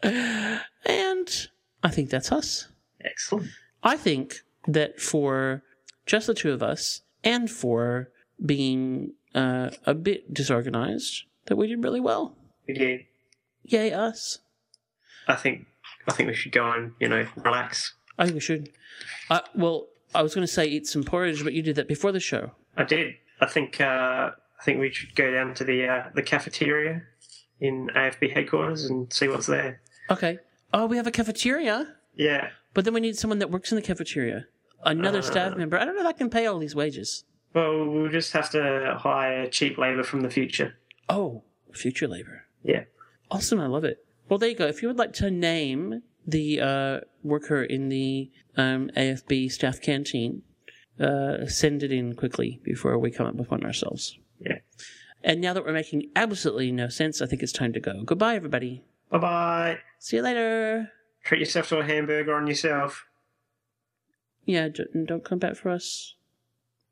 And 0.04 1.48
I 1.84 1.90
think 1.90 2.10
that's 2.10 2.32
us. 2.32 2.68
Excellent. 3.04 3.50
I 3.84 3.98
think 3.98 4.42
that 4.68 5.00
for 5.00 5.64
just 6.06 6.28
the 6.28 6.34
two 6.34 6.52
of 6.52 6.64
us 6.64 7.02
and 7.24 7.50
for 7.50 8.10
being 8.44 9.14
uh, 9.34 9.72
a 9.86 9.94
bit 9.94 10.34
disorganized, 10.34 11.24
that 11.46 11.56
we 11.56 11.68
did 11.68 11.84
really 11.84 12.00
well. 12.00 12.36
We 12.68 12.74
did. 12.74 13.02
Yay, 13.64 13.92
us. 13.92 14.40
I 15.28 15.36
think 15.36 15.66
I 16.08 16.14
think 16.14 16.28
we 16.30 16.36
should 16.36 16.52
go 16.52 16.72
and, 16.72 16.94
you 17.00 17.10
know, 17.10 17.26
relax. 17.36 17.94
I 18.18 18.26
think 18.26 18.36
we 18.36 18.40
should. 18.40 18.70
Uh, 19.30 19.42
well, 19.56 19.88
I 20.16 20.22
was 20.22 20.34
going 20.34 20.48
to 20.48 20.52
say 20.52 20.66
eat 20.66 20.88
some 20.88 21.04
porridge, 21.04 21.44
but 21.44 21.54
you 21.54 21.62
did 21.62 21.76
that 21.76 21.88
before 21.88 22.12
the 22.12 22.20
show. 22.20 22.52
I 22.78 22.84
did. 22.84 23.16
I 23.42 23.46
think 23.46 23.82
uh, 23.82 24.32
I 24.60 24.64
think 24.64 24.80
we 24.80 24.92
should 24.92 25.16
go 25.16 25.32
down 25.32 25.54
to 25.56 25.64
the 25.64 25.88
uh, 25.88 26.04
the 26.16 26.24
cafeteria 26.24 27.04
in 27.60 27.90
AFB 27.96 28.34
headquarters 28.34 28.86
and 28.86 29.12
see 29.12 29.28
what's 29.28 29.48
there. 29.48 29.82
Okay. 30.10 30.40
Oh, 30.74 30.86
we 30.86 30.98
have 30.98 31.08
a 31.08 31.12
cafeteria, 31.12 31.96
Yeah. 32.16 32.50
but 32.74 32.86
then 32.86 32.94
we 32.94 33.00
need 33.00 33.18
someone 33.18 33.40
that 33.40 33.52
works 33.52 33.72
in 33.72 33.76
the 33.76 33.82
cafeteria. 33.82 34.46
Another 34.84 35.22
staff 35.22 35.58
member. 35.58 35.78
I 35.78 35.86
don't 35.86 35.96
know 35.96 36.02
if 36.02 36.08
I 36.08 36.12
can 36.14 36.30
pay 36.30 36.46
all 36.46 36.60
these 36.60 36.76
wages. 36.76 37.24
Well, 37.54 37.86
we'll 37.88 38.10
just 38.12 38.32
have 38.34 38.50
to 38.52 38.96
hire 39.00 39.48
cheap 39.48 39.78
labour 39.78 40.04
from 40.04 40.22
the 40.22 40.30
future. 40.30 40.76
Oh, 41.10 41.44
future 41.74 42.08
labor. 42.08 42.46
Yeah. 42.64 42.84
Awesome, 43.32 43.60
I 43.60 43.68
love 43.68 43.84
it. 43.84 44.06
Well, 44.30 44.38
there 44.38 44.50
you 44.50 44.56
go. 44.56 44.68
If 44.68 44.82
you 44.82 44.88
would 44.90 44.98
like 44.98 45.14
to 45.14 45.32
name 45.32 46.04
the 46.26 46.62
uh, 46.62 47.00
worker 47.24 47.64
in 47.64 47.90
the 47.90 48.30
um, 48.58 48.90
AFB 48.96 49.52
staff 49.52 49.82
canteen, 49.82 50.44
uh, 51.00 51.46
send 51.48 51.84
it 51.84 51.92
in 51.92 52.14
quickly 52.16 52.60
before 52.64 52.98
we 52.98 53.10
come 53.12 53.26
up 53.28 53.36
with 53.36 53.50
one 53.50 53.64
ourselves. 53.64 54.18
Yeah. 54.40 54.58
And 55.24 55.42
now 55.42 55.54
that 55.54 55.66
we're 55.66 55.74
making 55.74 56.10
absolutely 56.16 56.72
no 56.72 56.90
sense, 56.90 57.22
I 57.22 57.26
think 57.26 57.42
it's 57.42 57.52
time 57.52 57.74
to 57.74 57.80
go. 57.80 58.04
Goodbye, 58.04 58.36
everybody. 58.36 58.84
Bye 59.10 59.18
bye. 59.18 59.80
See 60.00 60.18
you 60.18 60.22
later. 60.22 60.92
Treat 61.24 61.40
yourself 61.40 61.70
to 61.70 61.80
a 61.80 61.86
hamburger 61.86 62.36
on 62.36 62.48
yourself. 62.48 63.06
Yeah, 64.46 64.70
don't, 64.70 65.06
don't 65.06 65.26
come 65.26 65.40
back 65.40 65.56
for 65.56 65.70
us. 65.70 66.16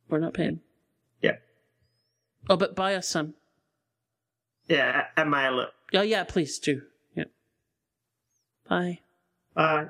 We're 0.10 0.20
not 0.20 0.34
paying. 0.34 0.60
Yeah. 1.22 1.38
Oh, 2.50 2.58
but 2.58 2.76
buy 2.76 2.96
us 2.96 3.08
some. 3.08 3.34
Yeah, 4.68 5.06
and 5.16 5.32
mail 5.32 5.60
it. 5.62 5.70
Oh, 5.94 6.02
yeah, 6.02 6.24
please 6.24 6.60
do. 6.60 6.82
Yeah. 7.16 7.26
Bye. 8.68 9.00
Bye. 9.54 9.90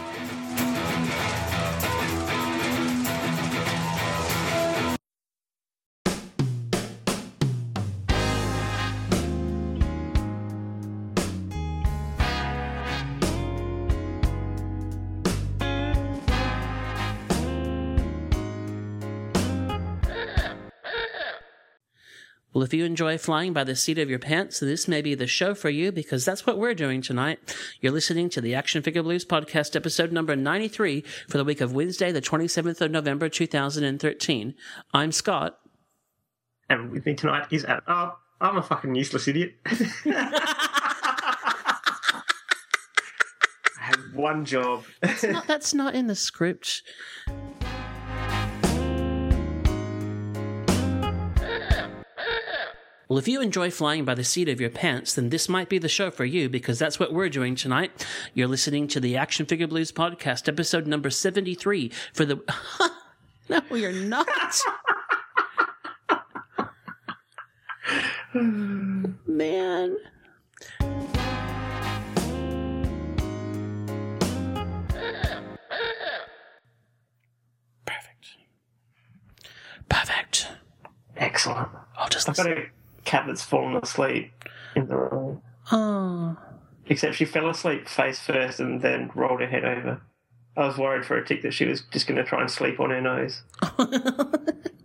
Well, 22.61 22.67
if 22.67 22.75
you 22.75 22.85
enjoy 22.85 23.17
flying 23.17 23.53
by 23.53 23.63
the 23.63 23.75
seat 23.75 23.97
of 23.97 24.07
your 24.07 24.19
pants, 24.19 24.59
this 24.59 24.87
may 24.87 25.01
be 25.01 25.15
the 25.15 25.25
show 25.25 25.55
for 25.55 25.71
you 25.71 25.91
because 25.91 26.23
that's 26.23 26.45
what 26.45 26.59
we're 26.59 26.75
doing 26.75 27.01
tonight. 27.01 27.39
You're 27.79 27.91
listening 27.91 28.29
to 28.29 28.39
the 28.39 28.53
Action 28.53 28.83
Figure 28.83 29.01
Blues 29.01 29.25
podcast, 29.25 29.75
episode 29.75 30.11
number 30.11 30.35
93 30.35 31.03
for 31.27 31.39
the 31.39 31.43
week 31.43 31.59
of 31.59 31.73
Wednesday, 31.73 32.11
the 32.11 32.21
27th 32.21 32.79
of 32.79 32.91
November, 32.91 33.29
2013. 33.29 34.53
I'm 34.93 35.11
Scott. 35.11 35.57
And 36.69 36.91
with 36.91 37.03
me 37.03 37.15
tonight 37.15 37.47
is 37.49 37.65
Adam. 37.65 37.83
Oh, 37.87 38.15
I'm 38.39 38.57
a 38.57 38.61
fucking 38.61 38.93
useless 38.93 39.27
idiot. 39.27 39.55
I 39.65 39.71
have 43.79 44.13
one 44.13 44.45
job. 44.45 44.83
That's 45.01 45.23
not, 45.23 45.47
that's 45.47 45.73
not 45.73 45.95
in 45.95 46.05
the 46.05 46.15
script. 46.15 46.83
Well, 53.11 53.17
if 53.17 53.27
you 53.27 53.41
enjoy 53.41 53.71
flying 53.71 54.05
by 54.05 54.15
the 54.15 54.23
seat 54.23 54.47
of 54.47 54.61
your 54.61 54.69
pants, 54.69 55.15
then 55.15 55.31
this 55.31 55.49
might 55.49 55.67
be 55.67 55.77
the 55.77 55.89
show 55.89 56.11
for 56.11 56.23
you 56.23 56.47
because 56.47 56.79
that's 56.79 56.97
what 56.97 57.11
we're 57.11 57.27
doing 57.27 57.55
tonight. 57.55 58.07
You're 58.33 58.47
listening 58.47 58.87
to 58.87 59.01
the 59.01 59.17
Action 59.17 59.45
Figure 59.45 59.67
Blues 59.67 59.91
podcast, 59.91 60.47
episode 60.47 60.87
number 60.87 61.09
73 61.09 61.91
for 62.13 62.23
the. 62.23 62.41
no, 63.49 63.61
you're 63.75 63.91
not. 63.91 64.61
Man. 69.27 69.97
Perfect. 77.85 78.37
Perfect. 79.89 80.47
Excellent. 81.17 81.67
I'll 81.97 82.07
just 82.07 82.29
I've 82.29 82.37
got 82.37 82.47
a 82.47 82.69
cat 83.11 83.25
that's 83.27 83.43
fallen 83.43 83.75
asleep 83.75 84.31
in 84.73 84.87
the 84.87 84.95
room. 84.95 85.41
Oh. 85.69 86.37
Except 86.87 87.15
she 87.15 87.25
fell 87.25 87.49
asleep 87.49 87.89
face 87.89 88.21
first 88.21 88.61
and 88.61 88.81
then 88.81 89.11
rolled 89.13 89.41
her 89.41 89.47
head 89.47 89.65
over. 89.65 90.01
I 90.55 90.65
was 90.65 90.77
worried 90.77 91.05
for 91.05 91.17
a 91.17 91.25
tick 91.25 91.41
that 91.41 91.53
she 91.53 91.65
was 91.65 91.81
just 91.91 92.07
going 92.07 92.15
to 92.15 92.23
try 92.23 92.39
and 92.39 92.49
sleep 92.49 92.79
on 92.79 92.89
her 92.89 93.01
nose. 93.01 93.43